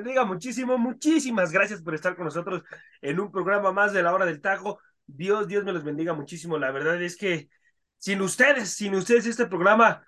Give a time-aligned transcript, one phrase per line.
[0.00, 0.78] Bendiga muchísimo.
[0.78, 2.62] Muchísimas gracias por estar con nosotros
[3.02, 4.80] en un programa más de la hora del taco.
[5.06, 6.58] Dios, Dios me les bendiga muchísimo.
[6.58, 7.50] La verdad es que
[7.98, 10.02] sin ustedes, sin ustedes este programa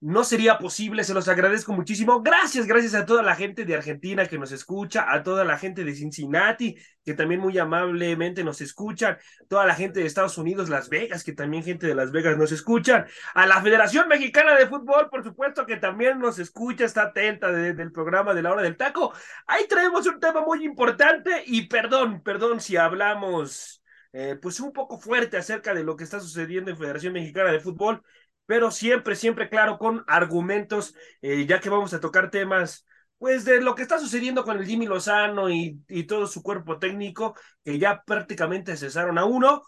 [0.00, 2.22] no sería posible, se los agradezco muchísimo.
[2.22, 5.84] Gracias, gracias a toda la gente de Argentina que nos escucha, a toda la gente
[5.84, 9.18] de Cincinnati que también muy amablemente nos escuchan,
[9.48, 12.52] toda la gente de Estados Unidos, Las Vegas, que también gente de Las Vegas nos
[12.52, 17.50] escuchan, a la Federación Mexicana de Fútbol, por supuesto, que también nos escucha, está atenta
[17.50, 19.12] del programa de la hora del taco.
[19.46, 24.98] Ahí traemos un tema muy importante y perdón, perdón si hablamos eh, pues un poco
[24.98, 28.02] fuerte acerca de lo que está sucediendo en Federación Mexicana de Fútbol
[28.50, 32.84] pero siempre, siempre claro, con argumentos, eh, ya que vamos a tocar temas,
[33.16, 36.80] pues de lo que está sucediendo con el Jimmy Lozano y, y todo su cuerpo
[36.80, 39.62] técnico, que ya prácticamente cesaron a uno,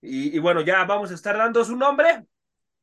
[0.00, 2.26] y, bueno, ya vamos a estar dando su nombre,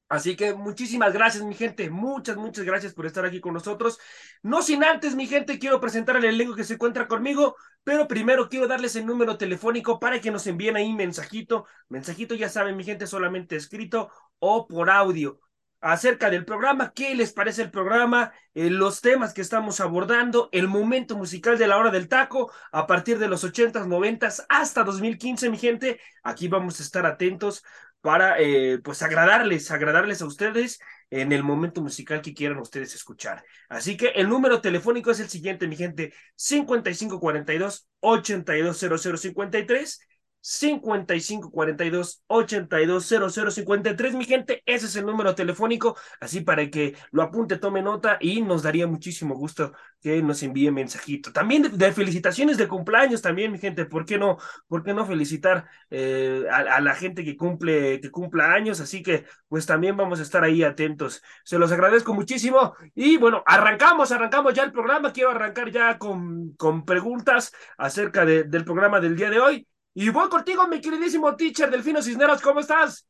[0.10, 1.90] Así que muchísimas gracias, mi gente.
[1.90, 3.98] Muchas, muchas gracias por estar aquí con nosotros.
[4.44, 8.48] No sin antes, mi gente, quiero presentar al elenco que se encuentra conmigo, pero primero
[8.48, 11.66] quiero darles el número telefónico para que nos envíen ahí mensajito.
[11.90, 14.12] Mensajito, ya saben, mi gente, solamente escrito
[14.46, 15.40] o por audio
[15.80, 20.68] acerca del programa, qué les parece el programa, eh, los temas que estamos abordando, el
[20.68, 25.50] momento musical de la hora del taco, a partir de los 80s, 90s hasta 2015,
[25.50, 27.64] mi gente, aquí vamos a estar atentos
[28.02, 33.46] para eh, pues agradarles, agradarles a ustedes en el momento musical que quieran ustedes escuchar.
[33.70, 40.00] Así que el número telefónico es el siguiente, mi gente, 5542 820053
[40.44, 44.16] 55 42 82 0053.
[44.16, 48.42] Mi gente, ese es el número telefónico, así para que lo apunte, tome nota y
[48.42, 49.72] nos daría muchísimo gusto
[50.02, 51.32] que nos envíe mensajito.
[51.32, 54.38] También de, felicitaciones de cumpleaños, también, mi gente, ¿por qué no,
[54.68, 58.82] por qué no felicitar eh, a, la gente que cumple, que cumpla años?
[58.82, 61.24] Así que, pues también vamos a estar ahí atentos.
[61.46, 65.14] Se los agradezco muchísimo y bueno, arrancamos, arrancamos ya el programa.
[65.14, 69.68] Quiero arrancar ya con, con preguntas acerca del programa del día de hoy.
[69.94, 73.08] Y voy contigo, mi queridísimo teacher Delfino Cisneros, ¿cómo estás?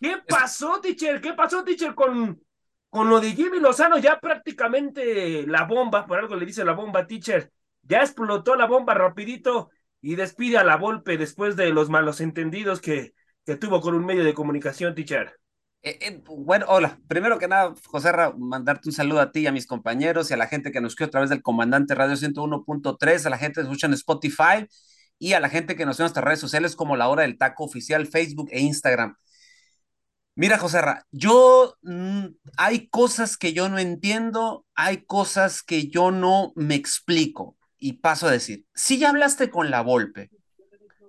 [0.00, 1.20] ¿Qué pasó, teacher?
[1.20, 2.40] ¿Qué pasó, teacher, con,
[2.88, 3.98] con lo de Jimmy Lozano?
[3.98, 8.94] Ya prácticamente la bomba, por algo le dice la bomba, teacher, ya explotó la bomba
[8.94, 9.70] rapidito
[10.00, 13.12] y despide a la Volpe después de los malos entendidos que,
[13.44, 15.38] que tuvo con un medio de comunicación, teacher.
[15.82, 16.98] Eh, eh, bueno, hola.
[17.08, 20.34] Primero que nada, José Ra, mandarte un saludo a ti y a mis compañeros y
[20.34, 23.60] a la gente que nos escucha a través del Comandante Radio 101.3, a la gente
[23.60, 24.66] que escucha en Spotify
[25.22, 27.38] y a la gente que nos ve en nuestras redes sociales como La Hora del
[27.38, 29.14] Taco Oficial, Facebook e Instagram.
[30.34, 36.10] Mira, José Ra, yo mm, hay cosas que yo no entiendo, hay cosas que yo
[36.10, 37.56] no me explico.
[37.78, 40.30] Y paso a decir, si ya hablaste con la Volpe,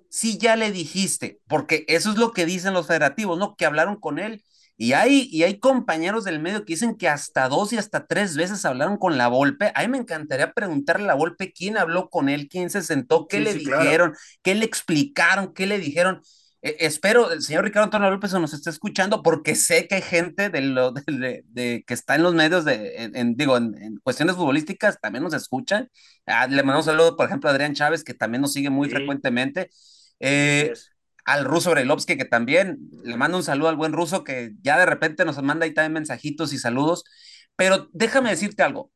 [0.10, 3.56] si ya le dijiste, porque eso es lo que dicen los federativos, ¿no?
[3.56, 4.44] Que hablaron con él
[4.84, 8.36] y hay, y hay compañeros del medio que dicen que hasta dos y hasta tres
[8.36, 9.72] veces hablaron con la Volpe.
[9.76, 13.30] A mí me encantaría preguntarle a la Volpe quién habló con él, quién se sentó,
[13.30, 16.22] qué le dijeron, qué le explicaron, qué le dijeron.
[16.62, 20.50] E, espero el señor Ricardo Antonio López nos esté escuchando porque sé que hay gente
[20.50, 25.24] de, lo, de, que está en los medios, de, en, digo, en, cuestiones futbolísticas, también
[25.24, 25.90] nos escuchan.
[26.26, 28.90] Ah, le mandamos un saludo, por ejemplo, a Adrián Chávez, que también nos sigue muy
[28.90, 29.70] frecuentemente.
[30.20, 30.74] Eh,
[31.26, 34.86] al ruso Brelovsky, que también le mando un saludo al buen ruso, que ya de
[34.86, 37.04] repente nos manda ahí también mensajitos y saludos.
[37.56, 38.92] Pero déjame decirte algo.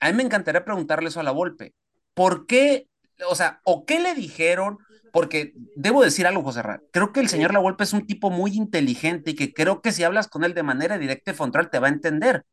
[0.00, 1.74] A mí me encantaría preguntarle eso a la Volpe.
[2.14, 2.88] ¿Por qué?
[3.28, 4.78] O sea, ¿o qué le dijeron?
[5.12, 6.80] Porque debo decir algo, José Ra.
[6.92, 9.92] Creo que el señor La Volpe es un tipo muy inteligente y que creo que
[9.92, 12.44] si hablas con él de manera directa y frontal te va a entender.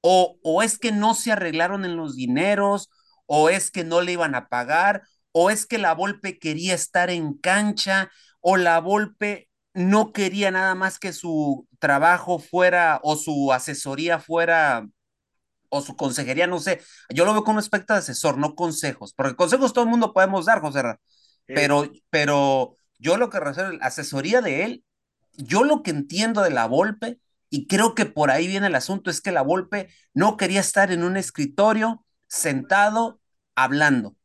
[0.00, 2.90] O, o es que no se arreglaron en los dineros,
[3.26, 5.02] o es que no le iban a pagar,
[5.32, 10.74] o es que la Volpe quería estar en cancha, o la Volpe no quería nada
[10.74, 14.86] más que su trabajo fuera o su asesoría fuera
[15.68, 16.80] o su consejería, no sé.
[17.10, 20.12] Yo lo veo como un aspecto de asesor, no consejos, porque consejos todo el mundo
[20.12, 20.82] podemos dar, José
[21.46, 24.84] Pero, pero yo lo que refiero, la asesoría de él,
[25.36, 27.20] yo lo que entiendo de la Volpe,
[27.50, 30.90] y creo que por ahí viene el asunto, es que la Volpe no quería estar
[30.90, 33.20] en un escritorio sentado
[33.54, 34.16] hablando.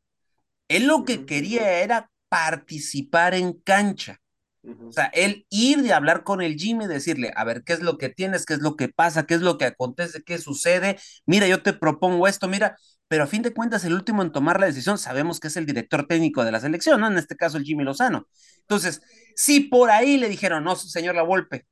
[0.67, 4.19] Él lo que quería era participar en cancha.
[4.63, 7.99] O sea, él ir de hablar con el Jimmy, decirle, a ver, ¿qué es lo
[7.99, 8.47] que tienes?
[8.47, 9.27] ¿Qué es lo que pasa?
[9.27, 10.23] ¿Qué es lo que acontece?
[10.23, 10.97] ¿Qué sucede?
[11.27, 12.75] Mira, yo te propongo esto, mira,
[13.07, 15.67] pero a fin de cuentas el último en tomar la decisión sabemos que es el
[15.67, 17.07] director técnico de la selección, ¿no?
[17.07, 18.27] En este caso el Jimmy Lozano.
[18.61, 19.03] Entonces,
[19.35, 21.67] si por ahí le dijeron, no, señor La Volpe,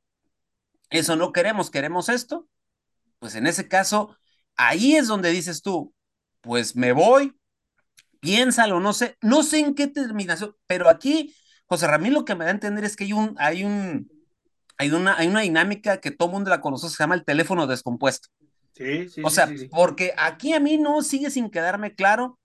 [0.92, 2.48] eso no queremos, queremos esto,
[3.18, 4.16] pues en ese caso,
[4.58, 5.92] ahí es donde dices tú,
[6.42, 7.36] pues me voy,
[8.22, 11.36] piénsalo, no sé, no sé en qué terminación, pero aquí,
[11.66, 14.10] José Ramírez, lo que me da a entender es que hay un, hay un,
[14.78, 18.30] hay una, hay una dinámica que todo mundo la conoce, se llama el teléfono descompuesto.
[18.74, 19.22] Sí, sí.
[19.26, 19.68] O sea, sí, sí.
[19.68, 22.40] porque aquí a mí no sigue sin quedarme claro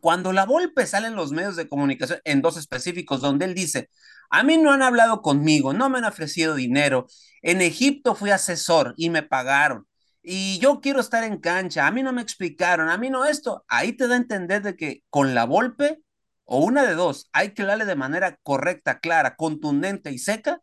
[0.00, 3.90] cuando la Volpe sale en los medios de comunicación, en dos específicos, donde él dice,
[4.30, 7.06] a mí no han hablado conmigo, no me han ofrecido dinero,
[7.42, 9.86] en Egipto fui asesor y me pagaron,
[10.22, 13.64] y yo quiero estar en cancha, a mí no me explicaron, a mí no esto,
[13.68, 16.02] ahí te da a entender de que con la Volpe,
[16.44, 20.60] o una de dos, hay que darle de manera correcta, clara, contundente y seca,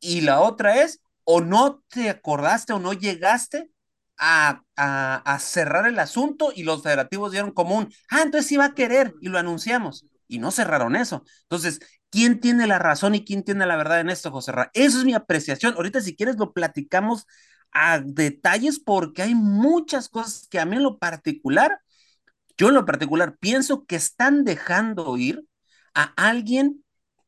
[0.00, 3.70] y la otra es, o no te acordaste o no llegaste
[4.18, 8.56] a, a, a, cerrar el asunto y los federativos dieron como un, ah, entonces sí
[8.56, 10.06] va a querer y lo anunciamos.
[10.28, 11.24] Y no cerraron eso.
[11.42, 11.80] Entonces,
[12.10, 14.70] ¿quién tiene la razón y quién tiene la verdad en esto, José Ra?
[14.72, 15.74] Eso es mi apreciación.
[15.74, 17.26] Ahorita, si quieres, lo platicamos
[17.74, 21.80] a detalles porque hay muchas cosas que a mí en lo particular,
[22.56, 25.44] yo en lo particular pienso que están dejando ir
[25.92, 26.84] a alguien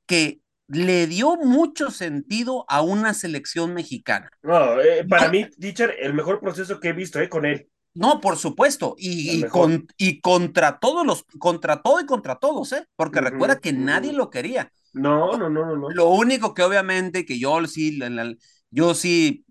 [0.07, 4.31] que le dio mucho sentido a una selección mexicana.
[4.43, 7.69] No, eh, para no, mí, teacher, el mejor proceso que he visto eh, con él.
[7.95, 12.73] No, por supuesto, y, y, con, y, contra todos los, contra todo y contra todos,
[12.73, 12.87] ¿eh?
[12.95, 14.71] Porque uh -huh, recuerda que nadie lo quería.
[14.93, 15.91] No, no, no, no, no.
[15.91, 18.35] Lo único que obviamente que yo sí, la, la,
[18.71, 19.46] yo sí,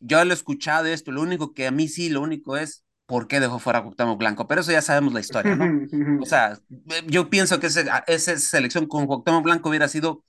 [0.00, 3.28] yo lo he escuchado esto, lo único que a mí sí, lo único es, ¿por
[3.28, 4.46] qué dejó fuera a Cuauhtémoc Blanco?
[4.48, 5.64] Pero eso ya sabemos la historia, ¿no?
[6.22, 6.58] o sea,
[7.06, 10.24] yo pienso que ese, esa selección con Cuauhtémoc Blanco hubiera sido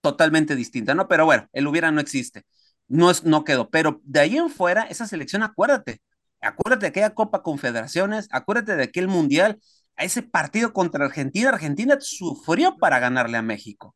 [0.00, 1.08] totalmente distinta, ¿no?
[1.08, 2.44] Pero bueno, el hubiera no existe,
[2.88, 6.02] no, es, no quedó, pero de ahí en fuera, esa selección, acuérdate,
[6.40, 9.60] acuérdate de aquella Copa Confederaciones, acuérdate de aquel Mundial,
[9.96, 13.94] a ese partido contra Argentina, Argentina sufrió para ganarle a México.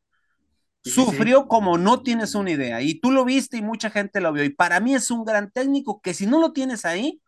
[0.87, 1.47] Sí, sufrió sí.
[1.49, 4.51] como no tienes una idea, y tú lo viste y mucha gente lo vio, y
[4.51, 7.21] para mí es un gran técnico que si no lo tienes ahí,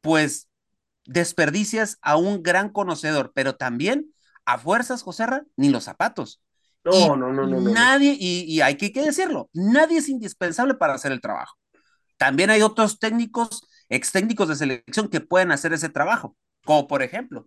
[0.00, 0.48] pues
[1.04, 4.12] desperdicias a un gran conocedor, pero también
[4.44, 6.42] a fuerzas, Joserra, ni los zapatos.
[6.84, 10.94] No, no, no, no, Nadie, y, y, hay que, que decirlo, nadie es indispensable para
[10.94, 11.56] hacer el trabajo.
[12.16, 17.02] También hay otros técnicos, ex técnicos de selección que pueden hacer ese trabajo, como por
[17.02, 17.46] ejemplo,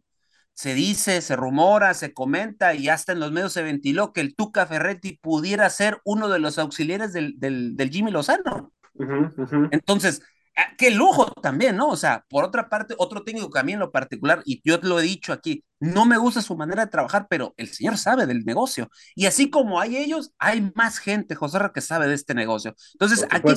[0.53, 4.35] se dice, se rumora, se comenta y hasta en los medios se ventiló que el
[4.35, 8.71] Tuca Ferretti pudiera ser uno de los auxiliares del, del, del Jimmy Lozano.
[8.93, 9.69] Uh -huh, uh -huh.
[9.71, 10.21] Entonces,
[10.55, 11.89] ah, qué lujo también, ¿no?
[11.89, 14.79] O sea, por otra parte, otro técnico que a mí en lo particular, y yo
[14.79, 17.97] te lo he dicho aquí, no me gusta su manera de trabajar, pero el señor
[17.97, 18.89] sabe del negocio.
[19.15, 22.75] Y así como hay ellos, hay más gente, José que sabe de este negocio.
[22.93, 23.53] Entonces, aquí,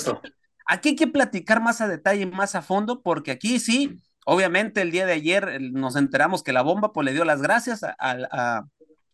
[0.66, 4.92] aquí hay que platicar más a detalle, más a fondo, porque aquí sí, obviamente el
[4.92, 8.16] día de ayer nos enteramos que la bomba pues le dio las gracias a, a,
[8.58, 8.66] a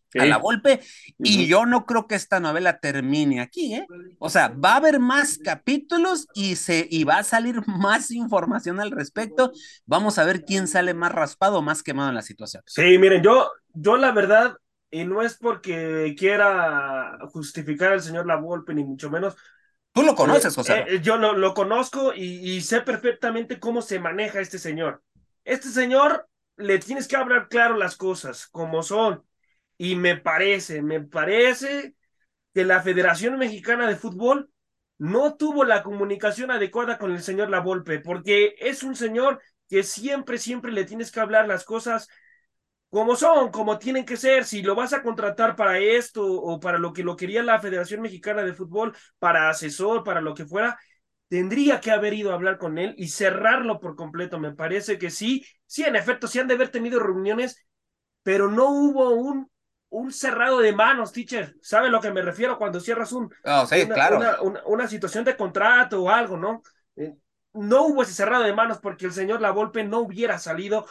[0.09, 0.19] Sí.
[0.19, 0.79] a la golpe
[1.17, 3.87] y yo no creo que esta novela termine aquí, ¿eh?
[4.19, 8.79] O sea, va a haber más capítulos y se y va a salir más información
[8.79, 9.51] al respecto.
[9.87, 12.63] Vamos a ver quién sale más raspado, más quemado en la situación.
[12.65, 14.55] Sí, miren, yo yo la verdad
[14.91, 19.35] y no es porque quiera justificar al señor La Volpe ni mucho menos.
[19.93, 20.79] Tú lo conoces, José.
[20.79, 25.03] Eh, eh, yo lo, lo conozco y, y sé perfectamente cómo se maneja este señor.
[25.43, 29.23] Este señor le tienes que hablar claro las cosas como son
[29.77, 31.95] y me parece, me parece
[32.53, 34.51] que la Federación Mexicana de Fútbol
[34.97, 40.37] no tuvo la comunicación adecuada con el señor Lavolpe, porque es un señor que siempre,
[40.37, 42.09] siempre le tienes que hablar las cosas
[42.93, 44.45] como son, como tienen que ser.
[44.45, 48.01] Si lo vas a contratar para esto o para lo que lo quería la Federación
[48.01, 50.77] Mexicana de Fútbol, para asesor, para lo que fuera,
[51.27, 54.37] tendría que haber ido a hablar con él y cerrarlo por completo.
[54.37, 57.65] Me parece que sí, sí, en efecto, sí han de haber tenido reuniones,
[58.21, 59.49] pero no hubo un
[59.89, 61.55] un cerrado de manos, teacher.
[61.61, 64.17] ¿Sabe lo que me refiero cuando cierras un, oh, sí, una, claro.
[64.17, 66.63] una, una, una, situación de contrato o algo, ¿no?
[66.95, 67.13] Eh,
[67.53, 70.87] no hubo ese cerrado de manos porque el señor Lavolpe no hubiera salido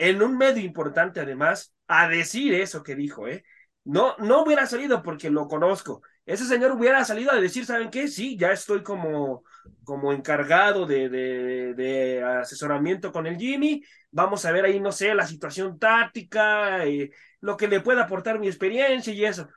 [0.00, 3.44] en un medio importante, además, a decir eso que dijo, ¿eh?
[3.84, 6.02] No, no hubiera salido porque lo conozco.
[6.24, 8.08] Ese señor hubiera salido a decir, ¿saben qué?
[8.08, 9.44] Sí, ya estoy como,
[9.84, 13.82] como encargado de, de, asesoramiento con el Jimmy.
[14.10, 18.38] Vamos a ver ahí, no sé, la situación táctica, eh, lo que le pueda aportar
[18.38, 19.48] mi experiencia y eso.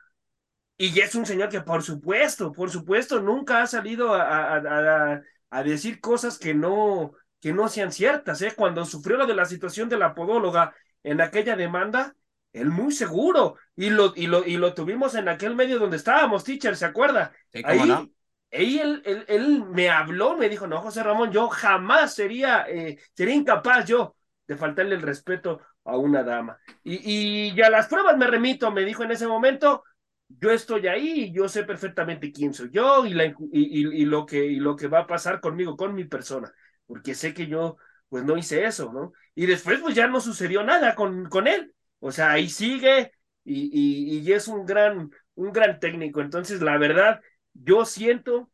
[0.76, 5.22] Y es un señor que, por supuesto, por supuesto, nunca ha salido a, a, a,
[5.50, 7.12] a decir cosas que no,
[7.44, 8.40] que no sean ciertas.
[8.40, 8.54] ¿eh?
[8.56, 12.16] Cuando sufrió lo de la situación de la podóloga en aquella demanda,
[12.54, 13.56] Él muy seguro.
[13.76, 17.32] Y lo, y lo, y lo tuvimos en aquel medio donde estábamos, teacher, ¿se acuerda?
[17.62, 18.10] ahí, no?
[18.50, 23.34] ahí él, él, me habló, me dijo, no, José Ramón, yo jamás sería, eh, sería
[23.34, 24.16] incapaz yo
[24.48, 26.58] de faltarle el respeto a una dama.
[26.82, 29.84] Y, y ya las pruebas me remito, me dijo en ese momento,
[30.28, 34.46] yo estoy ahí, yo sé perfectamente quién soy yo y, la, y, y, lo que,
[34.46, 36.50] y lo que va a pasar conmigo, con mi persona,
[36.86, 37.76] porque sé que yo
[38.08, 39.12] pues no hice eso, ¿no?
[39.34, 43.12] Y después pues ya no sucedió nada con, con él, o sea, ahí sigue
[43.44, 47.20] y, y, es un gran, un gran técnico, entonces la verdad,
[47.52, 48.50] yo siento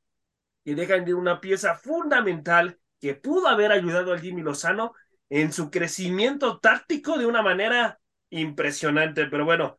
[0.64, 4.94] que dejan de una pieza fundamental que pudo haber ayudado al Jimmy Lozano
[5.30, 9.78] en su crecimiento táctico de una manera impresionante, pero bueno,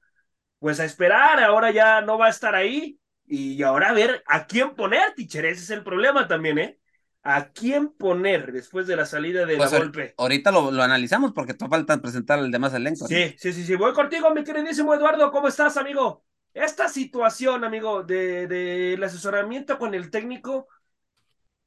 [0.60, 3.00] pues a esperar, ahora ya no va a estar ahí.
[3.25, 6.79] Y ahora a ver a quién poner, teacher, ese es el problema también, ¿eh?
[7.24, 10.16] ¿A quién poner después de la salida de pues la golpe?
[10.18, 13.08] Ahorita lo, lo, analizamos porque te falta presentar el demás elenco.
[13.08, 13.75] Sí, sí, sí, sí.
[13.75, 15.32] Voy contigo, mi queridísimo Eduardo.
[15.32, 16.25] ¿Cómo estás, amigo?
[16.54, 20.68] Esta situación, amigo, de, de asesoramiento con el técnico,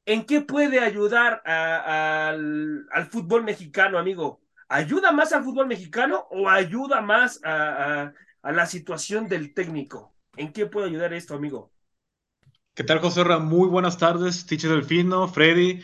[0.05, 4.41] ¿en qué puede ayudar al, al, fútbol mexicano, amigo?
[4.67, 8.11] ¿Ayuda más al fútbol mexicano o ayuda más a,
[8.45, 10.15] a la situación del técnico.
[10.37, 11.73] ¿En qué puede ayudar esto, amigo?
[12.75, 15.79] ¿Qué tal, José Muy buenas tardes, Teacher Delfino, Freddy.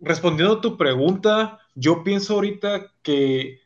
[0.00, 3.62] Respondiendo a tu pregunta, yo pienso ahorita que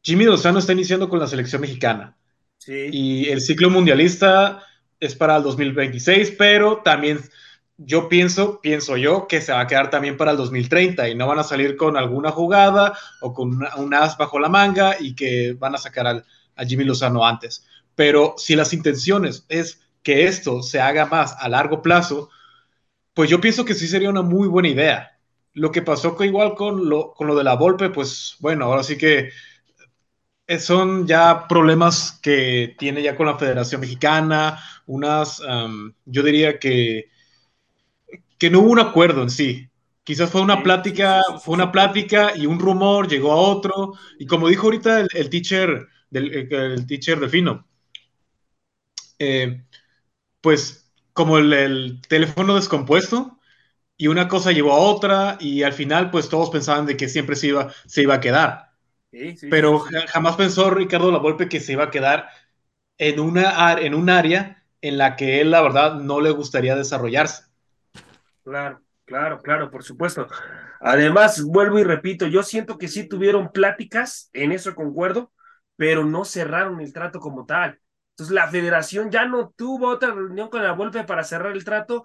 [0.00, 2.16] Jimmy Lozano está iniciando con la selección mexicana.
[2.58, 2.88] Sí.
[2.92, 4.62] Y el ciclo mundialista
[5.00, 7.18] es para el 2026, pero también
[7.78, 11.26] yo pienso, pienso yo, que se va a quedar también para el 2030 y no
[11.26, 15.56] van a salir con alguna jugada o con un as bajo la manga y que
[15.58, 17.66] van a sacar al, a Jimmy Lozano antes.
[17.96, 22.30] Pero si las intenciones es que esto se haga más a largo plazo,
[23.12, 25.18] pues yo pienso que sí sería una muy buena idea.
[25.52, 28.84] Lo que pasó con, igual con lo, con lo de la Volpe, pues bueno, ahora
[28.84, 29.30] sí que
[30.60, 35.42] son ya problemas que tiene ya con la Federación Mexicana, unas,
[36.04, 37.10] yo diría que,
[38.38, 39.68] que no hubo un acuerdo en sí.
[40.04, 43.94] Quizás fue una plática, fue una plática y un rumor llegó a otro.
[44.20, 47.66] Y como dijo ahorita el, el teacher del el teacher de Fino.
[49.18, 49.64] Eh,
[50.46, 53.36] pues como el, teléfono descompuesto
[53.96, 57.34] y una cosa llevó a otra y al final pues todos pensaban de que siempre
[57.34, 58.70] se iba, se iba a quedar.
[59.50, 62.28] Pero jamás pensó Ricardo Lavolpe que se iba a quedar
[62.96, 67.46] en, una, en un área en la que él la verdad no le gustaría desarrollarse.
[68.44, 70.28] Claro, claro, claro, por supuesto.
[70.78, 75.32] Además, vuelvo y repito, yo siento que sí tuvieron pláticas, en eso concuerdo,
[75.74, 77.80] pero no cerraron el trato como tal.
[78.16, 82.02] Entonces la federación ya no tuvo otra reunión con la Volpe para cerrar el trato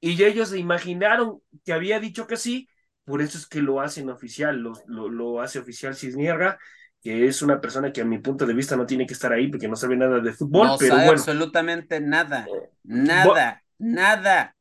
[0.00, 2.68] y ellos se imaginaron que había dicho que sí,
[3.04, 6.58] por eso es que lo hacen oficial, lo, lo, hace oficial Cisnierga,
[7.02, 9.48] que es una persona que a mi punto de vista no tiene que estar ahí
[9.48, 10.68] porque no sabe nada de fútbol.
[10.68, 14.54] No pero sabe absolutamente nada, eh, nada, nada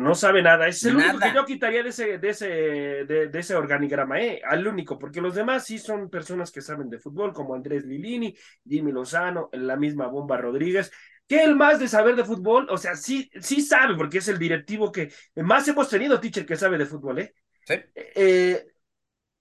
[0.00, 0.66] no sabe nada.
[0.66, 4.40] Es el único que yo quitaría de ese, de ese, de, ese organigrama, ¿eh?
[4.44, 8.34] Al único, porque los demás sí son personas que saben de fútbol, como Andrés Lilini,
[8.66, 10.90] Jimmy Lozano, la misma Bomba Rodríguez.
[11.26, 12.66] que el más de saber de fútbol?
[12.70, 16.56] O sea, sí, sí sabe, porque es el directivo que más hemos tenido, teacher, que
[16.56, 17.34] sabe de fútbol, ¿eh?
[17.66, 17.74] Sí.
[17.94, 18.66] Eh,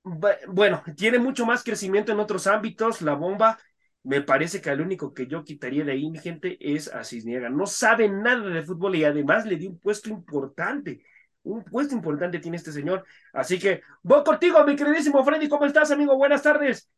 [0.04, 3.58] bueno, tiene mucho más crecimiento en otros ámbitos, la bomba,
[4.04, 7.50] me parece que el único que yo quitaría de ahí, mi gente, es a Cisniega.
[7.50, 11.04] No sabe nada de fútbol y además le dio un puesto importante.
[11.44, 13.06] Un puesto importante tiene este señor.
[13.34, 15.50] Así que voy contigo, mi queridísimo Freddy.
[15.50, 16.16] ¿Cómo estás, amigo?
[16.18, 16.90] Buenas tardes.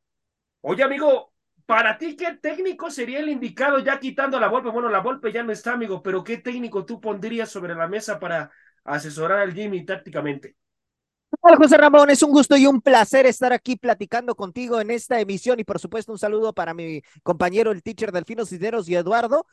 [0.62, 1.34] Oye, amigo,
[1.65, 4.70] para ti, ¿qué técnico sería el indicado ya quitando la Volpe?
[4.70, 8.20] Bueno, la Volpe ya no está, amigo, pero ¿qué técnico tú pondrías sobre la mesa
[8.20, 8.51] para
[8.84, 10.55] asesorar al Jimmy tácticamente?
[11.39, 12.09] Hola José Ramón?
[12.09, 15.79] Es un gusto y un placer estar aquí platicando contigo en esta emisión y por
[15.79, 19.47] supuesto un saludo para mi compañero el teacher Delfino Cisneros y Eduardo.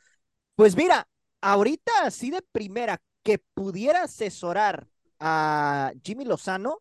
[0.56, 1.08] Pues mira,
[1.40, 4.88] ahorita así de primera que pudiera asesorar
[5.20, 6.80] a Jimmy Lozano,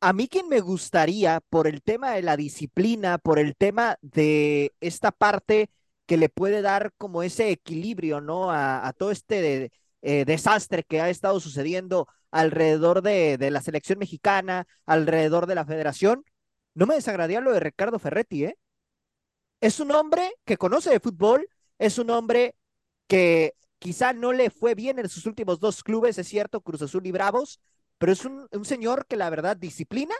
[0.00, 4.72] a mí quien me gustaría por el tema de la disciplina, por el tema de
[4.80, 5.70] esta parte
[6.06, 8.50] que le puede dar como ese equilibrio, ¿no?
[8.50, 14.66] A, todo este eh, desastre que ha estado sucediendo alrededor de, de, la selección mexicana,
[14.86, 16.24] alrededor de la federación,
[16.74, 18.58] no me desagradaría lo de Ricardo Ferretti, ¿eh?
[19.60, 21.48] Es un hombre que conoce de fútbol,
[21.78, 22.56] es un hombre
[23.06, 27.06] que quizá no le fue bien en sus últimos dos clubes, es cierto, Cruz Azul
[27.06, 27.60] y Bravos,
[27.98, 30.14] pero es un, un señor que la verdad disciplina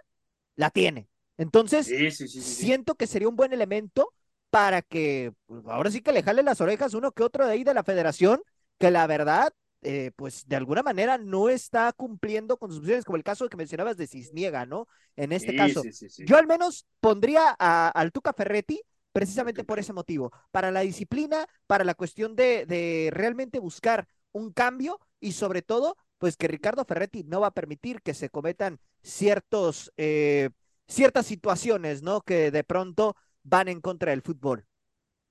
[0.55, 1.09] la tiene.
[1.39, 1.87] Entonces,
[2.29, 4.13] siento que sería un buen elemento
[4.51, 7.65] para que, pues, ahora sí que le jale las orejas uno que otro de ahí
[7.65, 8.43] de la federación,
[8.79, 13.17] que la verdad eh, pues de alguna manera no está cumpliendo con sus funciones, como
[13.17, 14.89] el caso que mencionabas de Cisniega, ¿no?
[15.17, 15.83] En este caso,
[16.19, 18.81] yo al menos pondría a, al Tuca Ferretti
[19.13, 24.53] precisamente por ese motivo, para la disciplina, para la cuestión de, de realmente buscar un
[24.53, 28.81] cambio y sobre todo, pues que Ricardo Ferretti no va a permitir que se cometan
[29.03, 30.51] ciertos, eh,
[30.87, 32.23] ciertas situaciones, ¿no?
[32.23, 34.65] Que de pronto van en contra del fútbol.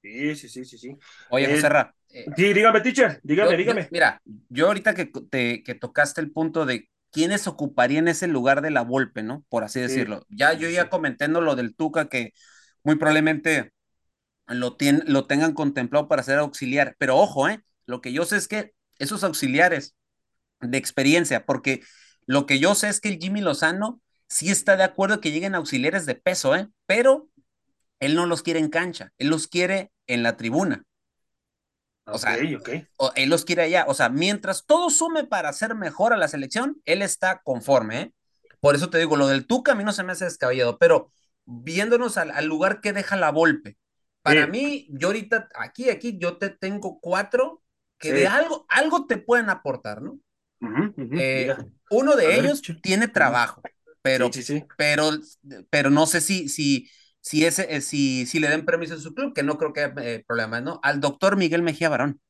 [0.02, 0.98] Sí, sí, sí, sí, sí.
[1.28, 3.82] Oye, Eh, José Ra, eh, Sí, dígame, teacher, dígame, yo- dígame.
[3.84, 8.62] yo- mira, yo ahorita que, te, que tocaste el punto de quiénes ocuparían ese lugar
[8.62, 9.46] de la Volpe, ¿no?
[9.50, 10.26] Por así Sí, decirlo.
[10.30, 10.90] Ya yo ya sí.
[10.90, 11.42] comenté ¿no?
[11.42, 12.34] lo del Tuca que
[12.84, 13.72] muy probablemente
[14.48, 16.96] lo, tien- lo tengan contemplado para ser auxiliar.
[17.00, 17.64] Pero ojo, ¿eh?
[17.88, 19.96] Lo que yo sé es que esos auxiliares
[20.62, 21.82] de experiencia, porque
[22.28, 25.56] lo que yo sé es que el Jimmy Lozano sí está de acuerdo que lleguen
[25.56, 26.70] auxiliares de peso, ¿eh?
[26.86, 27.30] Pero
[28.02, 30.86] él no los quiere en cancha, él los quiere en la tribuna.
[32.10, 32.70] O sea, Ok, ok.
[32.98, 33.86] o él los quiere allá.
[33.88, 38.14] O sea, mientras todo sume para hacer mejor a la selección, él está conforme, ¿eh?
[38.60, 41.12] Por eso te digo, lo del Tuca a mí no se me hace descabellado, pero
[41.46, 43.78] viéndonos al, al lugar que deja la Volpe,
[44.22, 44.52] para Sí.
[44.52, 47.64] mí, yo ahorita, aquí, aquí, yo te tengo cuatro
[47.98, 48.16] que Sí.
[48.16, 50.20] de algo, algo te pueden aportar, ¿no?
[51.18, 51.56] Eh.
[51.90, 53.62] Uno de A ellos tiene trabajo,
[54.02, 54.64] pero, sí.
[54.78, 55.10] pero,
[55.70, 56.90] pero no sé si, si,
[57.22, 59.82] si, ese, eh, si, si le den permiso en su club, que no creo que
[59.86, 60.80] haya eh, problema, ¿no?
[60.84, 62.22] Al doctor Miguel Mejía Barón.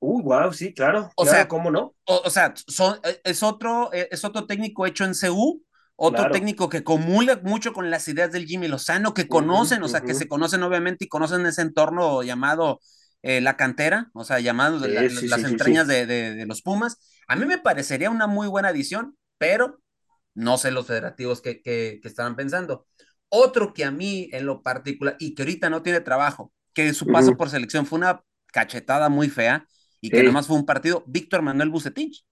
[0.00, 1.10] Uy, wow, sí, claro.
[1.16, 1.94] O claro, sea, ¿cómo no?
[2.06, 5.64] O, o sea, son, eh, es, otro, eh, es otro técnico hecho en CU,
[5.96, 6.30] otro Claro.
[6.30, 10.14] técnico que comulga mucho con las ideas del Jimmy Lozano, que conocen, o sea, que
[10.14, 12.80] se conocen obviamente y conocen ese entorno llamado
[13.22, 16.62] eh, la cantera, o sea, llamado Sí, la- sí, las sí, entrañas de, de los
[16.62, 16.98] Pumas.
[17.28, 19.80] A mí me parecería una muy buena adición, pero
[20.34, 22.86] no sé los federativos que, que, que estarán pensando.
[23.34, 27.06] Otro que a mí en lo particular, y que ahorita no tiene trabajo, que su
[27.06, 28.22] paso por selección fue una
[28.52, 29.66] cachetada muy fea
[30.02, 30.22] y que Sí.
[30.24, 32.24] nada más fue un partido, Víctor Manuel Bucetich.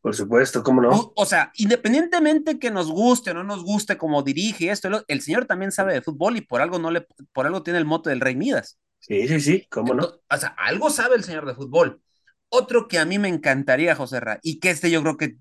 [0.00, 0.90] Por supuesto, ¿cómo no?
[0.90, 5.20] O, o sea, independientemente que nos guste o no nos guste como dirige esto, el
[5.20, 8.08] señor también sabe de fútbol y por algo no le, por algo tiene el mote
[8.10, 8.78] del Rey Midas.
[9.00, 10.04] Sí, sí, sí, ¿cómo no?
[10.30, 12.00] O sea, algo sabe el señor de fútbol.
[12.48, 15.36] Otro que a mí me encantaría, José Ra, y que este yo creo que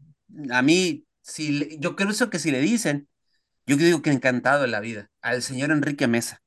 [0.52, 3.08] a mí, si yo creo eso que si le dicen,
[3.66, 6.42] yo digo que encantado de la vida, al señor Enrique Mesa.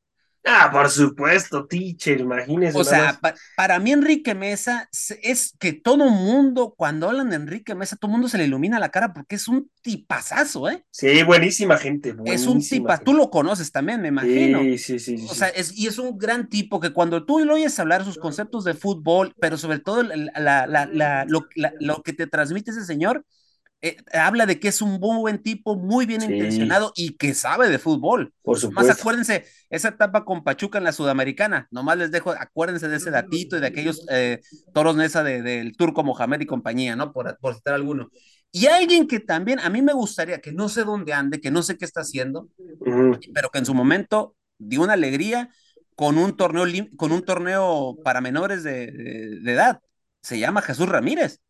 [0.46, 4.88] Ah, por supuesto, teacher, imagínese O sea, pa- para mí Enrique Mesa
[5.22, 8.90] es que todo mundo, cuando hablan de Enrique Mesa, todo mundo se le ilumina la
[8.90, 10.84] cara porque es un tipazazo, ¿eh?
[10.90, 13.04] Sí, buenísima gente, Es un buenísima tipa, gente.
[13.04, 14.60] tú lo conoces también, me imagino.
[14.60, 17.38] Sí, sí, sí, sí, O sea, es, y es un gran tipo que cuando tú
[17.40, 21.48] lo oyes hablar sus conceptos de fútbol, pero sobre todo la, la- la- lo,
[21.80, 23.24] lo que te transmite ese señor,
[23.86, 26.32] eh, habla de que es un buen tipo, muy bien Sí.
[26.32, 28.32] intencionado y que sabe de fútbol.
[28.42, 28.92] Por Más supuesto.
[28.92, 33.56] acuérdense, esa etapa con Pachuca en la Sudamericana, nomás les dejo, acuérdense de ese datito
[33.56, 34.40] y de aquellos eh,
[34.72, 37.12] toros Nesa de- del Turco Mohamed y compañía, ¿no?
[37.12, 38.08] Por, por citar alguno.
[38.50, 41.62] Y alguien que también a mí me gustaría, que no sé dónde ande, que no
[41.62, 42.48] sé qué está haciendo,
[42.80, 43.18] Ujú.
[43.34, 45.50] pero que en su momento dio una alegría
[45.96, 46.64] con un torneo,
[46.96, 49.80] con un torneo para menores de, de- de edad.
[50.22, 51.40] Se llama Jesús Ramírez.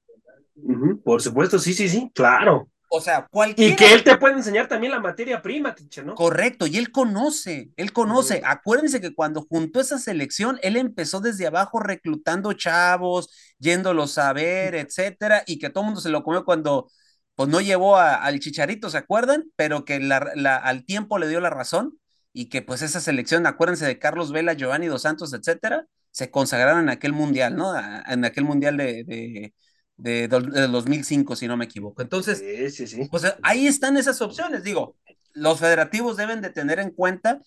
[1.05, 2.69] Por supuesto, sí, sí, sí, claro.
[2.88, 3.77] O sea, Y cualquiera.
[3.77, 6.14] que él te puede enseñar también la materia prima, teacher, ¿no?
[6.14, 8.40] Correcto, y él conoce, él conoce.
[8.45, 14.77] Acuérdense que cuando juntó esa selección, él empezó desde abajo reclutando chavos, yéndolos a ver,
[14.77, 16.88] etcétera, y que todo el mundo se lo comió cuando
[17.35, 19.45] pues no llevó a- al Chicharito, ¿se acuerdan?
[19.57, 21.99] Pero que la- la- al tiempo le dio la razón
[22.33, 26.83] y que pues esa selección, acuérdense de Carlos Vela, Giovanni Dos Santos, etcétera, se consagraron
[26.85, 27.73] en aquel mundial, ¿no?
[27.73, 29.55] A- En aquel mundial de, de,
[29.97, 32.03] de, de 2005, si no me equivoco.
[32.03, 33.09] Entonces, Sí, sí, sí.
[33.11, 34.97] pues ahí están esas opciones, digo,
[35.33, 37.41] los federativos deben de tener en cuenta,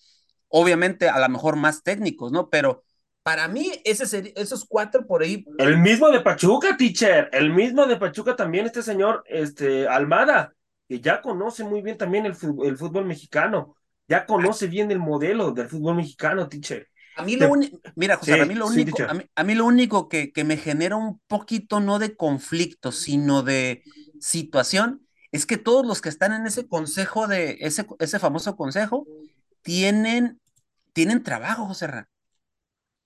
[0.48, 2.48] obviamente a lo mejor más técnicos, ¿no?
[2.50, 2.84] Pero
[3.22, 7.28] para mí ese sería- esos cuatro por ahí, El mismo de Pachuca, teacher.
[7.32, 10.54] El mismo de Pachuca también, este señor, este, Almada,
[10.88, 13.76] que ya conoce muy bien también el fútbol, el fútbol mexicano.
[14.08, 16.88] Ya conoce bien el modelo del fútbol mexicano, teacher.
[17.18, 19.10] A mí lo único, mira, José, Sí, a mí lo único, teacher.
[19.10, 22.92] a mí, a mí lo único que, que me genera un poquito no de conflicto,
[22.92, 23.82] sino de
[24.20, 29.06] situación, es que todos los que están en ese consejo de, ese, ese famoso consejo,
[29.62, 30.40] tienen,
[30.92, 32.08] tienen trabajo, José Ra.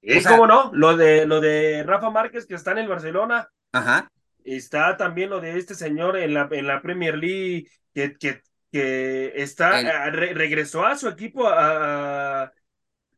[0.01, 0.71] ¿Y O sea- cómo no?
[0.75, 3.49] Lo de, lo de Rafa Márquez, que está en el Barcelona.
[3.73, 4.09] Ajá.
[4.45, 9.33] Está también lo de este señor en la, en la Premier League, que, que, que
[9.37, 12.53] está, El- eh, re- regresó a su equipo a, a,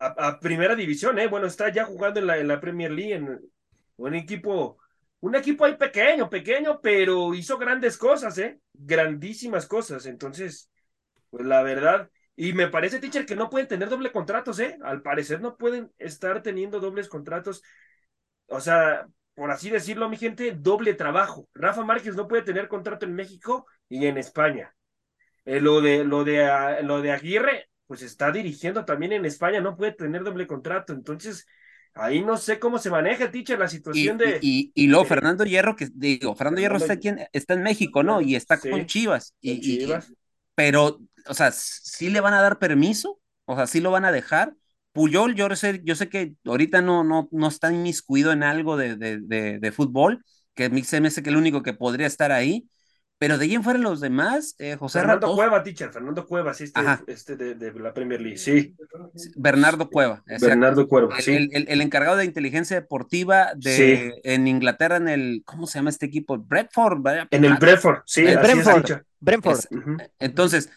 [0.06, 1.28] a primera división, ¿eh?
[1.28, 3.40] Bueno, está ya jugando en la, Premier League, en
[3.96, 4.78] un equipo,
[5.20, 8.60] un equipo ahí pequeño, pequeño, pero hizo grandes cosas, ¿eh?
[8.72, 10.06] Grandísimas cosas.
[10.06, 10.70] Entonces,
[11.30, 14.78] pues la verdad, y me parece, teacher, que no pueden tener doble contratos, ¿eh?
[14.82, 17.62] Al parecer no pueden estar teniendo dobles contratos.
[18.46, 21.48] O sea, por así decirlo, mi gente, doble trabajo.
[21.54, 24.74] Rafa Márquez no puede tener contrato en México y en España.
[25.44, 29.60] Eh, lo de lo de ah, lo de Aguirre pues está dirigiendo también en España,
[29.60, 31.46] no puede tener doble contrato, entonces
[31.94, 34.38] ahí no sé cómo se maneja, teacher, la situación y, de...
[34.42, 38.02] Y, y, luego Fernando Hierro, que digo, Fernando, Hierro está, aquí en, está en México,
[38.02, 38.20] ¿no?
[38.20, 39.32] Y está con Chivas.
[39.40, 40.12] Y, Chivas.
[40.56, 43.20] pero, o sea, ¿sí le van a dar permiso?
[43.44, 44.56] O sea, ¿sí lo van a dejar?
[44.90, 48.96] Puyol, yo sé, yo sé que ahorita no, no, no está inmiscuido en algo de,
[48.96, 52.68] de, de, de fútbol, que se me hace que el único que podría estar ahí,
[53.18, 56.52] pero de ahí en fuera los demás, eh, José Fernando Ratos, Cueva, teacher, Fernando Cueva,
[56.52, 58.74] sí, este, este de, de, la Premier League, sí.
[59.36, 60.22] Bernardo Cueva.
[60.26, 60.46] Exacto.
[60.46, 61.32] Bernardo Cueva, sí.
[61.32, 64.20] El, el, el, encargado de inteligencia deportiva de sí.
[64.24, 66.38] en Inglaterra, en el, ¿cómo se llama este equipo?
[66.38, 67.28] Brentford, ¿verdad?
[67.30, 68.26] En el Brentford, sí.
[68.26, 68.90] El Brentford.
[68.90, 69.58] Es, Brentford.
[69.58, 70.10] Es, uh -huh.
[70.18, 70.70] Entonces,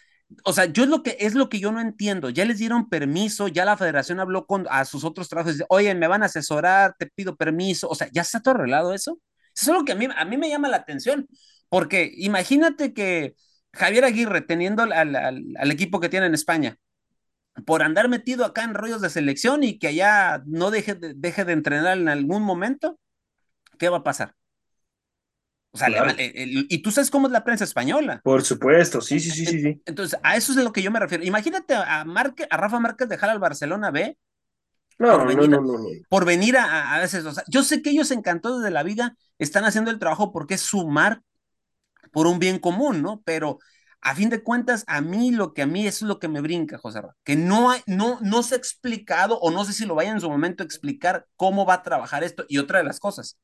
[0.44, 2.30] o sea, yo es lo que es lo que yo no entiendo.
[2.30, 6.08] Ya les dieron permiso, ya la federación habló con a sus otros trabajos, oye, me
[6.08, 7.88] van a asesorar, te pido permiso.
[7.90, 9.20] O sea, ya está todo arreglado eso.
[9.56, 11.28] Eso es lo que a mí, a mí me llama la atención,
[11.70, 13.36] porque imagínate que
[13.74, 16.78] Javier Aguirre, teniendo al, al, al, equipo que tiene en España,
[17.66, 21.46] por andar metido acá en rollos de selección y que allá no deje de, deje
[21.46, 23.00] de entrenar en algún momento,
[23.78, 24.36] ¿qué va a pasar?
[25.72, 26.14] O sea, claro.
[26.14, 28.22] le, el, y tú sabes cómo es la prensa española.
[28.24, 29.82] Por supuesto, sí, sí, sí, sí, sí.
[29.86, 31.24] Entonces, a eso es a lo que yo me refiero.
[31.24, 34.18] Imagínate a, Marque, a Rafa Márquez dejar al Barcelona B.
[35.00, 37.92] No, no, no, no, no, Por venir a, a veces, o sea, yo sé que
[37.92, 41.22] ellos encantados de la vida están haciendo el trabajo porque es sumar
[42.12, 43.22] por un bien común, ¿no?
[43.26, 43.60] Pero
[44.02, 46.78] a fin de cuentas, a mí lo que a mí es lo que me brinca,
[46.78, 50.12] José Rafa, que no, no, no se ha explicado o no sé si lo vaya
[50.12, 52.46] en su momento a explicar cómo va a trabajar esto.
[52.48, 53.38] Y otra de las cosas,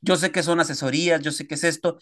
[0.00, 1.98] yo sé que son asesorías, yo sé que es esto,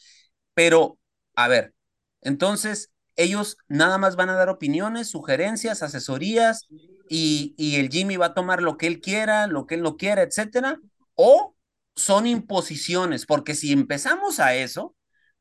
[0.54, 0.98] pero
[1.34, 1.74] a ver,
[2.20, 6.66] entonces ellos nada más van a dar opiniones, sugerencias, asesorías
[7.08, 9.96] y, y el Jimmy va a tomar lo que él quiera, lo que él no
[9.96, 10.80] quiera, etcétera,
[11.14, 11.56] o
[11.96, 14.94] son imposiciones, porque si empezamos a eso,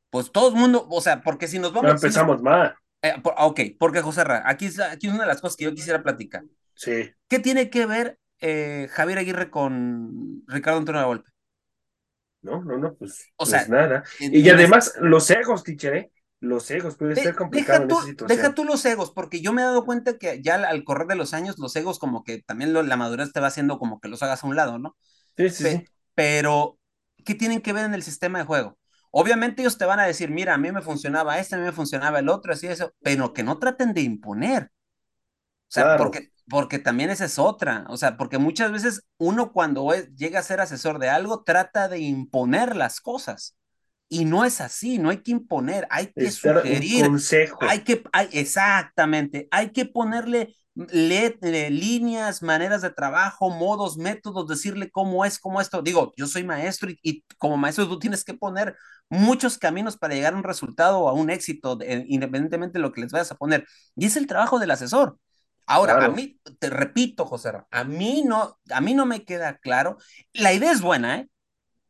[0.09, 1.89] pues todo el mundo, o sea, porque si nos vamos...
[1.89, 2.75] No empezamos si nos, mal.
[3.01, 5.73] Eh, por, ok, porque José Ra, aquí, aquí es una de las cosas que yo
[5.73, 6.43] quisiera platicar.
[6.73, 7.11] Sí.
[7.27, 11.29] ¿Qué tiene que ver eh, Javier Aguirre con Ricardo Antonio de Volpe?
[12.41, 14.03] No, no, no, pues, o pues nada.
[14.19, 16.11] Y además, los egos, teacher, ¿eh?
[16.39, 18.37] Los egos puede de, ser complicado deja tú, en esa situación.
[18.37, 21.15] Deja tú los egos, porque yo me he dado cuenta que ya al correr de
[21.15, 24.07] los años, los egos como que también lo, la madurez te va haciendo como que
[24.07, 24.95] los hagas a un lado, ¿no?
[25.35, 25.85] Sí, sí, Pe sí.
[26.13, 26.79] Pero,
[27.25, 28.77] ¿qué tienen que ver en el sistema de juego?
[29.11, 31.71] Obviamente ellos te van a decir, mira, a mí me funcionaba este, a mí me
[31.71, 34.71] funcionaba el otro, así eso, pero que no traten de imponer.
[35.69, 35.97] O sea, Claro.
[35.97, 37.85] porque, porque también esa es otra.
[37.89, 41.87] O sea, porque muchas veces uno cuando es- llega a ser asesor de algo trata
[41.89, 43.55] de imponer las cosas.
[44.09, 47.59] Y no es así, no hay que imponer, hay que sugerir, consejo.
[47.67, 50.55] hay que, hay, exactamente, hay que ponerle
[50.91, 55.81] le- eh, líneas, maneras de trabajo, modos, métodos, decirle cómo es, cómo esto.
[55.81, 58.75] Digo, yo soy maestro y, y como maestro tú tienes que poner
[59.09, 62.91] muchos caminos para llegar a un resultado o a un éxito, de- independientemente de lo
[62.91, 63.65] que les vayas a poner.
[63.95, 65.17] Y es el trabajo del asesor.
[65.65, 66.13] Ahora, a Claro.
[66.15, 69.97] mí, te repito, José, a mí no, a mí no me queda claro.
[70.33, 71.27] La idea es buena, ¿eh?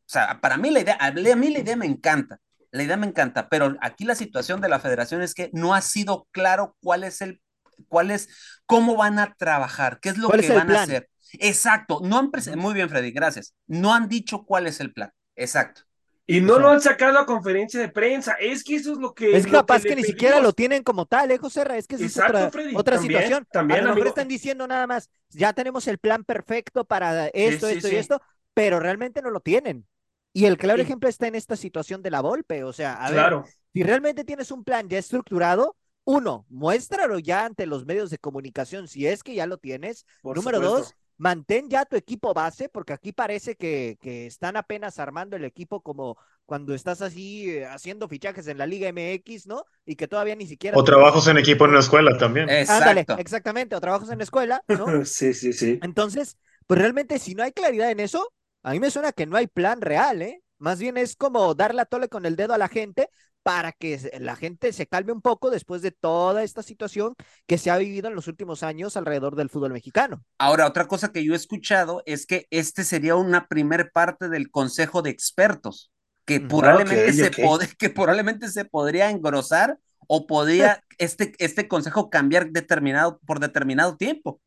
[0.05, 2.39] O sea, para mí la idea, a mí la idea me encanta,
[2.71, 5.81] la idea me encanta, pero aquí la situación de la federación es que no ha
[5.81, 7.41] sido claro cuál es el,
[7.87, 8.29] cuál es,
[8.65, 11.09] cómo van a trabajar, qué es lo ¿Cuál que es van a hacer.
[11.33, 13.53] Exacto, no han prese- muy bien, Freddy, gracias.
[13.67, 15.11] No han dicho cuál es el plan.
[15.35, 15.81] Exacto.
[16.25, 18.33] Y no lo han sacado a conferencia de prensa.
[18.33, 19.37] Es que eso es lo que.
[19.37, 20.07] Es lo capaz que, ni pedimos.
[20.07, 21.77] siquiera lo tienen como tal, ¿eh, José Ra?
[21.77, 23.47] Es que esa Exacto, es otra, Freddy, otra también, situación.
[23.51, 27.67] también, a lo mejor están diciendo nada más, ya tenemos el plan perfecto para esto,
[27.67, 27.95] sí, esto sí.
[27.95, 28.21] y esto,
[28.53, 29.87] pero realmente no lo tienen.
[30.33, 32.63] Y el claro ejemplo está en esta situación de la Volpe.
[32.63, 33.45] O sea, a ver, Claro.
[33.73, 35.75] si realmente tienes un plan ya estructurado,
[36.07, 40.05] uno, muéstralo ya ante los medios de comunicación, si es que ya lo tienes.
[40.21, 40.77] por Número supuesto.
[40.77, 45.43] dos, mantén ya tu equipo base, porque aquí parece que, que están apenas armando el
[45.43, 49.65] equipo como cuando estás así eh, haciendo fichajes en la Liga MX, ¿no?
[49.85, 50.77] Y que todavía ni siquiera...
[50.77, 52.49] O trabajos en equipo en una escuela también.
[52.67, 53.17] Ándale, Exacto.
[53.17, 54.85] exactamente, o trabajos en la escuela, ¿no?
[55.03, 55.77] sí, sí, sí.
[55.81, 58.31] Entonces, pues realmente si no hay claridad en eso,
[58.63, 60.41] a mí me suena que no hay plan real, ¿eh?
[60.57, 63.09] Más bien es como darle a tole con el dedo a la gente
[63.47, 67.71] para que la gente se calme un poco después de toda esta situación que se
[67.71, 70.21] ha vivido en los últimos años alrededor del fútbol mexicano.
[70.37, 74.51] Ahora, otra cosa que yo he escuchado es que este sería una primer parte del
[74.51, 75.93] consejo de expertos,
[76.25, 76.47] que Mm.
[76.49, 83.17] probablemente, se pod- que probablemente se podría engrosar o podría este, este consejo cambiar determinado,
[83.25, 84.41] por determinado tiempo.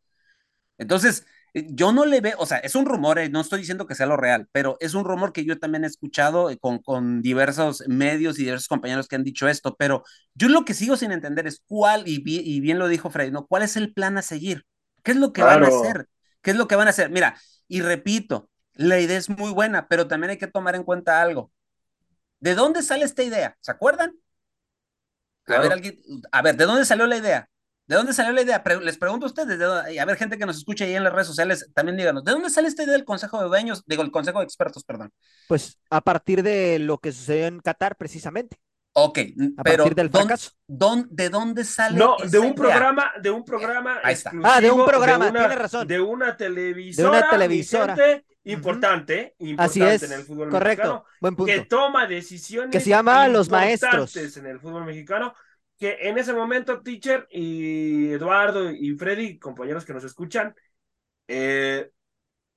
[0.76, 3.94] Entonces, yo no le veo, o sea, es un rumor, eh, no estoy diciendo que
[3.94, 7.22] sea lo real, pero es un rumor que yo también he escuchado eh, con, con
[7.22, 11.12] diversos medios y diversos compañeros que han dicho esto, pero yo lo que sigo sin
[11.12, 13.46] entender es cuál, y, bi- y bien lo dijo Freddy, ¿no?
[13.46, 14.64] ¿Cuál es el plan a seguir?
[15.02, 16.08] ¿Qué es lo que van a hacer?
[16.42, 17.10] ¿Qué es lo que van a hacer?
[17.10, 17.36] Mira,
[17.68, 21.52] y repito, la idea es muy buena, pero también hay que tomar en cuenta algo.
[22.40, 23.56] ¿De dónde sale esta idea?
[23.60, 24.14] ¿Se acuerdan?
[25.46, 25.98] A ver, alguien,
[26.32, 27.48] a ver, ¿de dónde salió la idea?
[27.90, 28.62] ¿De dónde salió la idea?
[28.83, 31.68] les pregunto a ustedes, a ver, gente que nos escucha ahí en las redes sociales,
[31.74, 33.83] también díganos, ¿de dónde sale esta idea del Consejo de Dueños?
[33.85, 35.12] Digo, el Consejo de Expertos, perdón.
[35.48, 38.61] Pues a partir de lo que sucedió en Qatar, precisamente.
[38.92, 39.18] Ok,
[39.59, 40.53] a pero partir del fracaso.
[40.68, 41.98] ¿De dónde sale?
[41.98, 43.98] No, de un programa, de un programa.
[44.05, 44.31] Ahí está.
[44.44, 45.88] Ah, de un programa, tiene razón.
[45.88, 47.11] De una televisora.
[47.11, 47.96] De una televisora.
[48.44, 51.53] Importante, importante Así es, en el fútbol correcto, buen punto.
[51.53, 52.70] Que toma decisiones.
[52.70, 54.16] Que se llama Los Maestros.
[54.16, 55.35] En el fútbol mexicano.
[55.80, 60.54] Que en ese momento, teacher y Eduardo y Freddy, compañeros que nos escuchan,
[61.26, 61.90] eh,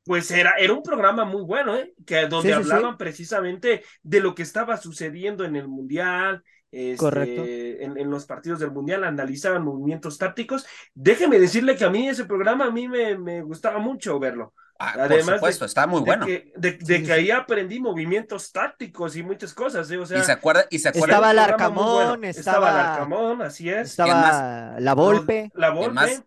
[0.03, 1.93] pues era, era un programa muy bueno, ¿eh?
[2.05, 7.43] Que donde hablaban precisamente de lo que estaba sucediendo en el Mundial, este, Correcto.
[7.45, 10.65] En, en, los partidos del Mundial, analizaban movimientos tácticos.
[10.93, 14.53] Déjeme decirle que a mí ese programa a mí me, me gustaba mucho verlo.
[14.85, 16.25] Ah, Además por supuesto, está muy bueno.
[16.25, 19.97] De que, de, que ahí aprendí movimientos tácticos y muchas cosas, ¿eh?
[19.97, 22.27] O sea, y se acuerda, y se acuerda estaba el Arcamón, bueno.
[22.27, 23.91] estaba, el Arcamón, así es.
[23.91, 25.51] Estaba la Volpe.
[25.55, 26.23] La Volpe.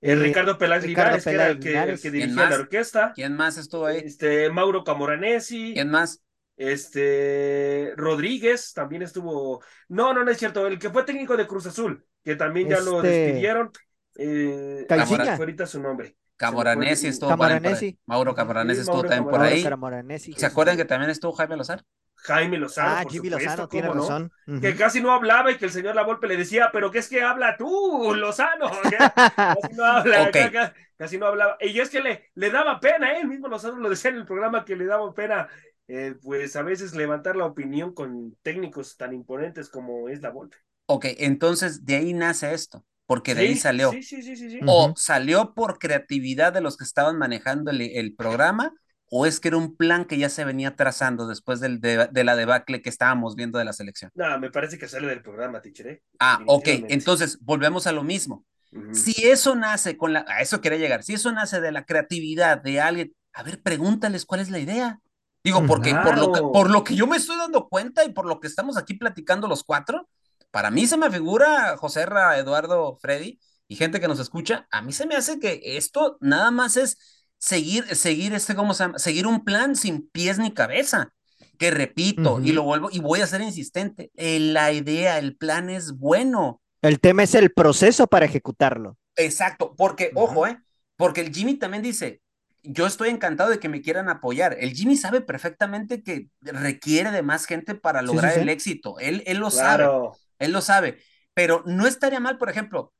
[0.00, 3.12] El eh, Ricardo Peláez Linares, que era el que, el que dirigía la orquesta.
[3.14, 3.98] ¿Quién más estuvo ahí?
[4.04, 5.72] Este, Mauro Camoranesi.
[5.74, 6.22] ¿Quién más?
[6.56, 9.60] Este, Rodríguez también estuvo.
[9.88, 10.66] No, no, no es cierto.
[10.68, 13.72] El que fue técnico de Cruz Azul, que también ya lo Este, despidieron.
[14.16, 16.16] Eh, ahorita su nombre.
[16.40, 17.60] Camoranesi estuvo Camoranesi.
[17.62, 17.98] por ahí.
[18.06, 19.62] Mauro Camoranesi Sí, estuvo Mauro también por ahí.
[19.62, 20.34] Camoranesi.
[20.34, 21.82] ¿Se acuerdan que también estuvo Jaime Lozano?
[22.16, 22.96] Jaime Lozano.
[22.96, 24.00] Ah, por Jimmy supuesto, Lozano, tiene ¿cómo no?
[24.00, 24.32] razón.
[24.60, 27.08] Que casi no hablaba y que el señor La Volpe le decía, pero ¿qué es
[27.08, 28.70] que habla tú, Lozano?
[29.52, 30.36] casi no habla, Ok.
[30.52, 31.56] ca- casi no hablaba.
[31.60, 33.20] Y es que le, le daba pena, ¿eh?
[33.22, 35.48] el mismo Lozano lo decía en el programa que le daba pena,
[35.88, 40.58] eh, pues a veces levantar la opinión con técnicos tan imponentes como es La Volpe.
[40.86, 43.90] Ok, entonces de ahí nace esto, porque de ahí salió.
[43.90, 44.50] Sí, sí, sí, sí.
[44.50, 44.56] sí.
[44.58, 44.66] Ujú.
[44.68, 48.72] O salió por creatividad de los que estaban manejando el, el programa,
[49.10, 52.22] o es que era un plan que ya se venía trazando después del, de, de
[52.22, 54.12] la debacle que estábamos viendo de la selección.
[54.14, 56.02] No, me parece que sale del programa, teacher, ¿eh?
[56.20, 58.44] Ah, ok, entonces volvemos a lo mismo.
[58.92, 62.62] Si eso nace con la, a eso quería llegar, si eso nace de la creatividad
[62.62, 65.00] de alguien, a ver, pregúntales cuál es la idea.
[65.42, 68.26] Digo, porque por, lo que, por lo que yo me estoy dando cuenta y por
[68.26, 70.08] lo que estamos aquí platicando los cuatro,
[70.50, 74.82] para mí se me figura, José Ra, Eduardo, Freddy y gente que nos escucha, a
[74.82, 76.98] mí se me hace que esto nada más es
[77.38, 78.98] seguir, seguir este, ¿cómo se llama?
[78.98, 81.12] Seguir un plan sin pies ni cabeza.
[81.58, 85.68] Que repito, y lo vuelvo, y voy a ser insistente, eh, la idea, el plan
[85.68, 86.62] es bueno.
[86.80, 88.96] El tema es el proceso para ejecutarlo.
[89.14, 90.58] Exacto, porque, ojo, ¿eh?
[90.96, 92.22] Porque el Jimmy también dice,
[92.62, 94.56] yo estoy encantado de que me quieran apoyar.
[94.58, 98.42] El Jimmy sabe perfectamente que requiere de más gente para lograr sí, sí.
[98.42, 98.98] el éxito.
[98.98, 100.16] Él, él lo sabe, Claro.
[100.40, 100.98] Él lo sabe.
[101.34, 102.92] Pero no estaría mal, por ejemplo,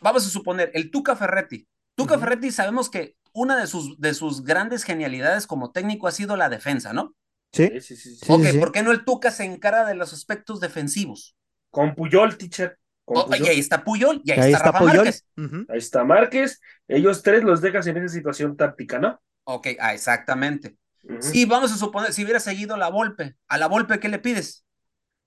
[0.00, 1.66] vamos a suponer, el Tuca Ferretti.
[1.96, 2.18] Tuca.
[2.18, 6.48] Ferretti sabemos que una de sus, de sus grandes genialidades como técnico ha sido la
[6.48, 7.14] defensa, ¿no?
[7.52, 7.68] ¿Sí?
[7.80, 8.58] Sí, sí, sí, ok, sí, sí.
[8.58, 11.36] ¿por qué no el Tuca se encara de los aspectos defensivos?
[11.70, 12.78] Con Puyol, teacher.
[13.04, 14.96] Con Oh, y ahí está Puyol, y ahí, Ahí está, está Rafa Puyol.
[15.04, 15.26] Márquez.
[15.68, 16.60] Ahí está Márquez.
[16.88, 19.20] Ellos tres los dejas en esa situación táctica, ¿no?
[19.44, 20.76] Ok, ah, exactamente.
[21.02, 21.20] Ujú.
[21.20, 24.63] Sí, vamos a suponer, si hubiera seguido la Volpe, a la Volpe, ¿qué le pides?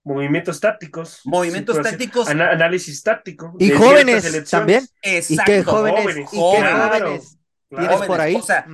[0.08, 1.20] Movimientos tácticos.
[1.26, 2.30] Movimientos Sí, tácticos.
[2.30, 3.54] ana- análisis táctico.
[3.60, 4.88] Y jóvenes también.
[5.02, 5.52] Exacto.
[5.52, 6.02] ¿Y qué jóvenes?
[6.02, 6.72] jóvenes, ¿Y qué jóvenes.
[6.72, 7.38] jóvenes?
[7.70, 7.88] Claro.
[7.90, 8.36] ¿Tienes por ahí?
[8.36, 8.66] O sea,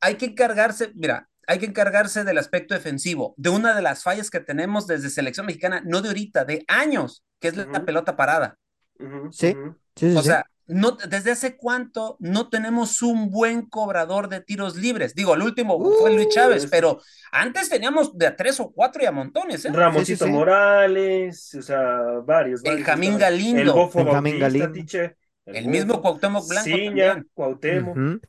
[0.00, 4.30] hay que encargarse, mira, hay que encargarse del aspecto defensivo, de una de las fallas
[4.30, 8.56] que tenemos desde selección mexicana, no de ahorita, de años, que es la pelota parada.
[8.98, 9.04] Sí.
[9.06, 9.30] ujú.
[9.32, 9.54] Sí,
[9.96, 10.28] sí, O sí.
[10.28, 15.14] sea, no, desde hace cuánto no tenemos un buen cobrador de tiros libres.
[15.14, 17.00] Digo, el último fue Luis Uh, Chávez, es- pero
[17.32, 19.70] antes teníamos de a tres o cuatro y a montones, ¿eh?
[19.72, 20.30] Ramosito sí.
[20.30, 22.62] Morales, o sea, varios.
[22.62, 23.18] Benjamín.
[23.18, 23.60] Galindo.
[23.60, 24.72] El Bofo Benjamín Bautista, Galindo.
[24.72, 25.16] teacher.
[25.44, 27.30] El mismo Cuauhtémoc Blanco Ciña, también.
[27.34, 27.96] Cuauhtémoc.
[27.96, 28.20] Ujú.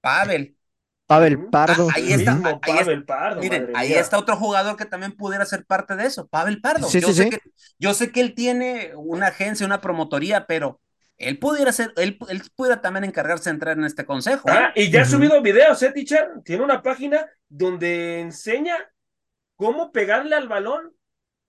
[0.00, 0.56] Pavel.
[1.06, 1.50] Pavel Ujú.
[1.50, 1.88] Pardo.
[1.90, 2.78] Ah, ahí El está, mismo ahí.
[2.78, 6.26] Pavel Pardo, Miren, madre ahí está otro jugador que también pudiera ser parte de eso,
[6.28, 6.88] Pavel Pardo.
[6.88, 7.30] Sí, yo, sí, sé sí.
[7.30, 7.38] Que,
[7.78, 10.80] yo sé que él tiene una agencia, una promotoría, pero
[11.18, 14.48] él pudiera ser, él, él pudiera también encargarse de entrar en este consejo.
[14.48, 14.52] ¿eh?
[14.54, 16.28] Ah, y ya ha subido videos, ¿eh, teacher?
[16.44, 18.76] Tiene una página donde enseña
[19.56, 20.92] cómo pegarle al balón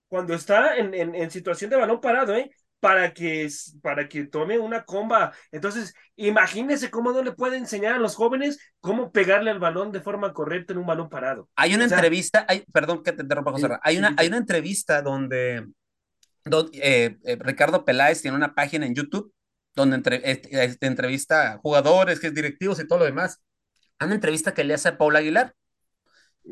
[0.08, 2.50] cuando está en, en, en situación de balón parado, ¿eh?
[2.78, 3.48] Para que,
[3.82, 5.32] para que tome una comba.
[5.50, 10.00] Entonces, imagínese cómo no le puede enseñar a los jóvenes cómo pegarle al balón de
[10.00, 11.48] forma correcta en un balón parado.
[11.56, 14.14] Hay una o sea- entrevista, hay, perdón que te interrumpa, José hay, una, sí.
[14.18, 15.66] hay una entrevista donde,
[16.44, 19.32] donde, eh, eh, Ricardo Peláez tiene una página en YouTube
[19.76, 23.40] donde entre- este, este, entrevista a jugadores, que es directivos y todo lo demás.
[23.98, 25.54] Hay una entrevista que le hace a Paul Aguilar.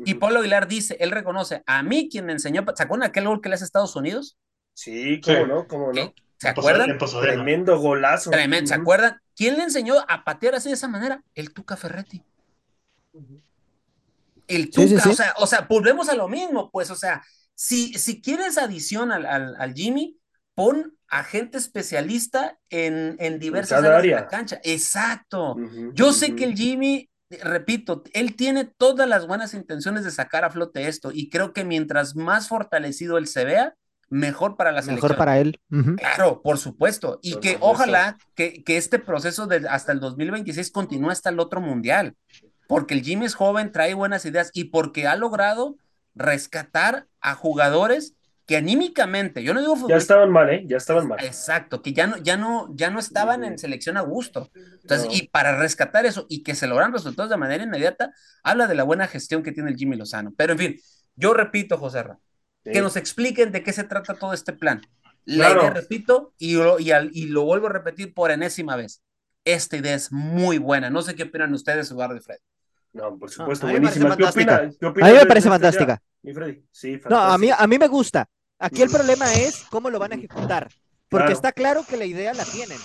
[0.05, 0.15] Y.
[0.15, 3.49] Pablo Aguilar dice, él reconoce, a mí quien me enseñó, ¿se acuerdan aquel gol que
[3.49, 4.37] le hace a Estados Unidos?
[4.73, 5.43] Sí, cómo Sí.
[5.47, 6.13] no, cómo no.
[6.37, 6.89] ¿Se En acuerdan?
[6.91, 7.33] en Pasadena.
[7.33, 8.29] Tremendo golazo.
[8.29, 9.19] Tremendo, ¿se acuerdan?
[9.35, 11.23] ¿Quién le enseñó a patear así de esa manera?
[11.33, 12.23] El Tuca Ferretti.
[14.47, 15.09] El Sí, Tuca, sí, sí.
[15.09, 17.23] o sea, o sea, volvemos a lo mismo, pues, o sea,
[17.55, 20.17] si, si quieres adición al, al, al Jimmy,
[20.55, 24.59] pon a gente especialista en, en diversas áreas de la cancha.
[24.63, 25.55] Exacto.
[25.93, 30.49] Yo sé que el Jimmy, repito, él tiene todas las buenas intenciones de sacar a
[30.49, 33.75] flote esto y creo que mientras más fortalecido él se vea,
[34.09, 35.09] mejor para la selección.
[35.09, 35.59] Mejor para él.
[35.97, 37.19] Claro, por supuesto.
[37.21, 41.61] Y que ojalá que, que, este proceso de hasta el 2026 continúe hasta el otro
[41.61, 42.15] mundial.
[42.67, 45.77] Porque el Jimmy es joven, trae buenas ideas y porque ha logrado
[46.15, 48.15] rescatar a jugadores
[48.45, 50.63] que anímicamente, yo no digo fútbol, Ya estaban mal, ¿eh?
[50.67, 51.23] Ya estaban mal.
[51.23, 54.51] Exacto, que ya no, ya no, ya no estaban en selección a gusto.
[54.81, 58.75] Entonces, y para rescatar eso y que se logran resultados de manera inmediata, habla de
[58.75, 60.33] la buena gestión que tiene el Jimmy Lozano.
[60.37, 60.75] Pero en fin,
[61.15, 62.19] yo repito, José Ra,
[62.63, 64.81] que nos expliquen de qué se trata todo este plan.
[65.25, 69.01] La idea, repito, y lo, y, y lo vuelvo a repetir por enésima vez.
[69.43, 70.91] Esta idea es muy buena.
[70.91, 72.37] No sé qué opinan ustedes, Eduardo y Fred.
[72.93, 74.15] No, por supuesto, buenísima.
[74.15, 76.01] ¿Qué opina, a mí me parece fantástica.
[77.09, 78.27] no, a mí, a mí me gusta.
[78.59, 80.69] Aquí el problema es cómo lo van a ejecutar.
[81.09, 82.77] Porque está claro que la idea la tienen.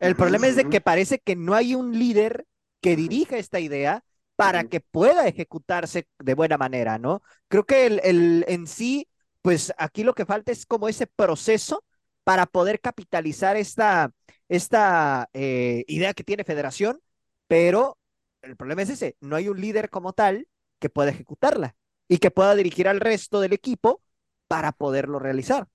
[0.00, 2.46] El problema es de que parece que no hay un líder
[2.80, 4.02] que dirija esta idea
[4.36, 7.22] para que pueda ejecutarse de buena manera, ¿no?
[7.48, 9.08] Creo que el, el, en sí,
[9.40, 11.84] pues aquí lo que falta es como ese proceso
[12.22, 14.12] para poder capitalizar esta,
[14.48, 17.00] esta eh, idea que tiene Federación,
[17.46, 17.98] pero
[18.42, 21.76] el problema es ese, no hay un líder como tal que pueda ejecutarla
[22.08, 24.02] y que pueda dirigir al resto del equipo
[24.48, 25.66] para poderlo realizar.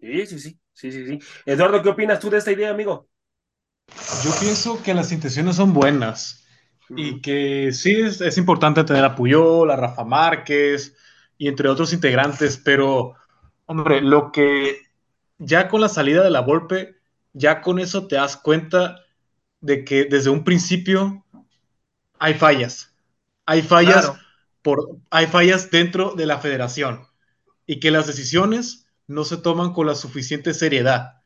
[0.00, 1.18] Sí, sí, sí, sí, sí, sí.
[1.44, 3.08] Eduardo, ¿qué opinas tú de esta idea, amigo?
[4.24, 6.44] Yo pienso que las intenciones son buenas
[6.88, 10.96] y que sí es, importante tener a Puyol, a Rafa Márquez
[11.38, 13.14] y entre otros integrantes, pero,
[13.66, 14.82] hombre, lo que
[15.38, 16.96] ya con la salida de la Volpe,
[17.32, 19.04] ya con eso te das cuenta
[19.60, 21.24] de que desde un principio
[22.18, 22.94] hay fallas.
[23.44, 24.12] Hay fallas,
[24.62, 27.06] por, hay fallas dentro de la federación
[27.66, 31.22] y que las decisiones no se toman con la suficiente seriedad.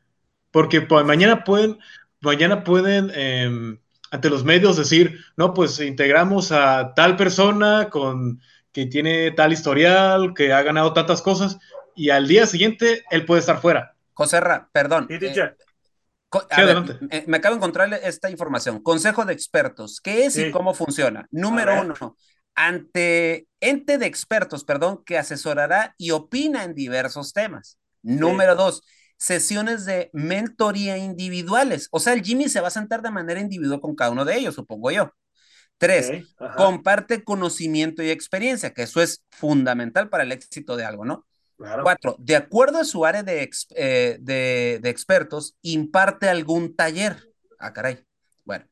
[0.51, 1.79] Porque pues, mañana pueden,
[2.19, 3.79] mañana pueden em,
[4.11, 10.33] ante los medios decir, no, pues integramos a tal persona con que tiene tal historial,
[10.33, 11.57] que ha ganado tantas cosas,
[11.95, 13.95] y al día siguiente él puede estar fuera.
[14.13, 14.39] José
[14.71, 15.07] perdón.
[15.09, 18.81] Eh, me acabo de encontrar esta información.
[18.81, 19.99] Consejo de expertos.
[20.01, 21.27] ¿Qué es y cómo funciona?
[21.31, 22.15] Número uno,
[22.61, 27.79] ante ente de expertos, perdón, que asesorará y opina en diversos temas.
[28.03, 28.83] Número dos,
[29.17, 31.87] sesiones de mentoría individuales.
[31.91, 34.37] O sea, el Jimmy se va a sentar de manera individual con cada uno de
[34.37, 35.11] ellos, supongo yo.
[35.79, 36.11] Tres,
[36.55, 41.25] comparte conocimiento y experiencia, que eso es fundamental para el éxito de algo, ¿no?
[41.81, 47.17] Cuatro, de acuerdo a su área eh, de, de, expertos, imparte algún taller.
[47.59, 48.03] Ah, caray.
[48.43, 48.65] Bueno.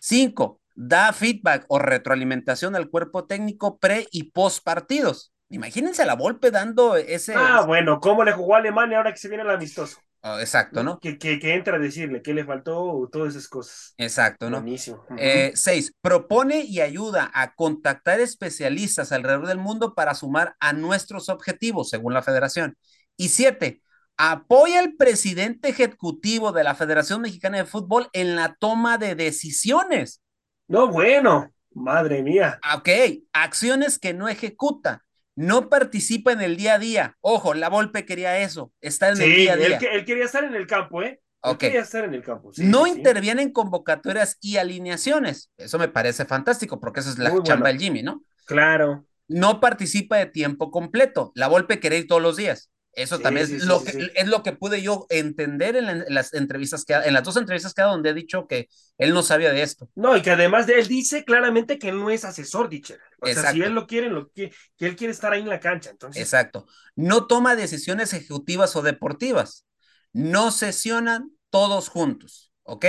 [0.00, 5.32] Cinco, da feedback o retroalimentación al cuerpo técnico pre y post partidos.
[5.50, 7.34] Imagínense a la Volpe dando ese.
[7.36, 9.98] Ah, bueno, ¿cómo le jugó a Alemania ahora que se viene el amistoso?
[10.22, 11.00] Ah, exacto, ¿no?
[11.00, 13.94] Que, que, entra a decirle qué le faltó, todas esas cosas.
[13.98, 14.60] Exacto, ¿no?
[14.60, 15.04] Buenísimo.
[15.16, 21.28] Eh, seis, propone y ayuda a contactar especialistas alrededor del mundo para sumar a nuestros
[21.28, 22.76] objetivos, según la federación.
[23.16, 23.82] Y siete,
[24.16, 30.20] apoya al presidente ejecutivo de la Federación Mexicana de Fútbol en la toma de decisiones.
[30.68, 32.60] No, bueno, madre mía.
[32.76, 32.88] Ok,
[33.32, 35.04] acciones que no ejecuta
[35.38, 37.16] no participa en el día a día.
[37.20, 39.78] Ojo, la Volpe quería eso, estar en el día a día.
[39.92, 41.22] Él, quería estar en el campo, ¿eh?
[41.60, 42.50] quería estar en el campo.
[42.56, 45.52] no interviene en convocatorias y alineaciones.
[45.56, 48.24] Eso me parece fantástico, porque esa es la chamba del Jimmy, ¿no?
[48.46, 49.06] Claro.
[49.28, 51.30] No participa de tiempo completo.
[51.36, 52.70] La Volpe quería ir todos los días.
[52.98, 56.94] Eso también es, lo que, es lo que pude yo entender en, las entrevistas que
[56.94, 59.88] en las dos entrevistas que ha donde he dicho que él no sabía de esto.
[59.94, 62.98] No, y que además de él dice claramente que él no es asesor, Dicher.
[63.20, 65.60] O sea, si él lo quiere, lo que, que él quiere estar ahí en la
[65.60, 65.90] cancha.
[65.90, 66.20] Entonces...
[66.20, 66.66] Exacto.
[66.96, 69.64] No toma decisiones ejecutivas o deportivas.
[70.12, 72.86] No sesionan todos juntos, ¿ok?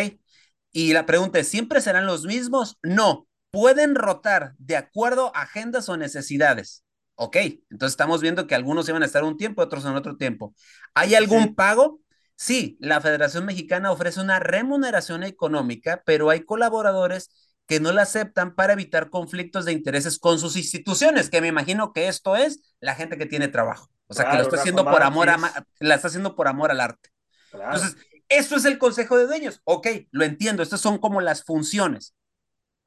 [0.72, 2.80] Y la pregunta es, ¿siempre serán los mismos?
[2.82, 6.84] No, pueden rotar de acuerdo a agendas o necesidades.
[7.22, 7.36] Ok,
[7.70, 10.56] entonces estamos viendo que algunos iban a estar un tiempo, otros en otro tiempo.
[10.94, 12.00] ¿Hay algún pago?
[12.38, 17.30] Sí, la Federación Mexicana ofrece una remuneración económica, pero hay colaboradores
[17.68, 21.92] que no la aceptan para evitar conflictos de intereses con sus instituciones, que me imagino
[21.92, 23.90] que esto es la gente que tiene trabajo.
[24.08, 26.80] O sea, que lo está haciendo por amor a, la está haciendo por amor al
[26.80, 27.10] arte.
[27.52, 27.98] Entonces,
[28.30, 29.60] esto es el consejo de dueños.
[29.66, 32.16] Ok, lo entiendo, estas son como las funciones.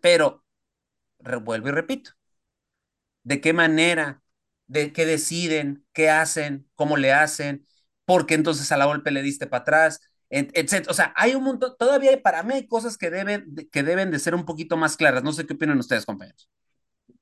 [0.00, 0.42] Pero,
[1.42, 2.12] vuelvo y repito,
[3.22, 4.22] ¿de qué manera
[4.72, 7.66] de qué deciden, qué hacen, cómo le hacen,
[8.06, 10.00] porque entonces a la golpe le diste para atrás,
[10.30, 10.88] etc.
[10.88, 14.18] O sea, hay un montón, todavía para mí hay cosas que deben, que deben de
[14.18, 15.22] ser un poquito más claras.
[15.22, 16.48] No sé qué opinan ustedes, compañeros.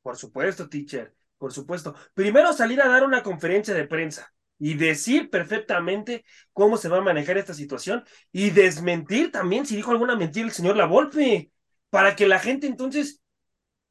[0.01, 1.95] Por supuesto, teacher, por supuesto.
[2.15, 7.01] Primero salir a dar una conferencia de prensa, y decir perfectamente cómo se va a
[7.01, 11.51] manejar esta situación y desmentir también si dijo alguna mentira el señor Lavolpe,
[11.89, 13.23] para que la gente entonces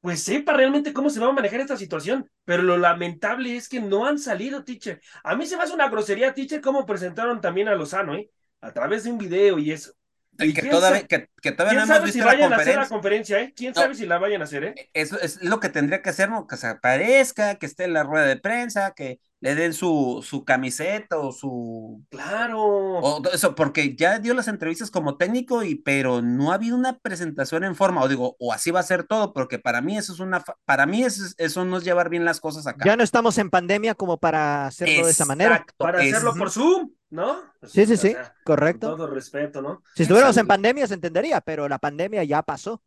[0.02, 2.30] pues sepa realmente cómo se va a manejar esta situación.
[2.46, 5.02] Pero lo lamentable es que no han salido, teacher.
[5.24, 8.30] A mí se me hace una grosería, teacher, cómo presentaron también a Lozano, ¿eh?
[8.62, 9.94] A través de un video y eso.
[10.38, 13.54] Y que, todavía, que, todavía no hemos visto si vayan a hacer la conferencia, ¿eh?
[13.56, 14.90] ¿Quién sabe si la vayan a hacer, eh?
[14.94, 16.48] Eso es lo que tendría que hacer, ¿no?
[16.48, 20.44] Que se aparezca, que esté en la rueda de prensa, que le den su, su
[20.44, 22.04] camiseta o su...
[22.10, 22.62] Claro.
[22.62, 27.00] O eso, porque ya dio las entrevistas como técnico, y, pero no ha habido una
[27.00, 30.12] presentación en forma, o digo, o así va a ser todo, porque para mí eso
[30.12, 32.84] es una, para mí eso, eso no es llevar bien las cosas acá.
[32.86, 35.66] Ya no estamos en pandemia como para hacerlo de esa manera.
[35.78, 36.92] Para hacerlo por Zoom.
[37.12, 37.42] ¿no?
[37.64, 38.90] sí, sí, sí, correcto.
[38.90, 39.82] Con todo respeto, ¿no?
[39.96, 42.82] Si estuviéramos en pandemia se entendería, pero la pandemia ya pasó.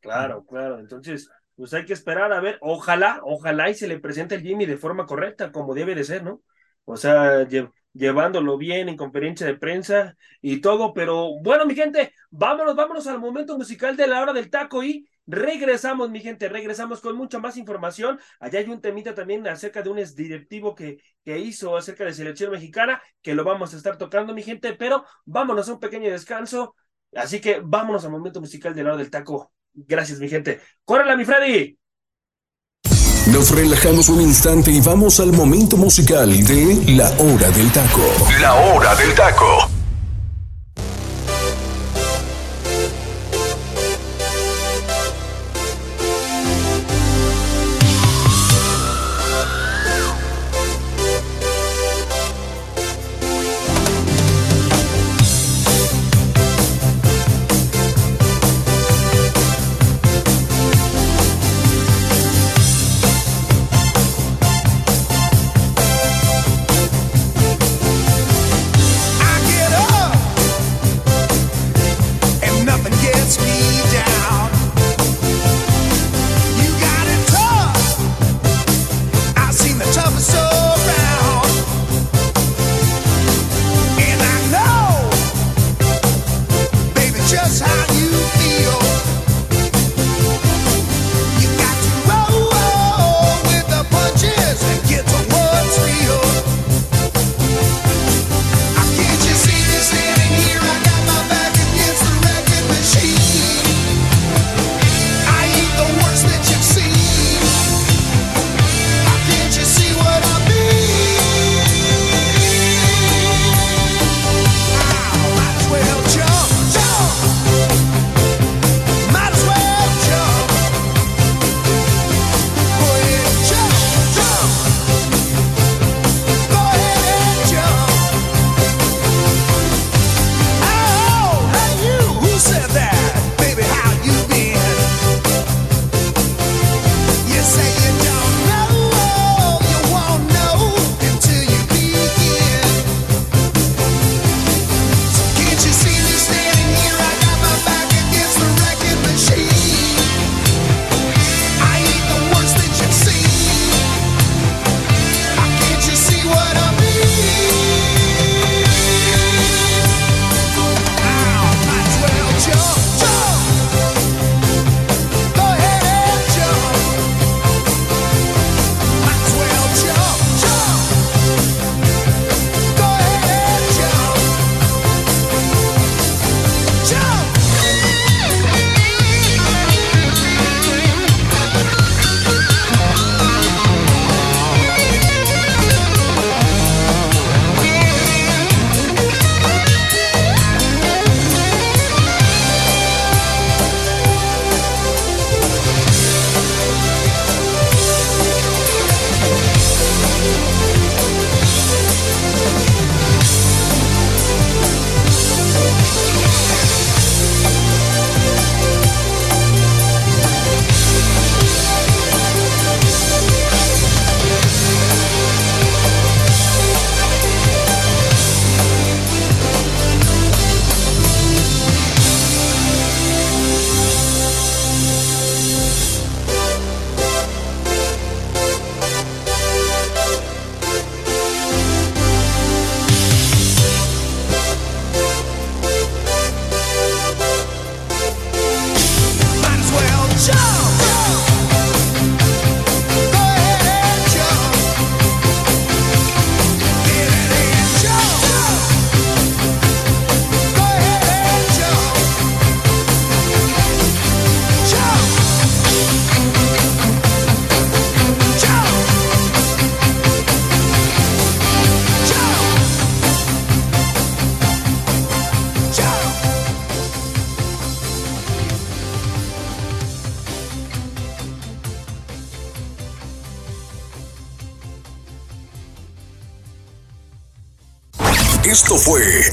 [0.00, 0.78] Claro, claro.
[0.78, 2.58] Entonces, pues hay que esperar a ver.
[2.60, 6.22] Ojalá, ojalá y se le presente el Jimmy de forma correcta, como debe de ser,
[6.22, 6.42] ¿no?
[6.84, 7.46] O sea,
[7.92, 13.18] llevándolo bien en conferencia de prensa y todo, pero bueno, mi gente, vámonos, vámonos al
[13.18, 17.56] momento musical de la hora del taco y Regresamos, mi gente, regresamos con mucha más
[17.56, 18.20] información.
[18.40, 22.50] Allá hay un temita también acerca de un directivo que, que hizo acerca de selección
[22.50, 26.76] mexicana, que lo vamos a estar tocando, mi gente, pero vámonos a un pequeño descanso.
[27.16, 29.52] Así que vámonos al momento musical de la hora del taco.
[29.72, 30.60] Gracias, mi gente.
[30.84, 31.78] ¡Córrela, mi Freddy!
[33.32, 38.02] Nos relajamos un instante y vamos al momento musical de La Hora del Taco.
[38.38, 39.73] La Hora del Taco.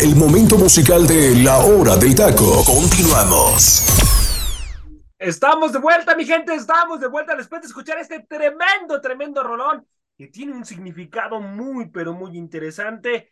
[0.02, 2.64] El momento musical de La Hora del Taco.
[2.66, 3.86] Continuamos.
[5.20, 9.86] Estamos de vuelta, mi gente, estamos de vuelta después de escuchar este tremendo, tremendo rolón
[10.18, 13.32] que tiene un significado muy, pero muy interesante.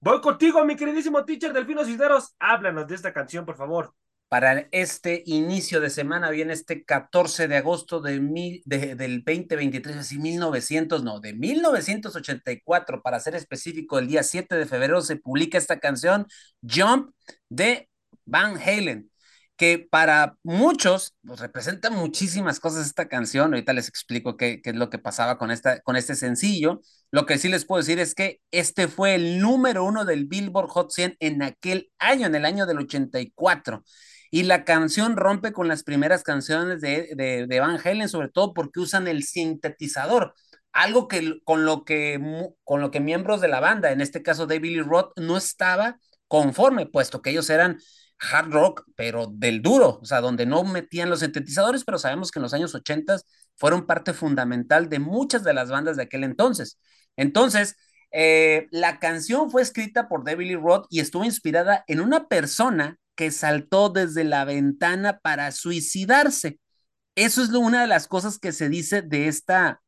[0.00, 2.34] Voy contigo, mi queridísimo teacher Delfino Cisneros.
[2.38, 3.92] Háblanos de esta canción, por favor
[4.28, 9.96] para este inicio de semana, viene este 14 de agosto de mil, de, del 2023,
[9.96, 15.58] así 1900, no, de 1984, para ser específico, el día 7 de febrero se publica
[15.58, 16.26] esta canción,
[16.62, 17.10] Jump,
[17.48, 17.88] de
[18.24, 19.10] Van Halen,
[19.56, 24.76] que para muchos pues, representa muchísimas cosas esta canción, ahorita les explico qué, qué es
[24.76, 26.80] lo que pasaba con, esta, con este sencillo,
[27.12, 30.68] lo que sí les puedo decir es que este fue el número uno del Billboard
[30.68, 33.84] Hot 100 en aquel año, en el año del 84.
[34.30, 38.80] Y la canción rompe con las primeras canciones de, de, Van Halen, sobre todo porque
[38.80, 40.34] usan el sintetizador,
[40.72, 42.20] algo que con lo que,
[42.64, 45.98] con lo que miembros de la banda, en este caso David Lee Roth, no estaba
[46.28, 47.78] conforme, puesto que ellos eran
[48.18, 52.38] hard rock, pero del duro, o sea, donde no metían los sintetizadores, pero sabemos que
[52.38, 53.18] en los años 80
[53.56, 56.78] fueron parte fundamental de muchas de las bandas de aquel entonces.
[57.16, 57.76] Entonces,
[58.12, 62.98] eh, la canción fue escrita por David Lee Roth y estuvo inspirada en una persona
[63.16, 66.60] que saltó desde la ventana para suicidarse.
[67.16, 69.82] Eso es una de las cosas que se dice de esta,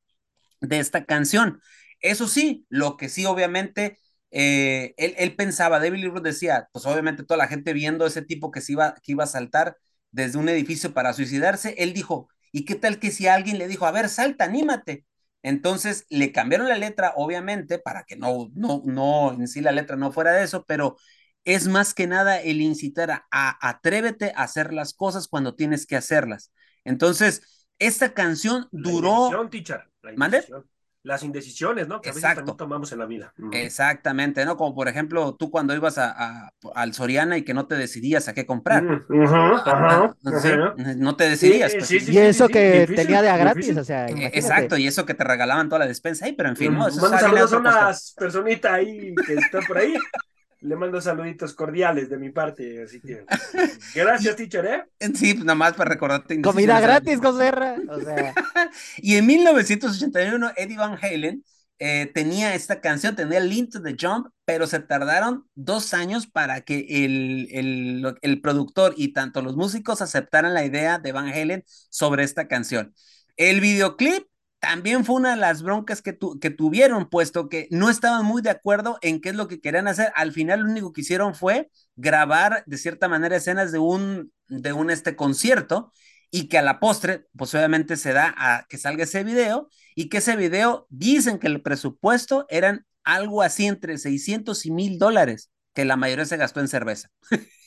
[0.60, 1.60] de esta canción.
[2.00, 3.98] Eso sí, lo que sí, obviamente,
[4.30, 8.60] eh, él, pensaba, David Lee decía, pues obviamente toda la gente viendo ese tipo que,
[8.60, 9.76] se iba, que iba a saltar
[10.10, 13.86] desde un edificio para suicidarse, él dijo, ¿y qué tal que si alguien le dijo,
[13.86, 15.04] a ver, salta, anímate?
[15.42, 19.96] Entonces le cambiaron la letra, obviamente, para que no, no, no, en sí la letra
[19.96, 20.96] no fuera de eso, pero
[21.48, 25.96] es más que nada el incitar a, atrévete a hacer las cosas cuando tienes que
[25.96, 26.52] hacerlas.
[26.84, 29.32] Entonces, esta canción duró.
[29.32, 30.44] La teacher, ¿Mande?
[31.04, 32.02] Las indecisiones, ¿no?
[32.02, 32.40] Que Exacto.
[32.40, 33.32] a veces tomamos en la vida.
[33.52, 34.58] Exactamente, ¿no?
[34.58, 38.34] Como por ejemplo, tú cuando ibas a, al Soriana y que no te decidías a
[38.34, 38.84] qué comprar.
[39.08, 41.76] no te decidías.
[41.76, 42.08] Pues.
[42.10, 44.06] y eso que tenía de a gratis, o sea.
[44.08, 46.88] E, exacto, y eso que te regalaban toda la despensa ahí, pero en fin, ¿no?
[46.88, 49.94] Eso saludos a unas personitas ahí que están por ahí.
[50.60, 53.24] Le mando saluditos cordiales de mi parte, así que
[53.94, 54.84] gracias, teacher, ¿eh?
[55.14, 56.40] Sí, nada más para recordarte.
[56.42, 57.76] Comida gratis, Joserra.
[57.88, 58.34] O sea.
[58.96, 61.44] y en 1981, Eddie Van Halen
[61.78, 66.62] eh, tenía esta canción, tenía Link to the Jump, pero se tardaron dos años para
[66.62, 71.62] que el, el, el productor y tanto los músicos aceptaran la idea de Van Halen
[71.66, 72.94] sobre esta canción.
[73.36, 74.26] El videoclip
[74.60, 78.50] también fue una de las broncas que, que tuvieron, puesto que no estaban muy de
[78.50, 80.12] acuerdo en qué es lo que querían hacer.
[80.16, 84.72] Al final lo único que hicieron fue grabar de cierta manera escenas de un, de
[84.72, 85.92] un este concierto
[86.30, 90.08] y que a la postre, pues obviamente se da a que salga ese video y
[90.08, 95.50] que ese video dicen que el presupuesto eran algo así entre 600 y 1000 dólares,
[95.72, 97.08] que la mayoría se gastó en cerveza.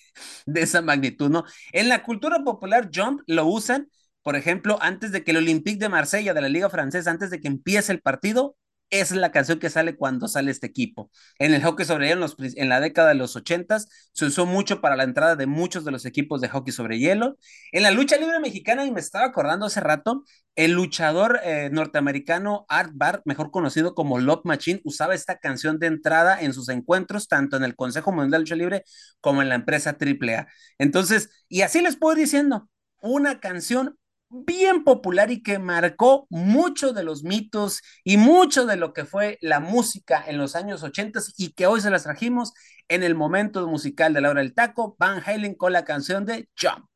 [0.46, 1.46] de esa magnitud, ¿no?
[1.72, 3.90] En la cultura popular, Jump lo usan
[4.24, 7.40] por ejemplo, antes de que el Olympique de Marsella de la Liga Francesa, antes de
[7.40, 8.56] que empiece el partido,
[8.92, 11.10] es la canción que sale cuando sale este equipo.
[11.40, 14.98] En el hockey sobre hielo, en, la década de los 80 se usó mucho para
[14.98, 17.38] la entrada de muchos de los equipos de hockey sobre hielo.
[17.72, 22.66] En la lucha libre mexicana, y me estaba acordando hace rato, el luchador eh, norteamericano
[22.68, 27.30] Art Bar, mejor conocido como Love Machine, usaba esta canción de entrada en sus encuentros,
[27.30, 28.84] tanto en el Consejo Mundial de Lucha Libre
[29.22, 30.48] como en la empresa AAA.
[30.78, 32.70] Entonces, y así les puedo ir diciendo,
[33.02, 33.98] una canción
[34.32, 39.38] bien popular y que marcó mucho de los mitos y mucho de lo que fue
[39.42, 42.54] la música en los años 80 y que hoy se las trajimos
[42.88, 46.50] en el momento musical de la hora del taco, Van Halen con la canción de
[46.60, 46.88] Jump.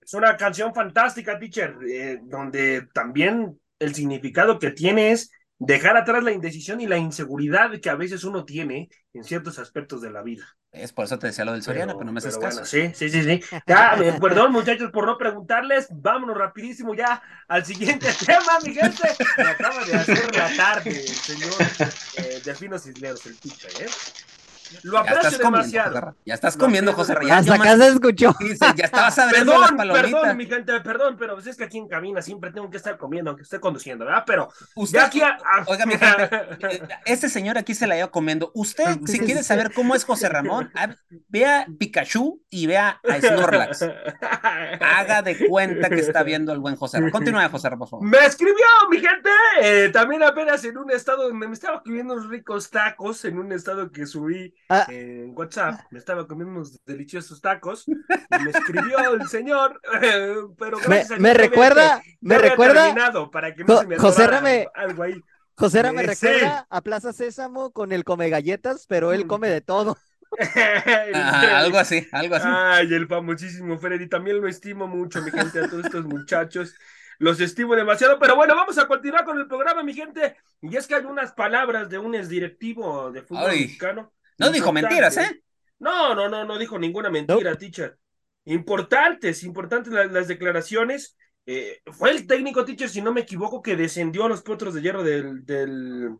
[0.00, 5.30] Es una canción fantástica, teacher, eh, donde también el significado que tiene es
[5.66, 10.00] dejar atrás la indecisión y la inseguridad que a veces uno tiene en ciertos aspectos
[10.02, 10.44] de la vida.
[10.72, 12.64] Es por eso te decía lo del Soriano, pero, no me haces caso.
[12.64, 13.40] sí, sí, sí, sí.
[13.66, 15.86] Ya, perdón, muchachos, por no preguntarles.
[15.90, 19.08] Vámonos rapidísimo ya al siguiente tema, mi gente.
[19.36, 21.52] Me acaba de hacer la tarde el señor
[22.16, 23.90] eh, Delfino Cisneros, el teacher, ¿eh?
[24.82, 26.16] Lo aprecio demasiado.
[26.24, 28.34] ya estás comiendo, José Ya, Hasta acá se escuchó.
[28.76, 30.10] ya estabas abriendo las palomitas.
[30.10, 32.96] Perdón, mi gente, perdón, pero pues es que aquí en cabina siempre tengo que estar
[32.98, 34.24] comiendo, aunque esté conduciendo, ¿verdad?
[34.26, 35.20] Pero usted aquí.
[35.66, 36.30] Oiga, mi gente,
[36.70, 38.50] eh, este señor aquí se la iba comiendo.
[38.54, 40.70] Usted, si quiere saber cómo es José Ramón,
[41.28, 43.86] vea Pikachu y vea a Snorlax.
[44.80, 47.10] Haga de cuenta que está viendo al buen José Ramón.
[47.10, 48.06] Continúa, José Ramón, por favor.
[48.08, 52.28] Me escribió, mi gente, eh, también apenas en un estado donde me estaba comiendo unos
[52.28, 54.86] ricos tacos, en un estado que subí Ah.
[54.88, 57.94] en WhatsApp, me estaba comiendo unos deliciosos tacos, y
[58.42, 59.80] me escribió el señor,
[60.58, 65.20] pero me, me recuerda, me recuerda, para que no se me José Rame, algo ahí.
[65.54, 66.26] José me Sí.
[66.26, 69.28] recuerda a Plaza Sésamo con el come galletas, pero él Mm.
[69.28, 69.98] come de todo.
[71.14, 72.48] Ah, algo así, algo así.
[72.48, 74.08] Ay, el famosísimo Freddy.
[74.08, 76.74] También lo estimo mucho, mi gente, a todos estos muchachos.
[77.18, 78.18] Los estimo demasiado.
[78.18, 80.36] Pero bueno, vamos a continuar con el programa, mi gente.
[80.62, 84.10] Y es que hay unas palabras de un exdirectivo de fútbol Ay, mexicano.
[84.38, 85.42] No dijo mentiras, ¿eh?
[85.78, 87.98] No, no, no, no dijo ninguna mentira, teacher.
[88.44, 91.16] Importantes, importantes las, las declaraciones.
[91.46, 94.82] Eh, fue el técnico, teacher, si no me equivoco, que descendió a los potros de
[94.82, 96.10] hierro del, del,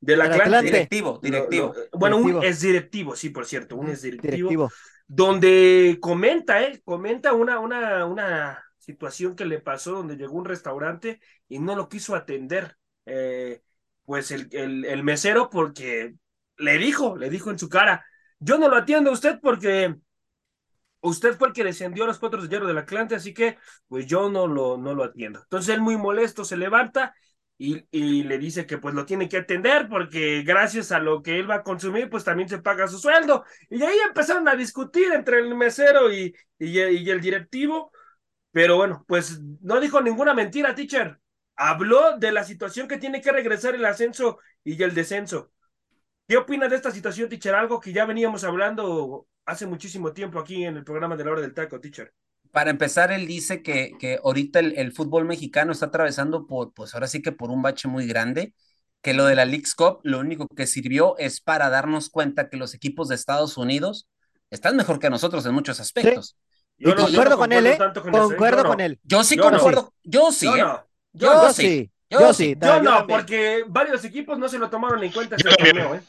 [0.00, 0.42] del Atlante.
[0.42, 0.66] Atlante.
[0.72, 1.74] Directivo, directivo.
[1.92, 4.72] lo- bueno, un es directivo, sí, por cierto, un es directivo, Directivo.
[5.06, 10.44] donde comenta, él, comenta una, una, una situación que le pasó donde llegó a un
[10.46, 13.62] restaurante y no lo quiso atender, eh,
[14.04, 16.14] pues el, el, el mesero porque
[16.58, 18.04] le dijo, le dijo en su cara,
[18.38, 19.94] yo no lo atiendo a usted porque
[21.00, 24.06] usted fue el que descendió a los potros de hierro del Atlante, así que pues
[24.06, 25.40] yo no lo, no lo atiendo.
[25.42, 27.14] Entonces él muy molesto se levanta
[27.58, 31.38] y, y le dice que pues lo tiene que atender porque gracias a lo que
[31.38, 33.44] él va a consumir pues también se paga su sueldo.
[33.70, 37.92] Y ahí empezaron a discutir entre el mesero y, y, y el directivo,
[38.52, 41.18] pero bueno, pues no dijo ninguna mentira, teacher.
[41.56, 45.52] Habló de la situación que tiene que regresar el ascenso y el descenso.
[46.26, 47.54] ¿Qué opina de esta situación, teacher?
[47.54, 51.40] Algo que ya veníamos hablando hace muchísimo tiempo aquí en el programa de la hora
[51.42, 52.12] del taco, teacher.
[52.50, 56.92] Para empezar, él dice que, que ahorita el, el fútbol mexicano está atravesando por, pues
[56.94, 58.54] ahora sí que por un bache muy grande,
[59.00, 62.58] que lo de la Leagues Cup lo único que sirvió es para darnos cuenta que
[62.58, 64.06] los equipos de Estados Unidos
[64.50, 66.36] están mejor que nosotros en muchos aspectos.
[66.76, 67.78] Y concuerdo con él, ¿eh?
[68.02, 68.38] con eso, ¿eh?
[68.38, 68.68] Concuerdo Yo no.
[68.70, 69.00] con él.
[69.02, 69.58] Yo sí Yo no.
[69.58, 70.60] concuerdo, yo sí, Yo ¿eh?
[70.60, 70.86] no.
[71.12, 71.52] Yo Yo, Yo no.
[71.52, 71.90] sí.
[72.12, 72.56] Yo Yo sí.
[72.60, 76.02] Yo no, porque varios equipos no se lo tomaron en cuenta ese torneo, ¿eh?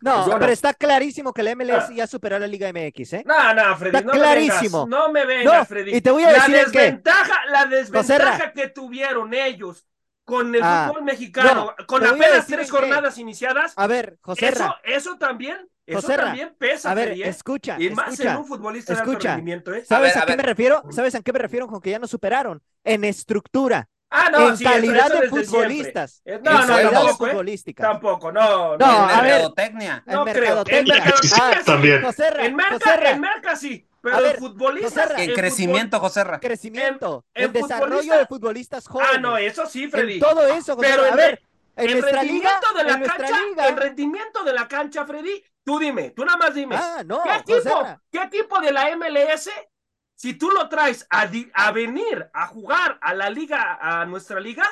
[0.00, 0.38] No, no.
[0.40, 1.92] pero está clarísimo que la MLS Ah.
[1.94, 3.22] ya superó a la Liga MX, ¿eh?
[3.24, 4.86] No, no, Freddy, Está no clarísimo.
[4.86, 5.94] me vengas, no me vengas, No, Freddy.
[5.96, 6.78] y te voy a decir la qué.
[6.80, 9.86] desventaja, la desventaja que tuvieron ellos
[10.24, 14.48] con el Ah, fútbol mexicano, no, con apenas decir tres jornadas iniciadas, A ver, José
[14.48, 17.28] eso, eso también, eso Joserra, también pesa, a ver, Freddy, ¿eh?
[17.28, 18.32] escucha, y más escucha.
[18.32, 19.84] en un futbolista de alto rendimiento, ¿eh?
[19.84, 20.36] ¿Sabes A ver, a, a qué ver.
[20.38, 20.82] me refiero?
[20.90, 22.60] ¿Sabes a qué me refiero con que ya nos superaron?
[22.84, 26.10] En estructura, Ah, no, en sí, eso- calidad eso de desde futbolistas.
[26.24, 26.32] siempre.
[26.34, 27.30] Eh, en No, no, calidad de tampoco, ¿eh?
[27.30, 27.74] futbolistas.
[27.76, 29.22] Tampoco, no, No, en a ver.
[29.32, 30.02] mercadotecnia.
[30.06, 30.34] En No creo.
[30.34, 30.94] mercadotecnia.
[30.96, 31.94] En mercadotecnia Ah, También.
[31.96, 34.92] En marca, Joserra, en marca sí, pero ver, en futbolistas.
[34.92, 35.22] Joserra.
[35.22, 36.40] En en crecimiento, Joserra.
[36.40, 39.12] crecimiento, en el desarrollo futbolista- de futbolistas jóvenes.
[39.14, 40.14] Ah, no, eso sí, Freddy.
[40.14, 40.94] en todo eso, Joserra.
[40.94, 41.42] Pero en, a ver,
[41.76, 43.68] en, en liga, rendimiento de la en cancha, liga.
[43.68, 46.76] en rendimiento de la cancha, Freddy, tú dime, tú nada más dime.
[46.76, 47.86] Ah, no, ¿Qué equipo.
[48.10, 49.48] ¿Qué equipo de la MLS,
[50.22, 51.26] si tú lo traes a,
[51.72, 54.62] venir a jugar a la liga, a nuestra liga,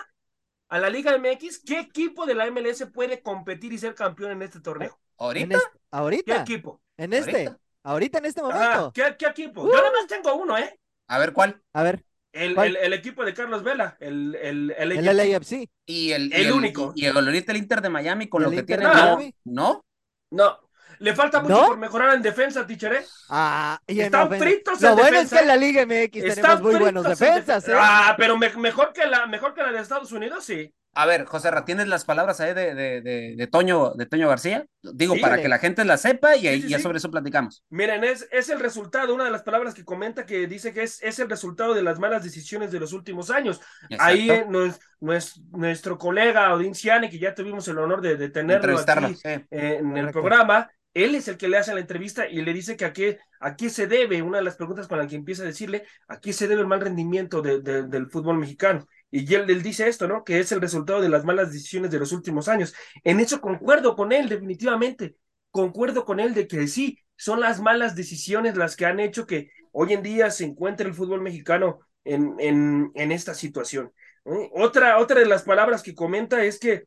[0.69, 4.43] a la Liga MX, qué equipo de la MLS puede competir y ser campeón en
[4.43, 4.91] este torneo?
[5.19, 6.81] En Ahorita, este- ¿Qué ahorita, equipo?
[6.97, 7.59] en este, ahorita.
[7.83, 8.93] ahorita en este Ah, momento.
[8.95, 9.63] ¿qué, qué equipo?
[9.65, 9.67] Uh.
[9.71, 10.79] Yo nada más tengo uno, ¿eh?
[11.09, 11.61] a ver cuál.
[11.73, 15.69] A ver, El, el, el equipo de Carlos Vela, el, el, el, el equipo- LAFC.
[15.87, 16.93] Y el, El y único.
[16.95, 18.95] Y, el ahorita el Inter de Miami con ¿Y lo el que Inter tiene.
[18.95, 19.85] de No, no.
[20.31, 20.61] No,
[21.01, 21.67] le falta mucho ¿No?
[21.67, 23.07] por mejorar en defensa, teacher, ¿eh?
[23.29, 24.45] Ah, y Están ofensa.
[24.45, 25.59] fritos Lo en bueno defensa, es que en la ¿eh?
[25.59, 27.77] Liga MX Están tenemos muy buenos defensas, defen- ¿eh?
[27.81, 30.73] Ah, pero me- mejor, que la, mejor que la de Estados Unidos, sí.
[30.93, 34.29] A ver, José Ra, ¿tienes las palabras ahí de, de, de, de Toño, de Toño
[34.29, 34.67] García?
[34.83, 35.21] Digo, Sí.
[35.21, 36.83] para que la gente las sepa y ahí sí, ya sí.
[36.83, 37.65] sobre eso platicamos.
[37.71, 41.01] Miren, es, es el resultado, una de las palabras que comenta que dice que es,
[41.03, 43.61] es el resultado de las malas decisiones de los últimos años.
[43.99, 44.51] Ahí Exacto.
[44.51, 49.15] eh, nos- nos- nuestro colega Odín Ciani, que ya tuvimos el honor de, tenerlo aquí
[49.15, 49.29] sí.
[49.29, 49.47] eh,
[49.81, 52.85] en el programa, él es el que le hace la entrevista y le dice que
[52.85, 55.47] a qué, a qué se debe, una de las preguntas con la que empieza a
[55.47, 58.87] decirle, a qué se debe el mal rendimiento de- de- del fútbol mexicano.
[59.11, 60.25] Y él, dice esto, ¿no?
[60.25, 62.75] Que es el resultado de las malas decisiones de los últimos años.
[63.03, 65.17] En eso concuerdo con él, definitivamente.
[65.51, 69.51] Concuerdo con él de que sí, son las malas decisiones las que han hecho que
[69.73, 73.93] hoy en día se encuentre el fútbol mexicano en, en, esta situación.
[74.25, 76.85] Otra, otra de las palabras que comenta es que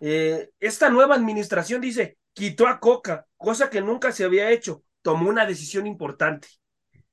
[0.00, 5.28] eh, esta nueva administración dice, quitó a Coca, cosa que nunca se había hecho, tomó
[5.28, 6.48] una decisión importante.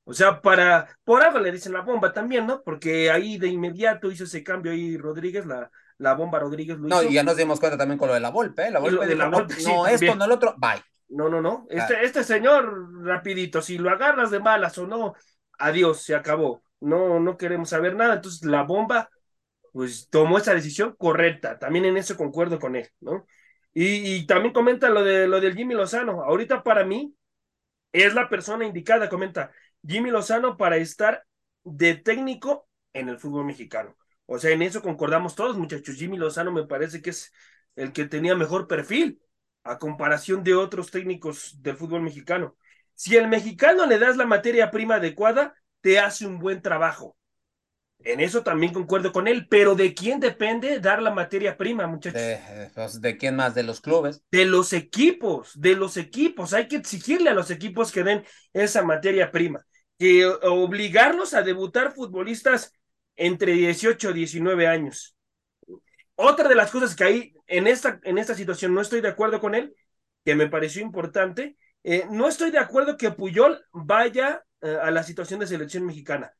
[0.06, 2.62] O sea, para, por algo le dicen la bomba también, ¿no?
[2.64, 7.04] Porque ahí de inmediato hizo ese cambio ahí Rodríguez, la, la bomba Rodríguez lo No,
[7.04, 8.72] y ya nos dimos cuenta también con lo de la Volpe, ¿eh?
[8.72, 10.84] La Volpe de dijo, la no, Volpe, sí, no, esto, no el otro, bye.
[11.10, 11.66] No, no, no.
[11.70, 12.06] Este, Claro.
[12.06, 15.14] este señor, rapidito, si lo agarras de malas o no,
[15.60, 16.64] adiós, se acabó.
[16.80, 18.16] No, no queremos saber nada.
[18.16, 19.10] Entonces, la bomba,
[19.72, 21.60] pues, tomó esa decisión correcta.
[21.60, 23.26] También en eso concuerdo con él, ¿no?
[23.74, 26.24] Y, y también comenta lo de lo del Jimmy Lozano.
[26.24, 27.16] Ahorita para mí
[27.91, 29.51] es la persona indicada, comenta
[29.86, 31.24] Jimmy Lozano para estar
[31.64, 33.98] de técnico en el fútbol mexicano.
[34.26, 35.96] O sea, en eso concordamos todos, muchachos.
[35.96, 37.32] Jimmy Lozano me parece que es
[37.76, 39.22] el que tenía mejor perfil
[39.64, 42.56] a comparación de otros técnicos del fútbol mexicano.
[42.96, 47.18] Si el mexicano le das la materia prima adecuada, te hace un buen trabajo.
[48.06, 52.22] En eso también concuerdo con él, pero ¿de quién depende dar la materia prima, muchachos?
[52.22, 53.56] De, pues, ¿de quién más?
[53.56, 54.22] ¿De los clubes?
[54.30, 56.54] De los equipos, de los equipos.
[56.54, 59.66] Hay que exigirle a los equipos que den esa materia prima,
[59.98, 62.74] que obligarlos a debutar futbolistas
[63.16, 65.16] entre 18 y 19 años.
[66.16, 69.39] Otra de las cosas que hay en esta, en esta situación no estoy de acuerdo
[69.39, 69.76] con él,
[70.26, 75.04] que me pareció importante, eh, no estoy de acuerdo que Puyol vaya eh, a la
[75.04, 76.34] situación de selección mexicana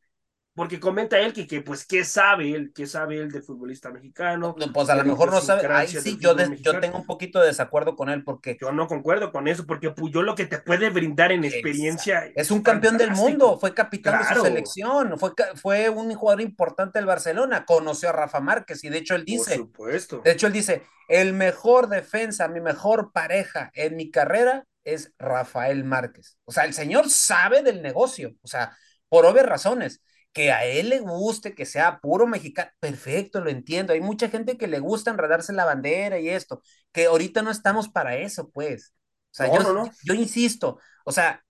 [0.56, 2.72] porque comenta él que, que pues, ¿qué sabe él?
[2.76, 4.56] ¿Qué sabe él de futbolista mexicano?
[4.58, 5.66] No, pues a lo mejor no sabe.
[5.68, 8.56] Ahí sí, yo, yo tengo un poquito de desacuerdo con él porque.
[8.62, 12.32] Yo no concuerdo con eso, porque Puyol lo que te puede brindar en experiencia.
[12.36, 17.00] Es, un campeón del mundo, fue capitán de su selección, fue, fue un jugador importante
[17.00, 19.58] del Barcelona, conoció a Rafa Márquez y de hecho él dice.
[19.58, 20.22] Por supuesto.
[20.24, 25.84] De hecho él dice: el mejor defensa, mi mejor pareja en mi carrera es Rafael
[25.84, 26.38] Márquez.
[26.46, 28.78] O sea, el señor sabe del negocio, o sea,
[29.10, 30.02] por obvias razones
[30.34, 33.94] que a él le guste, que sea puro mexicano, perfecto, lo entiendo.
[33.94, 36.62] Hay mucha gente que le gusta enredarse la bandera y esto,
[36.92, 38.94] que ahorita no estamos para eso, pues.
[39.32, 41.44] O sea, yo, yo insisto, o sea,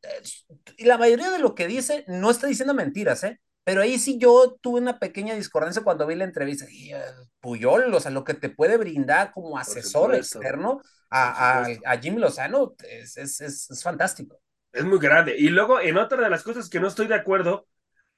[0.77, 3.39] la mayoría de lo que dice no está diciendo mentiras, ¿eh?
[3.65, 6.65] Pero ahí sí yo tuve una pequeña discordancia cuando vi la entrevista.
[6.69, 6.91] Y,
[7.39, 12.75] Puyol, o sea, lo que te puede brindar como asesor externo a, a, Jim Lozano
[12.89, 14.41] es, es, es, es fantástico.
[14.73, 15.37] Es muy grande.
[15.37, 17.67] Y luego, en otra de las cosas que no estoy de acuerdo,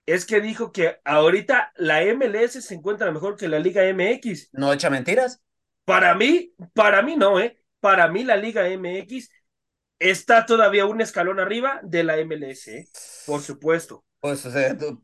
[0.06, 4.50] es que dijo que ahorita la MLS se encuentra mejor que la Liga MX.
[4.54, 5.42] ¿No echa mentiras?
[5.84, 7.58] Para mí, para mí no, ¿eh?
[7.80, 9.30] Para mí la Liga MX
[10.00, 12.88] está todavía un escalón arriba de la MLS, ¿eh?
[13.26, 14.04] Por supuesto.
[14.20, 14.48] Pues,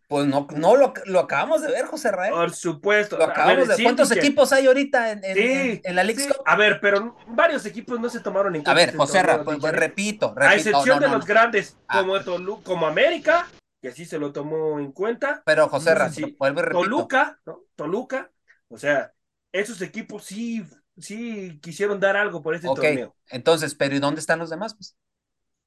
[0.08, 2.40] pues no, no lo, lo, acabamos de ver, José Raúl.
[2.40, 3.18] Por supuesto.
[3.18, 7.64] Lo acabamos de ¿Cuántos equipos hay ahorita en, en, la Liga A ver, pero varios
[7.68, 8.72] equipos no se tomaron en cuenta.
[8.72, 12.00] A ver, José Raúl, pues, pues, repito, repito, A excepción de los grandes, ah.
[12.00, 13.48] como, como América,
[13.82, 15.42] que sí se lo tomó en cuenta.
[15.46, 17.64] Pero José no vuelve Toluca, ¿no?
[17.76, 18.32] Toluca,
[18.68, 19.12] o sea,
[19.52, 20.64] esos equipos sí,
[20.98, 23.16] sí quisieron dar algo por este torneo.
[23.30, 24.76] Entonces, pero ¿y dónde están los demás?
[24.76, 24.96] Pues,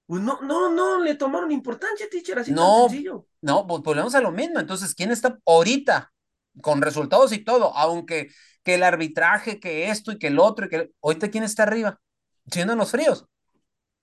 [0.06, 3.26] pues no, no, no le tomaron importancia, teacher, así no, tan sencillo.
[3.40, 4.60] No, pues volvemos a lo mismo.
[4.60, 6.12] Entonces, ¿quién está ahorita
[6.60, 7.76] con resultados y todo?
[7.76, 8.30] Aunque
[8.62, 12.00] que el arbitraje, que esto y que el otro, y que ahorita quién está arriba,
[12.50, 13.26] siendo los fríos.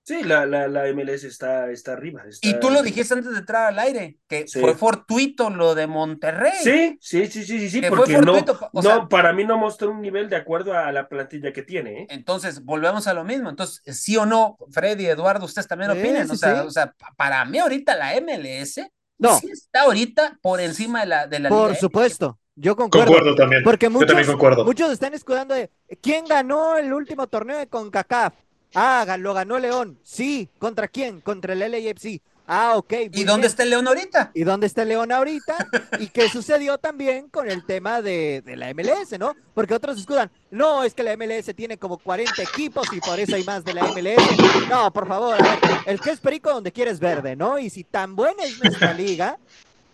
[0.04, 2.24] Sí, la, la, la MLS está, está arriba.
[2.42, 6.54] y tú lo dijiste antes de entrar al aire, que fue fortuito lo de Monterrey.
[6.64, 8.36] Sí, sí, sí, sí, sí, porque no,
[8.74, 12.02] no para mí no mostró un nivel de acuerdo a la plantilla que tiene.
[12.02, 12.08] ¿eh?
[12.10, 13.50] Entonces, volvemos a lo mismo.
[13.50, 16.30] Entonces, sí o no, Freddy, Eduardo, ustedes también opinan.
[16.30, 18.82] o, sea, o sea, para mí ahorita la MLS
[19.20, 19.38] no.
[19.38, 22.40] sí está ahorita por encima de la, de la Por supuesto.
[22.56, 23.08] Yo concuerdo.
[23.08, 23.64] Concuerdo también.
[23.64, 24.66] Porque muchos, Yo también concuerdo.
[24.66, 25.70] muchos están escudando de
[26.02, 28.34] quién ganó el último torneo de CONCACAF.
[28.74, 30.00] Ah, lo ganó León.
[30.04, 31.22] Sí, ¿contra quién?
[31.22, 32.22] Contra el LAFC.
[32.54, 32.94] Ah, ok.
[33.14, 34.32] ¿Y dónde está el León ahorita?
[34.34, 35.70] ¿Y dónde está el León ahorita?
[36.00, 39.36] ¿Y qué sucedió también con el tema de, la MLS, no?
[39.54, 43.36] Porque otros escudan, no, es que la MLS tiene como 40 equipos y por eso
[43.36, 44.68] hay más de la MLS.
[44.70, 47.58] No, por favor, a ver, el que es perico donde quieres verde, ¿no?
[47.58, 49.38] Y si tan buena es nuestra liga,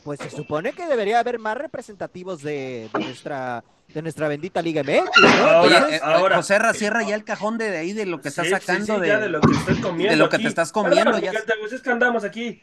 [0.03, 3.63] pues se supone que debería haber más representativos de, nuestra
[3.97, 5.09] de nuestra bendita Liga MX.
[5.41, 8.99] Ahora, eh, ahora José cierra ya el cajón de ahí de lo que estás sacando
[8.99, 11.17] de, de, lo que estoy comiendo de lo que te estás comiendo.
[11.17, 11.31] ya.
[11.59, 12.61] Pues es que andamos aquí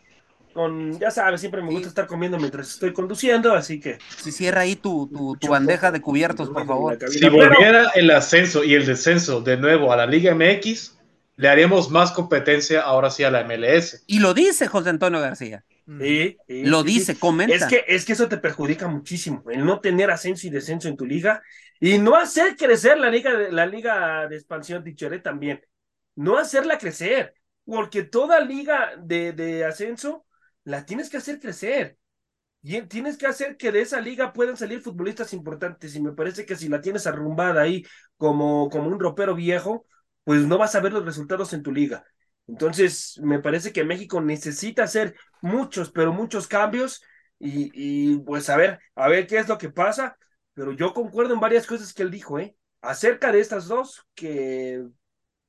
[0.53, 3.99] con, ya sabes, siempre me gusta estar comiendo mientras estoy conduciendo, así que.
[4.16, 6.97] Si cierra ahí tu, tu, tu bandeja de cubiertos, por favor.
[7.11, 10.97] Si volviera el ascenso y el descenso de nuevo a la Liga MX,
[11.35, 14.05] le haríamos más competencia ahora sí a la MLS.
[14.07, 15.64] Y lo dice José Antonio García.
[15.87, 17.55] Sí, lo dice, comenta.
[17.55, 20.97] Es que, es que eso te perjudica muchísimo, el no tener ascenso y descenso en
[20.97, 21.43] tu liga
[21.78, 25.61] y no hacer crecer la liga de, la liga de expansión Tichere también.
[26.16, 30.24] No hacerla crecer, porque toda liga de, de ascenso
[30.64, 31.99] la tienes que hacer crecer.
[32.62, 35.95] Y tienes que hacer que de esa liga puedan salir futbolistas importantes.
[35.97, 37.85] Y me parece que si la tienes arrumbada ahí
[38.16, 39.87] como, como un ropero viejo,
[40.24, 42.07] pues no vas a ver los resultados en tu liga.
[42.47, 45.14] Entonces, me parece que México necesita hacer
[45.45, 47.03] muchos, pero muchos cambios
[47.39, 50.17] y, pues a ver, a ver qué es lo que pasa.
[50.55, 52.57] Pero yo concuerdo en varias cosas que él dijo, ¿eh?
[52.81, 54.83] Acerca de estas dos, que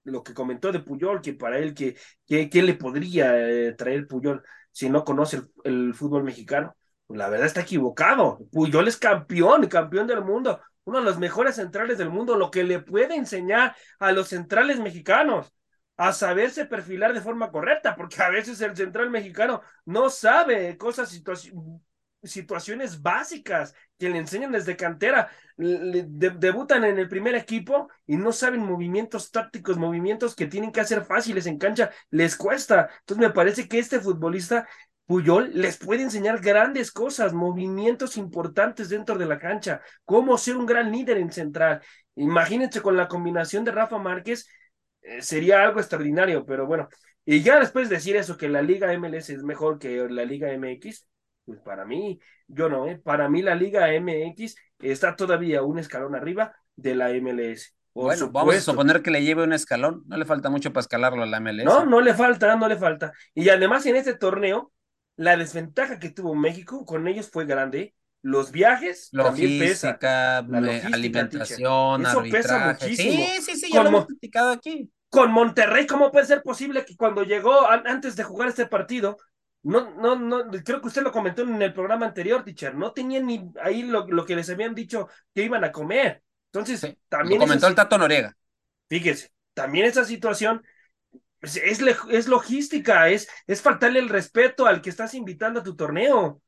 [0.03, 1.95] lo que comentó de Puyol, que para él, que,
[2.27, 6.75] que, le podría eh, traer Puyol si no conoce el, fútbol mexicano.
[7.07, 8.39] Pues la verdad está equivocado.
[8.51, 12.63] Puyol es campeón, campeón del mundo, uno de los mejores centrales del mundo, lo que
[12.63, 15.53] le puede enseñar a los centrales mexicanos
[15.97, 21.21] a saberse perfilar de forma correcta, porque a veces el central mexicano no sabe cosas,
[22.23, 28.61] situaciones básicas que le enseñan desde cantera, debutan en el primer equipo y no saben
[28.61, 32.89] movimientos tácticos, movimientos que tienen que hacer fáciles en cancha, les cuesta.
[32.99, 34.67] Entonces me parece que este futbolista
[35.05, 40.65] Puyol les puede enseñar grandes cosas, movimientos importantes dentro de la cancha, cómo ser un
[40.65, 41.81] gran líder en central.
[42.15, 44.49] Imagínense con la combinación de Rafa Márquez,
[45.19, 46.89] sería algo extraordinario, pero bueno.
[47.25, 50.51] Y ya después de decir eso, que la Liga MLS es mejor que la Liga
[50.55, 51.07] MX,
[51.43, 52.97] pues para mí, yo no, ¿eh?
[53.03, 57.75] Para mí la Liga MX está todavía un escalón arriba de la MLS.
[57.93, 61.23] bueno, vamos a suponer que le lleve un escalón, no le falta mucho para escalarlo
[61.23, 61.65] a la MLS.
[61.65, 63.11] No, no le falta, no le falta.
[63.33, 64.71] Y además en este torneo,
[65.15, 67.95] la desventaja que tuvo México con ellos fue grande.
[68.21, 70.89] Los viajes logística, también pesa.
[70.89, 73.11] La alimentación, Eso pesa muchísimo.
[73.11, 74.91] Sí, sí, sí, ya lo hemos platicado aquí.
[75.09, 79.17] Con Monterrey, ¿cómo puede ser posible que cuando llegó antes de jugar este partido,
[79.63, 83.25] no, no, no, creo que usted lo comentó en el programa anterior, teacher, no tenían
[83.25, 86.21] ni ahí lo, lo que les habían dicho que iban a comer.
[86.51, 87.39] Entonces, también.
[87.39, 88.35] Lo comentó el Tato Noriega.
[88.87, 90.63] Fíjese, también esa situación
[91.39, 95.75] pues, es, es logística, es, es faltarle el respeto al que estás invitando a tu
[95.75, 96.41] torneo.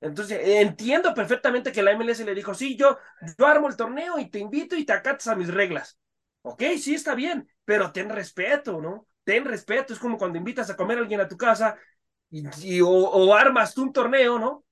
[0.00, 2.98] Entonces, entiendo perfectamente que la MLS le dijo, sí, yo,
[3.38, 5.98] yo armo el torneo y te invito y te acatas a mis reglas.
[6.42, 9.06] Ok, sí, está bien, pero ten respeto, ¿no?
[9.24, 9.92] Ten respeto.
[9.92, 11.76] Es como cuando invitas a comer a alguien a tu casa
[12.30, 14.64] y, o, o, armas tú un torneo, ¿no?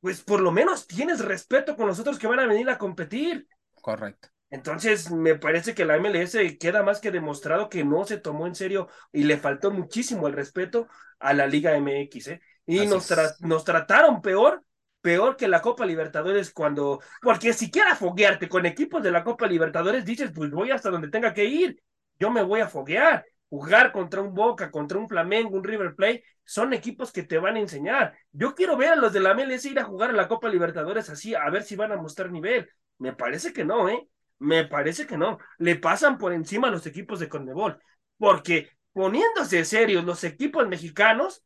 [0.00, 3.46] Pues por lo menos tienes respeto con los otros que van a venir a competir.
[3.80, 4.28] Correcto.
[4.50, 8.54] Entonces, me parece que la MLS queda más que demostrado que no se tomó en
[8.54, 10.88] serio y le faltó muchísimo el respeto
[11.18, 12.40] a la Liga MX, ¿eh?
[12.66, 14.64] Y nos, nos trataron peor,
[15.00, 19.46] peor que la Copa Libertadores cuando, porque si quieres foguearte con equipos de la Copa
[19.46, 21.82] Libertadores, dices, pues voy hasta donde tenga que ir,
[22.18, 23.24] yo me voy a foguear.
[23.48, 27.56] Jugar contra un Boca, contra un Flamengo, un River Plate, son equipos que te van
[27.56, 28.16] a enseñar.
[28.32, 31.08] Yo quiero ver a los de la MLS ir a jugar a la Copa Libertadores
[31.08, 32.68] así, a ver si van a mostrar nivel.
[32.98, 34.08] Me parece que no, ¿eh?
[34.38, 35.38] Me parece que no.
[35.58, 37.78] Le pasan por encima a los equipos de Conmebol.
[38.18, 41.44] Porque poniéndose serios los equipos mexicanos,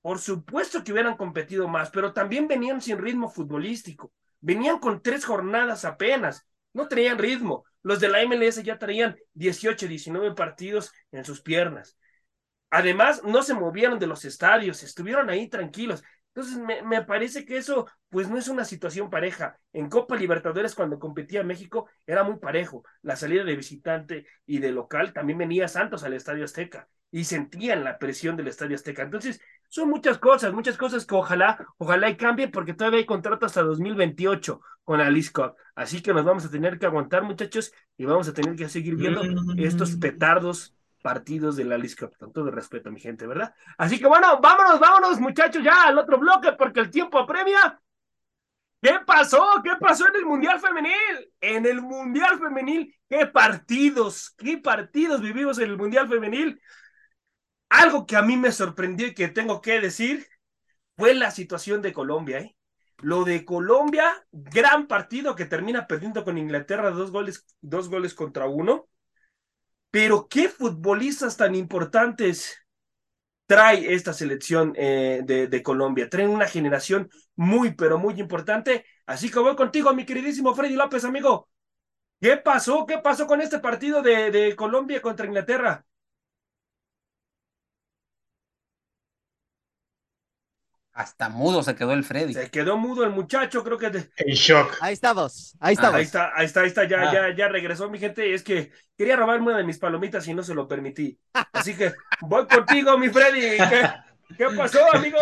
[0.00, 4.12] por supuesto que hubieran competido más, pero también venían sin ritmo futbolístico.
[4.40, 6.46] Venían con tres jornadas apenas.
[6.72, 7.64] No tenían ritmo.
[7.86, 11.96] Los de la MLS ya traían 18, 19 partidos en sus piernas.
[12.68, 16.02] Además, no se movieron de los estadios, estuvieron ahí tranquilos.
[16.34, 19.60] Entonces, me, me, parece que eso, pues no es una situación pareja.
[19.72, 22.82] En Copa Libertadores, cuando competía México, era muy parejo.
[23.02, 27.84] La salida de visitante y de local, también venía Santos al Estadio Azteca y sentían
[27.84, 29.02] la presión del Estadio Azteca.
[29.02, 33.46] Entonces, son muchas cosas, muchas cosas que ojalá, ojalá y cambie, porque todavía hay contrato
[33.46, 35.56] hasta 2028 con la Cup.
[35.74, 38.96] Así que nos vamos a tener que aguantar, muchachos, y vamos a tener que seguir
[38.96, 39.22] viendo
[39.56, 43.54] estos petardos partidos de la Liga con todo respeto, mi gente, ¿verdad?
[43.78, 47.80] Así que bueno, vámonos, vámonos, muchachos, ya al otro bloque, porque el tiempo apremia.
[48.80, 49.44] ¿Qué pasó?
[49.64, 51.32] ¿Qué pasó en el Mundial Femenil?
[51.40, 54.30] En el Mundial Femenil, ¿qué partidos?
[54.36, 56.60] ¿Qué partidos vivimos en el Mundial Femenil?
[57.68, 60.26] Algo que a mí me sorprendió y que tengo que decir
[60.96, 62.56] fue la situación de Colombia, ¿eh?
[62.98, 68.46] Lo de Colombia, gran partido que termina perdiendo con Inglaterra dos goles, dos goles contra
[68.46, 68.88] uno.
[69.90, 72.56] Pero qué futbolistas tan importantes
[73.46, 76.08] trae esta selección eh, de, Colombia.
[76.08, 78.84] Traen una generación muy, pero muy importante.
[79.06, 81.48] Así que voy contigo, mi queridísimo Freddy López, amigo.
[82.20, 82.86] ¿Qué pasó?
[82.86, 85.85] ¿Qué pasó con este partido de Colombia contra Inglaterra?
[90.96, 92.32] Hasta mudo se quedó el Freddy.
[92.32, 93.86] Se quedó mudo el muchacho, creo que.
[94.16, 94.78] En shock.
[94.80, 95.96] Ahí estamos, ahí estamos.
[95.96, 97.12] ahí está, ahí está, ahí está, ya, ah.
[97.12, 98.32] ya, ya regresó mi gente.
[98.32, 101.20] Es que quería robarme una de mis palomitas y no se lo permití.
[101.52, 101.92] Así que
[102.22, 103.58] voy contigo, mi Freddy.
[103.68, 103.90] ¿Qué,
[104.38, 105.18] qué pasó, amigo?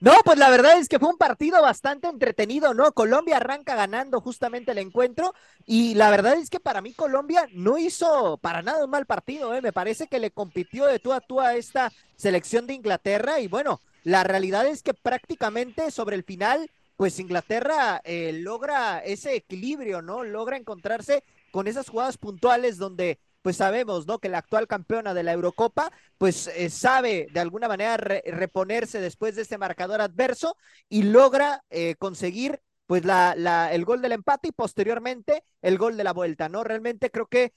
[0.00, 2.90] No, pues la verdad es que fue un partido bastante entretenido, ¿no?
[2.92, 5.34] Colombia arranca ganando justamente el encuentro
[5.66, 9.54] y la verdad es que para mí Colombia no hizo para nada un mal partido,
[9.54, 9.60] ¿eh?
[9.60, 13.46] Me parece que le compitió de tú a tú a esta selección de Inglaterra y
[13.46, 20.02] bueno, la realidad es que prácticamente sobre el final, pues Inglaterra eh, logra ese equilibrio,
[20.02, 20.24] ¿no?
[20.24, 24.18] Logra encontrarse con esas jugadas puntuales donde pues sabemos, ¿no?
[24.18, 29.34] Que la actual campeona de la Eurocopa, pues eh, sabe de alguna manera reponerse después
[29.34, 30.56] de este marcador adverso
[30.90, 36.04] y logra eh, conseguir pues la, el gol del empate y posteriormente el gol de
[36.04, 36.64] la vuelta, ¿no?
[36.64, 37.54] Realmente creo que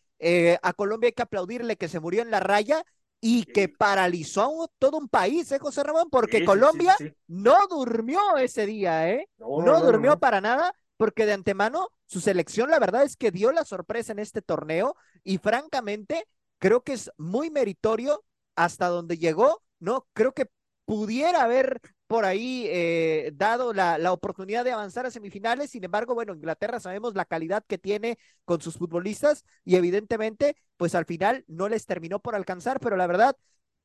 [0.61, 2.85] a Colombia hay que aplaudirle que se murió en la raya
[3.25, 6.09] y que paralizó todo un país, ¿eh, José Ramón?
[6.11, 6.93] Porque Colombia
[7.27, 9.29] no durmió ese día, ¿eh?
[9.37, 13.63] No, durmió para nada, porque de antemano su selección, la verdad es que dio la
[13.63, 16.27] sorpresa en este torneo y francamente
[16.59, 18.25] creo que es muy meritorio
[18.57, 20.05] hasta donde llegó, ¿no?
[20.11, 20.49] Creo que
[20.83, 21.79] pudiera haber
[22.13, 25.71] por ahí eh, dado la, la, oportunidad de avanzar a semifinales.
[25.71, 30.93] Sin embargo, bueno, Inglaterra sabemos la calidad que tiene con sus futbolistas y evidentemente, pues
[30.93, 33.35] al final no les terminó por alcanzar, pero la verdad,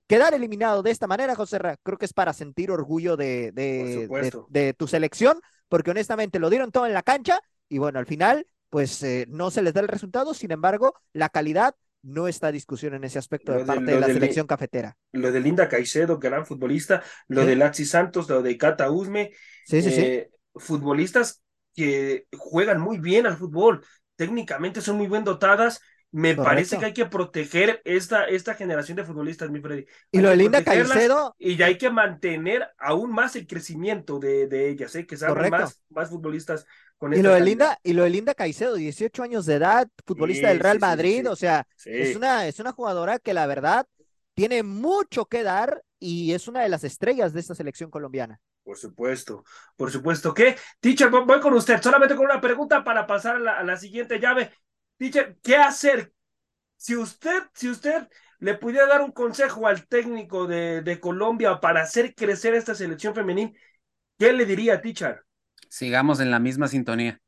[0.07, 4.75] quedar eliminado de esta manera, José Ra, creo que es para sentir orgullo de, de,
[4.75, 9.03] tu selección, porque honestamente lo dieron todo en la cancha y bueno, al final, pues
[9.05, 13.05] eh, no se les da el resultado, sin embargo, la calidad no está discusión en
[13.05, 14.97] ese aspecto de, parte de la selección cafetera.
[15.13, 19.33] Lo de Linda Caicedo, gran futbolista, lo de Lazi Santos, lo de Cata Usme,
[19.67, 20.01] sí, sí, sí.
[20.01, 21.43] Eh, futbolistas
[21.75, 23.85] que juegan muy bien al fútbol,
[24.17, 25.81] técnicamente son muy bien dotadas.
[26.11, 29.85] Me parece que hay que proteger esta, esta generación de futbolistas, mi Freddy.
[30.11, 31.35] y lo de Linda Caicedo.
[31.39, 35.07] Y hay que mantener aún más el crecimiento de, de ellas, ¿eh?
[35.07, 36.65] que salgan más, más futbolistas
[37.01, 40.59] y lo de Linda, y lo de Linda Caicedo, 18 años de edad, futbolista del
[40.59, 43.87] Real Madrid, o sea, es una, es una jugadora que la verdad
[44.35, 48.41] tiene mucho que dar y es una de las estrellas de esta selección colombiana.
[48.65, 49.45] Por supuesto,
[49.77, 53.77] por supuesto que, teacher, voy con usted, solamente con una pregunta para pasar a la,
[53.77, 54.53] siguiente llave.
[54.97, 56.13] Teacher, ¿qué hacer?
[56.77, 58.09] Si usted, si usted
[58.41, 63.15] le pudiera dar un consejo al técnico de, de Colombia para hacer crecer esta selección
[63.15, 63.57] femenil,
[64.19, 65.25] ¿qué le diría, teacher?
[65.71, 67.21] Sigamos en la misma sintonía.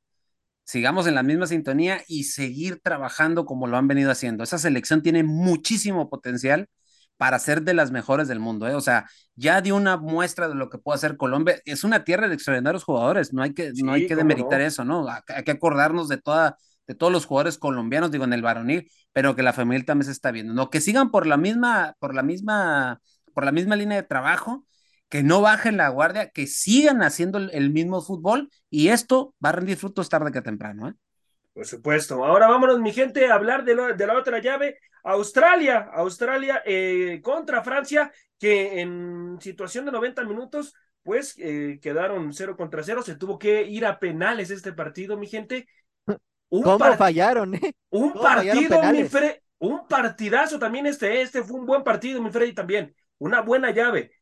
[0.65, 4.45] Sigamos en la misma sintonía y seguir trabajando como lo han venido haciendo.
[4.45, 6.69] Esa selección tiene muchísimo potencial
[7.17, 8.69] para ser de las mejores del mundo.
[8.69, 8.75] ¿eh?
[8.75, 11.61] O sea, ya dio una muestra de lo que puede hacer Colombia.
[11.65, 15.07] Es una tierra de extraordinarios jugadores, no hay que, no hay que demeritar eso, ¿no?
[15.29, 19.37] Hay que acordarnos de, toda, de todos los jugadores colombianos, digo, en el varonil, pero
[19.37, 20.71] que la femenil también se está viendo, ¿no?
[20.71, 23.01] Que sigan por la misma, por la misma,
[23.35, 24.65] por la misma línea de trabajo
[25.11, 29.53] que no bajen la guardia, que sigan haciendo el, mismo fútbol y esto va a
[29.53, 30.89] rendir frutos tarde que temprano.
[30.89, 30.95] ¿eh?
[31.53, 32.25] Por supuesto.
[32.25, 34.79] Ahora vámonos, mi gente, a hablar de, de la otra llave.
[35.03, 42.57] Australia, Australia eh, contra Francia, que en situación de 90 minutos, pues eh, quedaron 0
[42.57, 43.03] contra 0.
[43.03, 45.67] Se tuvo que ir a penales este partido, mi gente.
[46.51, 47.57] Un ¿Cómo fallaron?
[47.57, 47.75] Eh?
[47.91, 49.39] Un partido, mi Freddy.
[49.59, 51.21] Un partidazo también este.
[51.21, 52.95] Este fue un buen partido, mi Freddy, también.
[53.19, 54.13] Una buena llave.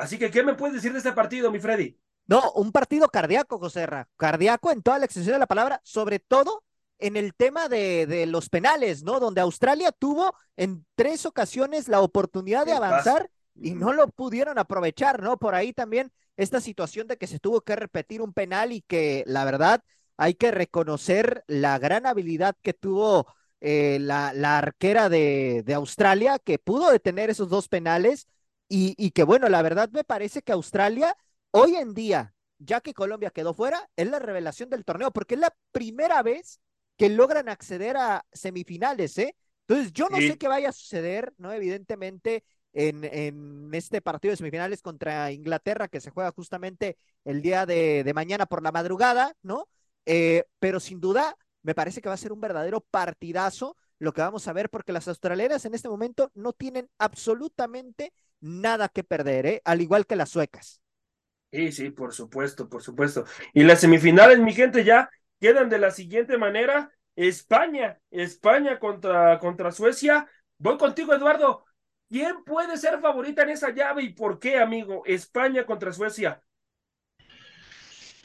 [0.00, 1.98] Así que, ¿qué me puedes decir de este partido, mi Freddy?
[2.26, 4.08] No, un partido cardíaco, Joserra.
[4.16, 6.64] Cardíaco en toda la extensión de la palabra, sobre todo
[6.98, 9.20] en el tema de, de los penales, ¿no?
[9.20, 15.22] Donde Australia tuvo en tres ocasiones la oportunidad de avanzar y no lo pudieron aprovechar,
[15.22, 15.36] ¿no?
[15.38, 19.24] Por ahí también esta situación de que se tuvo que repetir un penal y que
[19.26, 19.82] la verdad
[20.16, 23.26] hay que reconocer la gran habilidad que tuvo
[23.60, 28.26] eh, la, la, arquera de, de Australia, que pudo detener esos dos penales
[28.72, 31.16] y, que bueno, la verdad me parece que Australia
[31.50, 35.40] hoy en día, ya que Colombia quedó fuera, es la revelación del torneo, porque es
[35.40, 36.60] la primera vez
[36.96, 39.34] que logran acceder a semifinales, ¿eh?
[39.66, 41.52] Entonces, yo no sé qué vaya a suceder, ¿no?
[41.52, 47.66] Evidentemente, en, en, este partido de semifinales contra Inglaterra, que se juega justamente el día
[47.66, 49.68] de, de mañana por la madrugada, ¿no?
[50.06, 54.22] Eh, pero sin duda, me parece que va a ser un verdadero partidazo lo que
[54.22, 59.46] vamos a ver, porque las australianas en este momento no tienen absolutamente nada que perder,
[59.46, 59.62] ¿eh?
[59.64, 60.80] al igual que las suecas.
[61.52, 63.24] Sí, sí, por supuesto, por supuesto.
[63.52, 65.10] Y las semifinales, mi gente, ya
[65.40, 66.92] quedan de la siguiente manera.
[67.16, 70.28] España, España contra, contra Suecia.
[70.58, 71.64] Voy contigo, Eduardo.
[72.08, 75.02] ¿Quién puede ser favorita en esa llave y por qué, amigo?
[75.06, 76.42] España contra Suecia.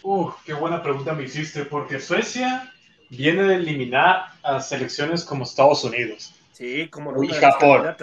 [0.04, 2.72] Uh, qué buena pregunta me hiciste, porque Suecia
[3.10, 6.34] viene de eliminar a selecciones como Estados Unidos.
[6.52, 7.96] Sí, como y Japón.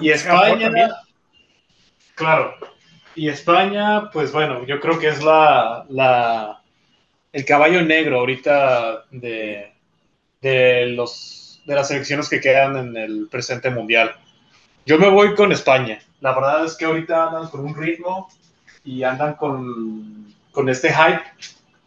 [0.00, 0.70] y España,
[2.14, 2.54] Claro.
[3.14, 6.60] Y España, pues bueno, yo creo que es la, la
[7.32, 9.72] el caballo negro ahorita de,
[10.40, 14.14] de, los, de las selecciones que quedan en el presente mundial.
[14.86, 15.98] Yo me voy con España.
[16.20, 18.28] La verdad es que ahorita andan con un ritmo
[18.84, 21.22] y andan con, con este hype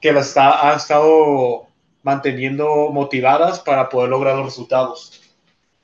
[0.02, 1.68] que las ha estado
[2.04, 5.22] manteniendo motivadas para poder lograr los resultados.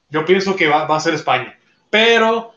[0.10, 1.58] Yo pienso que va, va a ser España,
[1.90, 2.53] pero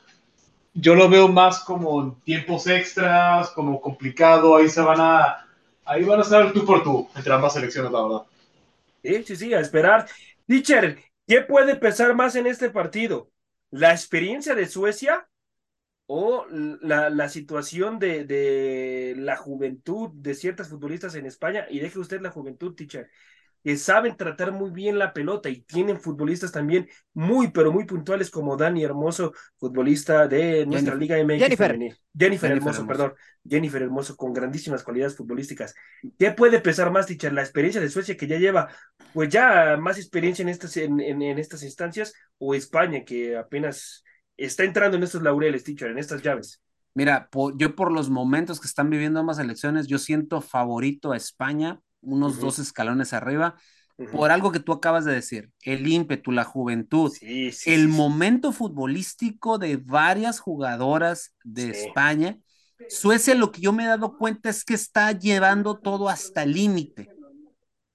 [0.79, 5.49] yo lo veo más como tiempos extras, como complicado, ahí se van a,
[5.85, 8.23] ahí van a estar tú por tú entre ambas selecciones, la verdad.
[9.03, 10.07] Sí, sí, sí, a esperar.
[10.47, 13.31] Teacher, ¿qué puede pesar más en este partido?
[13.71, 15.29] ¿La experiencia de Suecia
[16.07, 21.67] o la, la situación de, de, la juventud de ciertas futbolistas en España?
[21.71, 23.11] Y deje usted la juventud, teacher
[23.67, 28.31] que saben tratar muy bien la pelota y tienen futbolistas también muy, pero muy puntuales
[28.31, 31.41] como Dani Hermoso, futbolista de nuestra Liga MX.
[31.41, 31.77] Jennifer.
[32.17, 33.15] Jennifer, Hermoso, perdón.
[33.45, 35.75] Jennifer Hermoso con grandísimas cualidades futbolísticas.
[36.17, 37.33] ¿Qué puede pesar más, Tichar?
[37.33, 38.69] La experiencia de Suecia que ya lleva,
[39.13, 44.05] pues ya más experiencia en estas, en, en, estas instancias o España que apenas
[44.37, 46.63] está entrando en estos laureles, Tichar, en estas llaves.
[46.95, 51.81] Mira, yo por los momentos que están viviendo ambas elecciones, yo siento favorito a España
[52.01, 53.57] unos dos escalones arriba,
[54.11, 57.89] por algo que tú acabas de decir, el ímpetu, la juventud, Sí, sí, el sí,
[57.89, 61.71] momento futbolístico de varias jugadoras de.
[61.71, 62.39] España.
[62.89, 66.53] Suecia lo que yo me he dado cuenta es que está llevando todo hasta el
[66.53, 67.11] límite.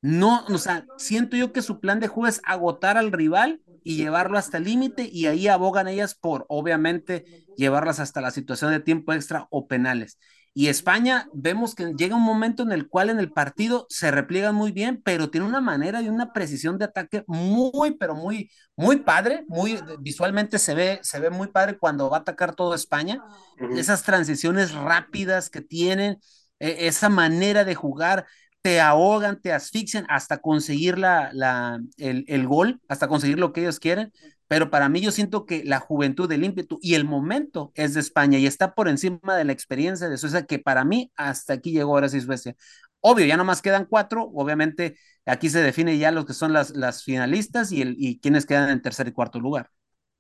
[0.02, 3.98] No, o sea, siento yo que su plan de juego es agotar al rival y
[3.98, 7.26] llevarlo hasta el límite y ahí abogan ellas por, obviamente,
[7.56, 10.18] llevarlas hasta la situación de tiempo extra o penales.
[10.54, 14.54] Y España, vemos que llega un momento en el cual en el partido se repliegan
[14.54, 18.98] muy bien, pero tiene una manera y una precisión de ataque muy, pero muy, muy
[18.98, 23.24] padre, muy visualmente se ve, se ve muy padre cuando va a atacar todo España.
[23.72, 26.18] Esas transiciones rápidas que tienen,
[26.60, 28.26] e- esa manera de jugar,
[28.62, 33.62] te ahogan, te asfixian hasta conseguir la, la, el, el gol, hasta conseguir lo que
[33.62, 34.12] ellos quieren.
[34.52, 38.02] Pero para mí yo siento que la juventud, el ímpetu y el momento es de
[38.02, 41.72] España y está por encima de la experiencia de Suecia, que para mí hasta aquí
[41.72, 42.58] llegó ahora sí Suecia.
[43.00, 47.02] Obvio, ya nomás quedan cuatro, obviamente aquí se define ya los que son las, las
[47.02, 49.70] finalistas y, el, y quienes quedan en tercer y cuarto lugar.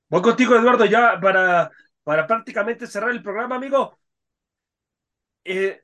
[0.08, 1.70] Voy contigo, Eduardo, ya para,
[2.04, 4.00] para prácticamente cerrar el programa, amigo.
[5.44, 5.82] Eh,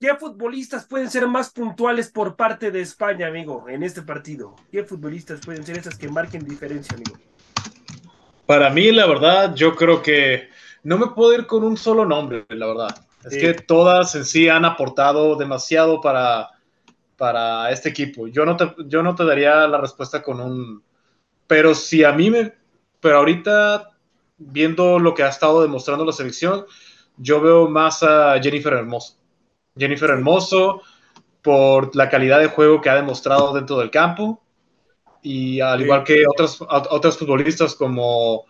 [0.00, 4.56] ¿Qué futbolistas pueden ser más puntuales por parte de España, amigo, en este partido?
[4.72, 7.33] ¿Qué futbolistas pueden ser esas que marquen diferencia, amigo?
[8.46, 10.48] Para mí, la verdad, yo creo que
[10.82, 13.06] no me puedo ir con un solo nombre, la verdad.
[13.24, 16.50] Es que todas en sí han aportado demasiado para,
[17.16, 18.26] para este equipo.
[18.28, 20.82] Yo no, te, yo no te daría la respuesta con un...
[21.46, 22.52] Pero si a mí me...
[23.00, 23.92] Pero ahorita,
[24.36, 26.66] viendo lo que ha estado demostrando la selección,
[27.16, 29.16] yo veo más a Jennifer Hermoso.
[29.76, 30.82] Jennifer Hermoso,
[31.40, 34.43] por la calidad de juego que ha demostrado dentro del campo,
[35.24, 35.84] y al Sí.
[35.84, 38.46] igual que otros, ot- otros futbolistas como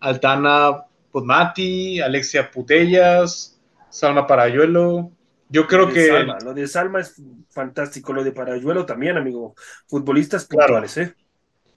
[0.00, 3.60] Altana Podmati, Alexia Putellas,
[3.90, 5.10] Salma Parayuelo.
[5.50, 7.14] Yo creo Lo que Salma, lo de Salma es
[7.50, 9.54] fantástico, lo de Parayuelo también, amigo.
[9.88, 10.66] Futbolistas Claro.
[10.74, 11.14] puntuales, ¿eh?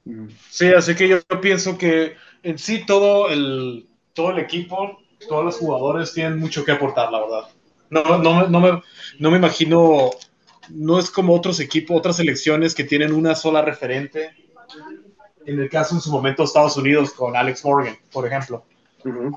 [0.06, 0.28] Mm.
[0.50, 5.00] sí, así que yo, yo pienso que en sí todo el, todo el equipo,
[5.30, 7.44] todos los jugadores tienen mucho que aportar, la verdad.
[7.90, 8.82] No, no, me- no, me,
[9.20, 10.10] no me imagino,
[10.74, 14.32] no es como otros equipos, otras selecciones que tienen una sola referente.
[15.46, 18.64] En el caso en su momento Estados Unidos con Alex Morgan, por ejemplo.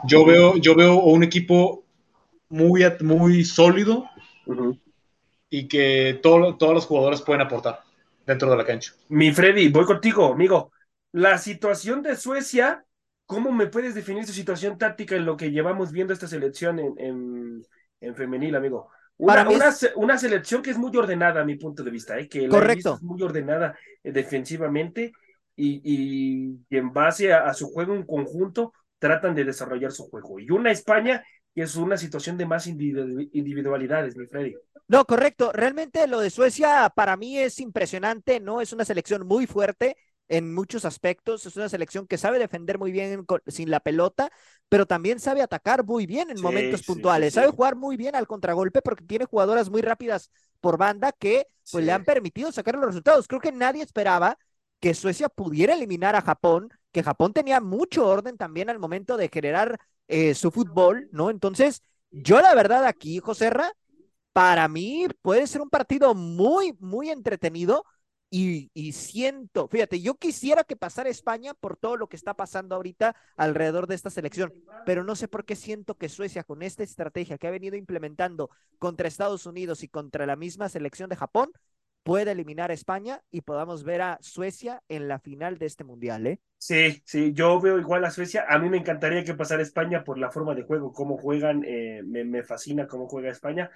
[0.07, 1.85] Yo veo, yo veo un equipo
[2.49, 4.05] muy, muy sólido
[5.49, 7.81] y que todo- todos los jugadores pueden aportar
[8.27, 8.93] dentro de la cancha.
[9.09, 10.71] Mi Freddy, voy contigo, amigo.
[11.13, 12.85] La situación de Suecia,
[13.27, 16.95] ¿cómo me puedes definir su situación táctica en lo que llevamos viendo esta selección en,
[16.99, 17.67] en,
[18.01, 18.91] en femenil, amigo?
[19.17, 21.83] Una, Para mí una, es- se- una selección que es muy ordenada a mi punto
[21.85, 22.29] de vista, ¿eh?
[22.29, 22.95] que Correcto.
[22.97, 25.13] es muy ordenada eh, defensivamente
[25.57, 30.09] y, y- y en base a, a su juego en conjunto tratan de desarrollar su
[30.11, 30.41] juego.
[30.41, 31.23] Y una España
[31.55, 34.57] que es una situación de más individu- individualidades, mi Freddy.
[34.89, 35.53] No, correcto.
[35.53, 38.61] Realmente lo de Suecia para mí es impresionante, ¿no?
[38.61, 39.97] Es una selección muy fuerte
[40.29, 41.47] en muchos aspectos.
[41.47, 44.31] Es una selección que sabe defender muy bien sin la pelota,
[44.69, 47.35] pero también sabe atacar muy bien en Sí, momentos sí, puntuales.
[47.35, 47.35] sí.
[47.35, 51.85] Sabe jugar muy bien al contragolpe porque tiene jugadoras muy rápidas por banda que pues
[51.85, 53.29] le han permitido sacar los resultados.
[53.29, 54.39] Creo que nadie esperaba
[54.81, 59.29] que Suecia pudiera eliminar a Japón, que Japón tenía mucho orden también al momento de
[59.29, 59.79] generar
[60.09, 61.31] eh, su fútbol, ¿no?
[61.31, 63.73] Entonces, yo la verdad aquí, Joserra,
[64.33, 67.85] para mí puede ser un partido muy, muy entretenido
[68.37, 73.15] y, siento, fíjate, yo quisiera que pasara España por todo lo que está pasando ahorita
[73.37, 74.53] alrededor de esta selección,
[74.85, 78.51] pero no sé por qué siento que Suecia con esta estrategia que ha venido implementando
[78.81, 81.53] contra Estados Unidos y contra la misma selección de Japón
[82.03, 86.27] puede eliminar a España y podamos ver a Suecia en la final de este mundial,
[86.27, 86.41] ¿eh?
[86.59, 88.47] Sí, sí, yo veo igual a Suecia.
[88.49, 92.03] A mí me encantaría que pasara España por la forma de juego, cómo juegan, eh,
[92.05, 93.71] me fascina cómo juega España,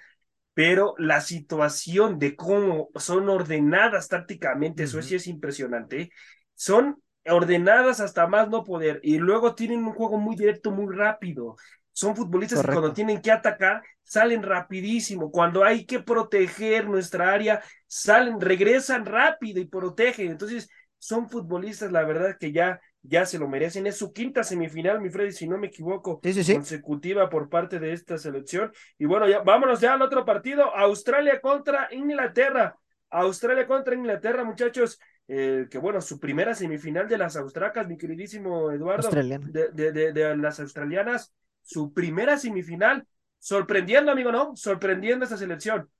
[0.58, 4.90] pero la situación de cómo son ordenadas tácticamente, Ujú.
[4.90, 6.10] Suecia es impresionante.
[6.56, 11.54] Son ordenadas hasta más no poder y luego tienen un juego muy directo, muy rápido.
[11.92, 15.30] Son futbolistas que cuando tienen que atacar salen rapidísimo.
[15.30, 20.32] Cuando hay que proteger nuestra área, salen, regresan rápido y protegen.
[20.32, 20.68] Entonces,
[20.98, 23.86] son futbolistas, la verdad, que ya, ya se lo merecen.
[23.86, 26.58] Es su quinta semifinal, mi Freddy, si no me equivoco, Sí, sí, sí.
[26.60, 28.72] consecutiva por parte de esta selección.
[28.98, 32.76] Y bueno, ya vámonos ya al otro partido, Australia contra Inglaterra.
[33.10, 34.98] Australia contra Inglaterra, muchachos.
[35.30, 40.12] Eh, que bueno, su primera semifinal de las austracas, mi queridísimo Eduardo, de, de, de,
[40.12, 43.06] de las australianas, su primera semifinal,
[43.38, 44.56] sorprendiendo, amigo, ¿no?
[44.56, 45.90] Sorprendiendo esta selección.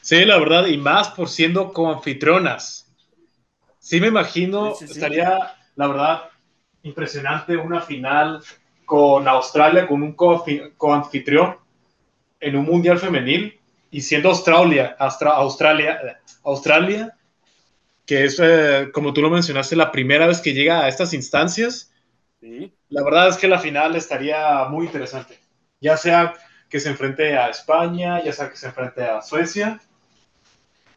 [0.00, 2.92] Sí, la verdad, y más por siendo coanfitrionas.
[3.78, 5.06] Sí me imagino, Sí, sí, sí.
[5.06, 5.38] estaría,
[5.76, 6.22] la verdad,
[6.82, 8.42] impresionante una final
[8.84, 11.56] con Australia, con un coanfi- coanfitrión
[12.40, 13.58] en un mundial femenil
[13.90, 17.16] y siendo Australia, Austra- Australia, Australia
[18.06, 21.90] que es, eh, como tú lo mencionaste, la primera vez que llega a estas instancias.
[22.40, 22.72] Sí.
[22.90, 25.38] La verdad es que la final estaría muy interesante.
[25.80, 26.34] Ya sea
[26.68, 29.80] que se enfrente a España, ya sea que se enfrente a Suecia.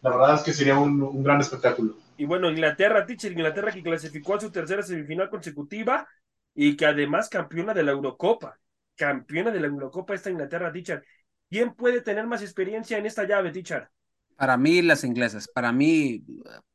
[0.02, 1.96] La verdad es que sería un, un gran espectáculo.
[2.18, 6.08] Y bueno, Inglaterra, teacher, Inglaterra que clasificó a su tercera semifinal consecutiva
[6.54, 8.58] y que además campeona de la Eurocopa.
[8.96, 11.04] Campeona de la Eurocopa esta Inglaterra, teacher.
[11.50, 13.90] ¿Quién puede tener más experiencia en esta llave, teacher?
[14.36, 15.48] Para mí, las inglesas.
[15.48, 16.24] Para mí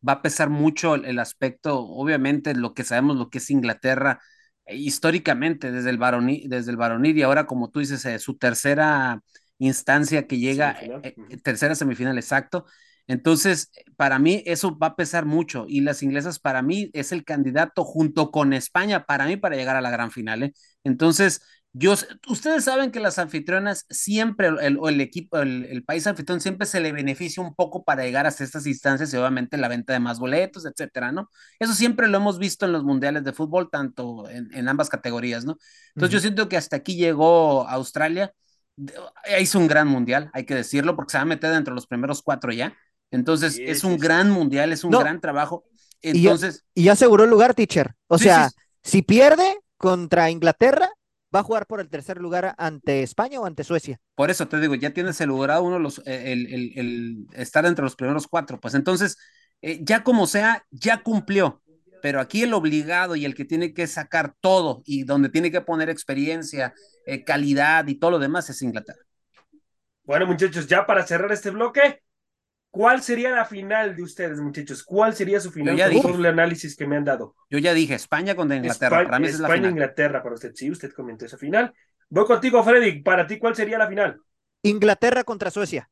[0.06, 4.20] va a pesar mucho el, el aspecto, obviamente, lo que sabemos, lo que es Inglaterra
[4.66, 8.36] eh, históricamente, desde el, varonil, desde el varonil y ahora, como tú dices, eh, su
[8.36, 9.20] tercera
[9.59, 11.05] instancia que llega, Semifinal.
[11.05, 12.66] eh, tercera semifinal, exacto.
[13.07, 17.24] Entonces, para mí eso va a pesar mucho y las inglesas para mí es el
[17.24, 20.43] candidato junto con España para mí para llegar a la gran final.
[20.45, 20.53] ¿eh?
[20.85, 21.43] Entonces,
[21.74, 21.95] yo,
[22.29, 26.66] ustedes saben que las anfitrionas siempre, el, o el equipo, el, el, país anfitrión siempre
[26.66, 30.01] se le beneficia un poco para llegar hasta estas instancias y obviamente la venta de
[30.01, 31.31] más boletos, etcétera, ¿no?
[31.59, 35.47] Eso siempre lo hemos visto en los mundiales de fútbol, tanto en, en ambas categorías,
[35.47, 35.57] ¿no?
[35.95, 36.11] Entonces, uh -huh.
[36.12, 38.35] yo siento que hasta aquí llegó Australia,
[39.41, 41.87] hizo un gran mundial, hay que decirlo, porque se va a meter dentro de los
[41.87, 42.77] primeros cuatro ya.
[43.12, 44.98] Entonces, sí, es un sí, gran mundial, es un no.
[44.98, 45.64] gran trabajo.
[46.01, 46.64] Entonces.
[46.74, 47.94] Y, y aseguró el lugar, teacher.
[48.09, 48.51] O sea,
[48.82, 50.90] si pierde contra Inglaterra,
[51.34, 54.01] va a jugar por el tercer lugar ante España o ante Suecia.
[54.14, 57.84] Por eso te digo, ya tienes el lugar uno, los, el, el, el, estar entre
[57.84, 58.60] los primeros cuatro.
[58.60, 59.16] Pues entonces,
[59.60, 61.62] eh, ya como sea, ya cumplió.
[62.02, 65.60] Pero aquí el obligado y el que tiene que sacar todo y donde tiene que
[65.60, 66.74] poner experiencia,
[67.06, 68.98] eh, calidad y todo lo demás es Inglaterra.
[70.02, 72.02] Bueno, muchachos, ya para cerrar este bloque,
[72.73, 74.82] ¿Cuál sería la final de ustedes, muchachos?
[74.82, 76.09] ¿Cuál sería su final ya con dije.
[76.09, 77.36] todo el análisis que me han dado?
[77.51, 78.97] Yo ya dije, España contra Inglaterra.
[78.97, 79.70] España, para mí esa es la España final.
[79.73, 80.53] Inglaterra para usted.
[80.55, 81.74] Sí, usted comentó esa final.
[82.09, 83.03] Voy contigo, Freddy.
[83.03, 84.23] Para ti, ¿cuál sería la final?
[84.62, 85.90] Inglaterra contra Suecia.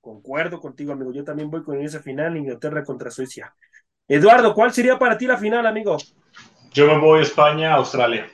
[0.00, 1.12] Concuerdo contigo, amigo.
[1.12, 3.54] Yo también voy con esa final, Inglaterra contra Suecia.
[4.08, 5.96] Eduardo, ¿cuál sería para ti la final, amigo?
[6.72, 8.26] Yo me voy España, Australia.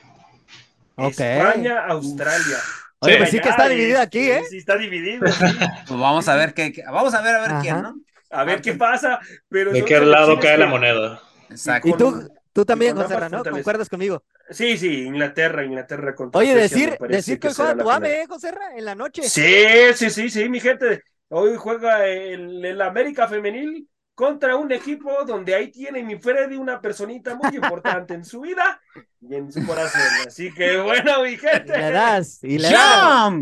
[0.95, 1.37] Okay.
[1.37, 2.57] España, Australia.
[3.01, 4.41] Oye, sí, pues sí que está dividido aquí, ¿eh?
[4.49, 5.27] Sí, está dividido.
[5.27, 5.45] Sí.
[5.87, 7.61] Pues vamos a ver qué, qué, vamos a ver a ver Ajá.
[7.61, 7.95] quién, ¿no?
[8.29, 9.19] A ver qué pasa.
[9.47, 11.21] Pero ¿De qué lado cae la moneda?
[11.49, 11.87] Exacto.
[11.87, 13.43] Y tú, tú también, José ¿no?
[13.43, 14.23] ¿Concuerdas conmigo?
[14.49, 18.53] Sí, sí, Inglaterra, Inglaterra contra Oye, decir, decir que, que juega tu AVE, ¿eh, José
[18.75, 19.23] en la noche.
[19.23, 19.65] Sí,
[19.95, 21.03] sí, sí, sí, mi gente.
[21.29, 23.87] Hoy juega el, el América Femenil
[24.19, 28.81] contra un equipo donde ahí tiene mi Freddy una personita muy importante en su vida
[29.21, 30.01] y en su corazón.
[30.27, 31.71] Así que bueno, mi gente.
[31.73, 33.33] Y le das, y le das.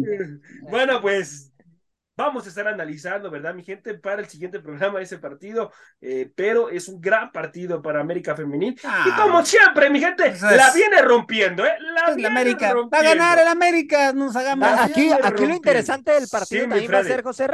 [0.70, 1.52] Bueno, pues
[2.16, 3.96] vamos a estar analizando, ¿verdad, mi gente?
[3.96, 8.80] Para el siguiente programa ese partido, eh, pero es un gran partido para América Femenil.
[8.84, 10.58] Ah, y como siempre, mi gente, pues es...
[10.58, 11.74] la viene rompiendo, ¿eh?
[11.80, 12.72] La, viene América.
[12.72, 12.92] rompiendo.
[12.92, 14.70] Va a ganar el América, nos hagamos.
[14.70, 17.48] Ah, aquí, aquí lo interesante del partido sí, también va a ser, José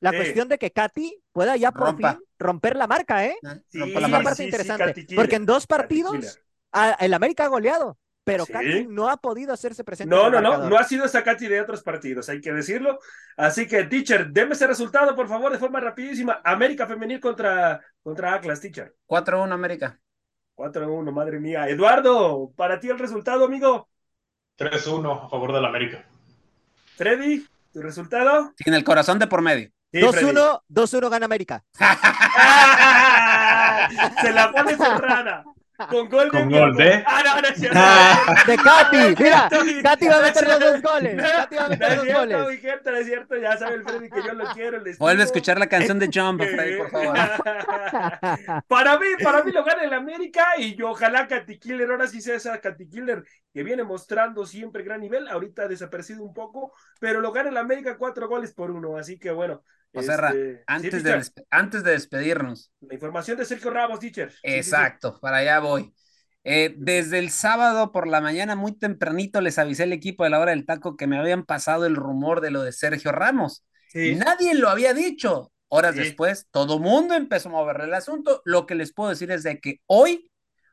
[0.00, 0.16] la sí.
[0.16, 2.14] cuestión de que Katy pueda ya por Rompa.
[2.14, 3.36] fin romper la marca, ¿eh?
[3.68, 5.06] Sí, es la parte sí, interesante.
[5.14, 6.40] porque en dos partidos
[6.72, 10.14] a, el América ha goleado, pero Katy no ha podido hacerse presente.
[10.14, 12.98] No, no, no, no ha sido esa Katy de otros partidos, hay que decirlo.
[13.36, 16.40] Así que, teacher, deme ese resultado, por favor, de forma rapidísima.
[16.44, 18.94] América Femenil contra, contra Atlas, teacher.
[19.06, 19.98] 4-1 América.
[20.56, 21.68] 4-1, madre mía.
[21.68, 23.88] Eduardo, para ti el resultado, amigo.
[24.58, 26.06] 3-1 a favor del América.
[26.96, 28.52] Freddy, ¿tu resultado?
[28.56, 29.73] Sin el corazón de por medio.
[30.00, 31.64] 2-1, sí, 2-1 gana América.
[34.20, 35.44] Se la pone cerrada.
[35.90, 36.58] Con gol Con de.
[36.58, 37.02] Gol de...
[37.04, 37.76] Ah, no, no es cierto.
[38.46, 38.96] de Katy.
[39.22, 39.48] Mira,
[39.82, 41.20] Katy va a meter los dos goles.
[41.20, 42.48] Katy va a meter no los cierto, goles.
[42.48, 44.80] Mi gente, no es cierto, ya sabe el Freddy que yo lo quiero.
[44.98, 47.16] Vuelve a escuchar la canción de Jump, Freddy, por favor.
[48.68, 52.20] para mí, para mí lo gana el América y yo ojalá Katy Killer, ahora sí
[52.20, 56.72] sea esa Katy Killer que viene mostrando siempre gran nivel, ahorita ha desaparecido un poco,
[57.00, 59.64] pero lo gana el América cuatro goles por uno, así que bueno.
[59.94, 62.72] O sea, este, antes, sí, de antes de despedirnos.
[62.80, 64.32] La información de Sergio Ramos, teacher.
[64.42, 65.94] Exacto, sí, sí, para allá voy.
[66.46, 70.40] Eh, desde el sábado por la mañana, muy tempranito, les avisé al equipo de la
[70.40, 73.64] hora del taco que me habían pasado el rumor de lo de Sergio Ramos.
[73.94, 75.52] Nadie lo había dicho.
[75.68, 78.42] Horas después, todo mundo empezó a mover el asunto.
[78.44, 80.30] Lo que les puedo decir es de que hoy,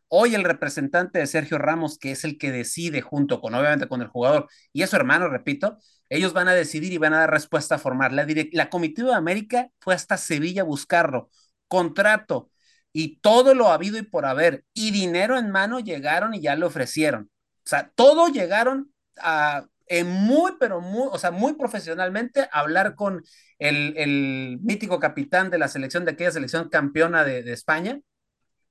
[0.09, 4.01] hoy el representante de Sergio Ramos, que es el que decide junto con, obviamente, con
[4.01, 5.77] el jugador y es su hermano, repito,
[6.11, 8.15] ellos van a decidir y van a dar respuesta formal.
[8.15, 11.29] La, la comitiva de América fue hasta Sevilla a buscarlo.
[11.69, 12.51] Contrato
[12.93, 14.65] y todo lo habido y por haber.
[14.73, 17.31] Y dinero en mano llegaron y ya le ofrecieron.
[17.65, 19.67] O sea, todo llegaron a,
[20.05, 23.23] muy, pero muy, o sea, muy profesionalmente a hablar con
[23.59, 28.01] el, mítico capitán de la selección, de aquella selección campeona de España,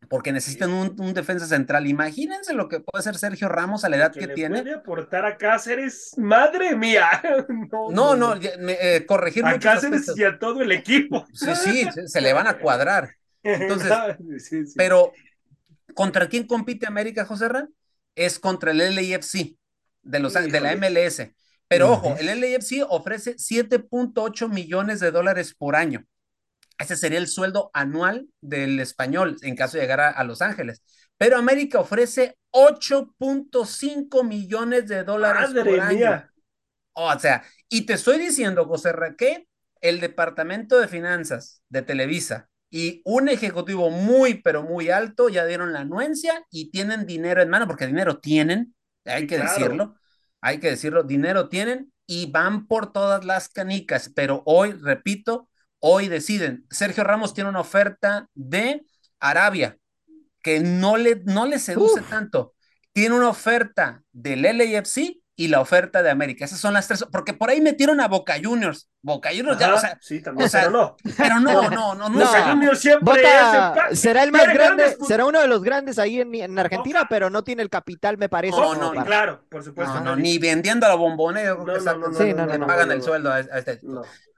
[0.09, 1.87] porque necesitan un, un, defensa central.
[1.87, 4.63] Imagínense lo que puede ser Sergio Ramos a la edad que, que le tiene.
[4.63, 7.09] Puede aportar a Cáceres, madre mía.
[7.91, 10.19] No, no, no me, eh, corregir a Cáceres aspectos.
[10.19, 11.27] y a todo el equipo.
[11.33, 13.11] Sí, sí, se, le van a cuadrar.
[13.43, 13.93] Entonces,
[14.77, 15.13] pero
[15.95, 17.69] ¿contra quién compite América, José Ra?
[18.15, 19.57] Es contra el LAFC
[20.03, 21.31] de, los, de la MLS.
[21.69, 26.05] Pero ojo, el LAFC ofrece 7.8 millones de dólares por año.
[26.81, 30.83] Ese sería el sueldo anual del español en caso de llegar a, Los Ángeles.
[31.19, 36.25] Pero América ofrece 8.5 millones de dólares por año.
[36.95, 39.47] O sea, y te estoy diciendo, José Raquel,
[39.83, 45.75] el Departamento de Finanzas de Televisa y un ejecutivo muy, pero muy alto ya dieron
[45.75, 48.75] la anuencia y tienen dinero en mano, porque dinero tienen,
[49.05, 49.97] hay que decirlo,
[50.41, 55.51] hay que decirlo, dinero tienen y van por todas las canicas, pero hoy, repito,
[55.81, 56.65] hoy deciden.
[56.71, 58.85] Sergio Ramos tiene una oferta de
[59.19, 59.77] Arabia
[60.43, 62.55] que no le, no le seduce tanto.
[62.93, 66.45] Tiene una oferta del LAFC y la oferta de América.
[66.45, 68.89] Esas son las tres, porque por ahí metieron a Boca Juniors.
[69.03, 70.97] Boca Juniors ya, o sea, sí, también, pero no.
[71.17, 72.19] Pero no, no, no, no.
[72.19, 73.23] Boca Juniors siempre
[73.93, 77.63] será el más grande, será uno de los grandes ahí en, Argentina, pero no tiene
[77.63, 78.57] el capital, me parece.
[78.57, 80.01] No, no, claro, por supuesto.
[80.01, 83.81] No, ni vendiendo a la bombonera, no, no, le pagan el sueldo a este.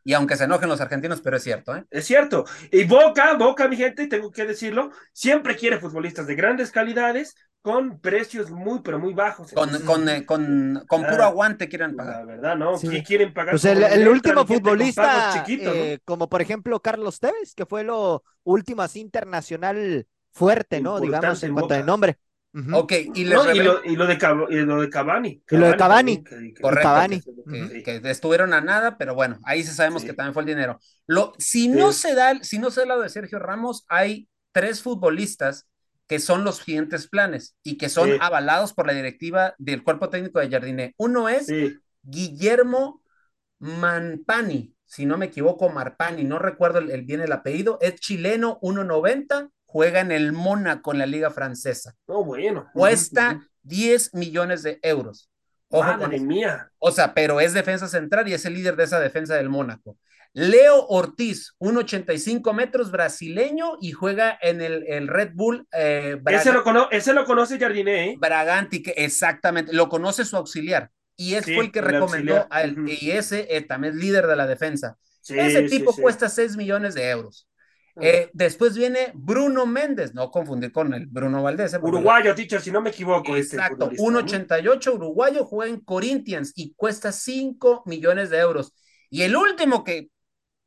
[0.04, 1.84] Y aunque se enojen los argentinos, pero es cierto, ¿eh?
[1.90, 2.44] Es cierto.
[2.72, 8.00] Y Boca, Boca, mi gente, tengo que decirlo, siempre quiere futbolistas de grandes calidades con
[8.00, 9.52] precios muy, pero muy bajos.
[9.52, 12.16] Con, con, eh, con, con, puro aguante quieren pagar.
[12.16, 12.76] La verdad, ¿no?
[12.76, 13.52] ¿Quién quieren pagar?
[13.52, 19.00] Pues el, último futbolista, eh, como por ejemplo Carlos Tevez, que fue lo último así
[19.00, 21.00] internacional fuerte, ¿no?
[21.00, 22.18] Digamos, en cuanto de nombre.
[22.72, 24.18] Ok, y, lo, y, lo, y, lo, de,
[24.50, 25.42] y lo de Cavani.
[25.50, 26.22] Y lo de Cavani.
[26.60, 27.22] Correcto.
[27.82, 30.78] Que, estuvieron a nada, pero bueno, ahí sí sabemos que también fue el dinero.
[31.06, 34.82] Lo, si, no se da, si no se da lado de Sergio Ramos, hay tres
[34.82, 35.66] futbolistas
[36.06, 40.38] que son los siguientes planes y que son avalados por la directiva del cuerpo técnico
[40.38, 40.94] de Jardine.
[40.98, 41.46] Uno es
[42.02, 43.01] Guillermo
[43.62, 49.50] Manpani, si no me equivoco, Marpani, no recuerdo el, bien el apellido, es chileno, 1.90,
[49.66, 51.94] juega en el Mónaco en la liga francesa.
[52.06, 52.68] Oh, bueno.
[52.74, 55.30] Cuesta 10 millones de euros.
[55.70, 56.70] Madre mía.
[56.78, 59.96] O sea, pero es defensa central y es el líder de esa defensa del Mónaco.
[60.34, 65.68] Leo Ortiz, 1,85 metros, brasileño y juega en el, el Red Bull.
[65.72, 68.10] Eh, ese, lo ese, lo conoce Jardiné.
[68.10, 68.16] ¿eh?
[68.18, 70.90] Braganti, que exactamente, lo conoce su auxiliar.
[71.22, 72.76] Y es fue el que recomendó a él.
[73.00, 74.98] Y ese eh, también es líder de la defensa.
[75.28, 77.48] ese tipo cuesta 6 millones de euros.
[78.00, 81.78] Eh, después viene Bruno Méndez, no confundir con el Bruno Valdés.
[81.80, 83.36] Uruguayo, teacher, si no me equivoco.
[83.36, 88.74] Este Exacto, 1.88, uruguayo, juega en Corinthians y cuesta 5 millones de euros.
[89.10, 90.08] Y el último que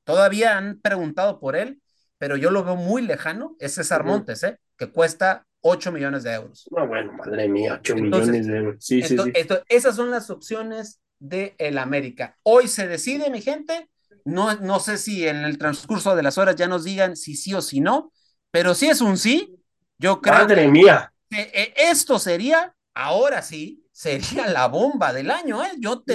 [0.06, 1.82] todavía han preguntado por él,
[2.18, 4.58] pero yo lo veo muy lejano, es César Montes, ¿eh?
[4.78, 6.68] que cuesta 8 millones de euros.
[6.70, 8.76] No, bueno, madre mía, 8 millones de euros.
[8.80, 9.32] Sí, sí, sí.
[9.68, 12.38] esas son las opciones de el América.
[12.44, 13.90] Hoy se decide, mi gente,
[14.26, 17.56] no, no sé si en el transcurso de las horas ya nos digan si sí
[17.56, 18.12] o si no,
[18.52, 19.56] pero si es un sí,
[19.98, 21.12] yo creo Madre mía.
[21.32, 25.72] que eh, esto sería, ahora sí, sería la bomba del año, ¿eh?
[25.80, 26.14] Yo te...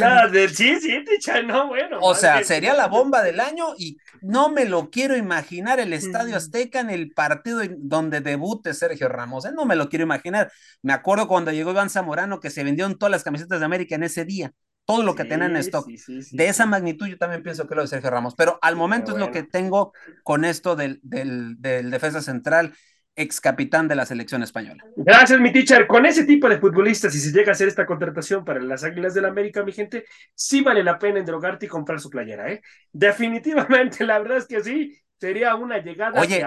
[0.51, 1.03] sí, sí,
[1.45, 1.99] no, bueno.
[2.03, 6.37] O sea, sería la bomba del año y no me lo quiero imaginar el Estadio
[6.37, 9.53] Azteca en el partido donde debute Sergio Ramos, ¿eh?
[9.55, 10.51] No me lo quiero imaginar.
[10.83, 14.05] Me acuerdo cuando llegó Iván Zamorano que se vendieron todas las camisetas de América en
[14.05, 14.53] ese día
[14.91, 15.87] todo lo que tienen en stock.
[15.87, 19.19] de esa magnitud yo también pienso que lo de Sergio Ramos, pero al momento es
[19.19, 19.93] lo que tengo
[20.25, 21.57] con esto del, del,
[21.91, 22.75] defensa central,
[23.21, 24.85] ex capitán de la selección española.
[24.97, 25.87] Gracias, mi teacher.
[25.87, 29.15] Con ese tipo de futbolistas, si se llega a hacer esta contratación para las Águilas
[29.15, 32.63] del la América, mi gente, sí vale la pena endrogarte y comprar su playera, ¿eh?
[32.93, 36.21] Definitivamente, la verdad es que sí sería una llegada.
[36.21, 36.47] Oye,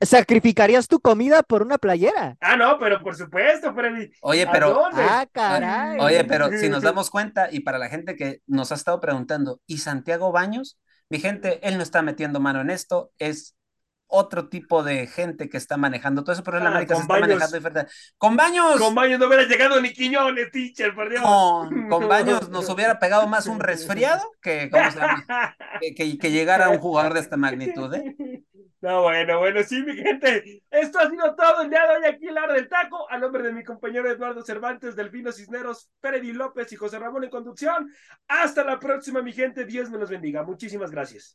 [0.00, 2.36] ¿sacrificarías tu comida por una playera?
[2.40, 4.12] Ah, no, pero por supuesto, Freddy.
[4.20, 4.86] Oye, pero.
[4.92, 5.98] Ah, caray.
[5.98, 9.60] Oye, pero si nos damos cuenta, y para la gente que nos ha estado preguntando,
[9.66, 10.78] ¿y Santiago Baños?
[11.10, 13.56] Mi gente, él no está metiendo mano en esto, es
[14.14, 17.18] otro tipo de gente que está manejando todo eso, pero en ah, América se está
[17.18, 17.92] manejando diferente.
[18.16, 18.78] Con Baños.
[18.78, 21.22] Con Baños no hubiera llegado ni Quiñones, teacher, por Dios.
[21.90, 25.56] con Baños nos hubiera pegado más un resfriado que, ¿cómo se llama?
[25.80, 28.14] que, que, llegara un jugador de esta magnitud, ¿eh?
[28.84, 30.62] No, bueno, bueno, sí, mi gente.
[30.70, 33.10] Esto ha sido todo el día de hoy aquí en la hora del taco.
[33.10, 37.30] A nombre de mi compañero Eduardo Cervantes, Delfino Cisneros, Freddy López y José Ramón en
[37.30, 37.90] conducción.
[38.28, 39.64] Hasta la próxima, mi gente.
[39.64, 40.42] Dios me los bendiga.
[40.42, 41.34] Muchísimas gracias.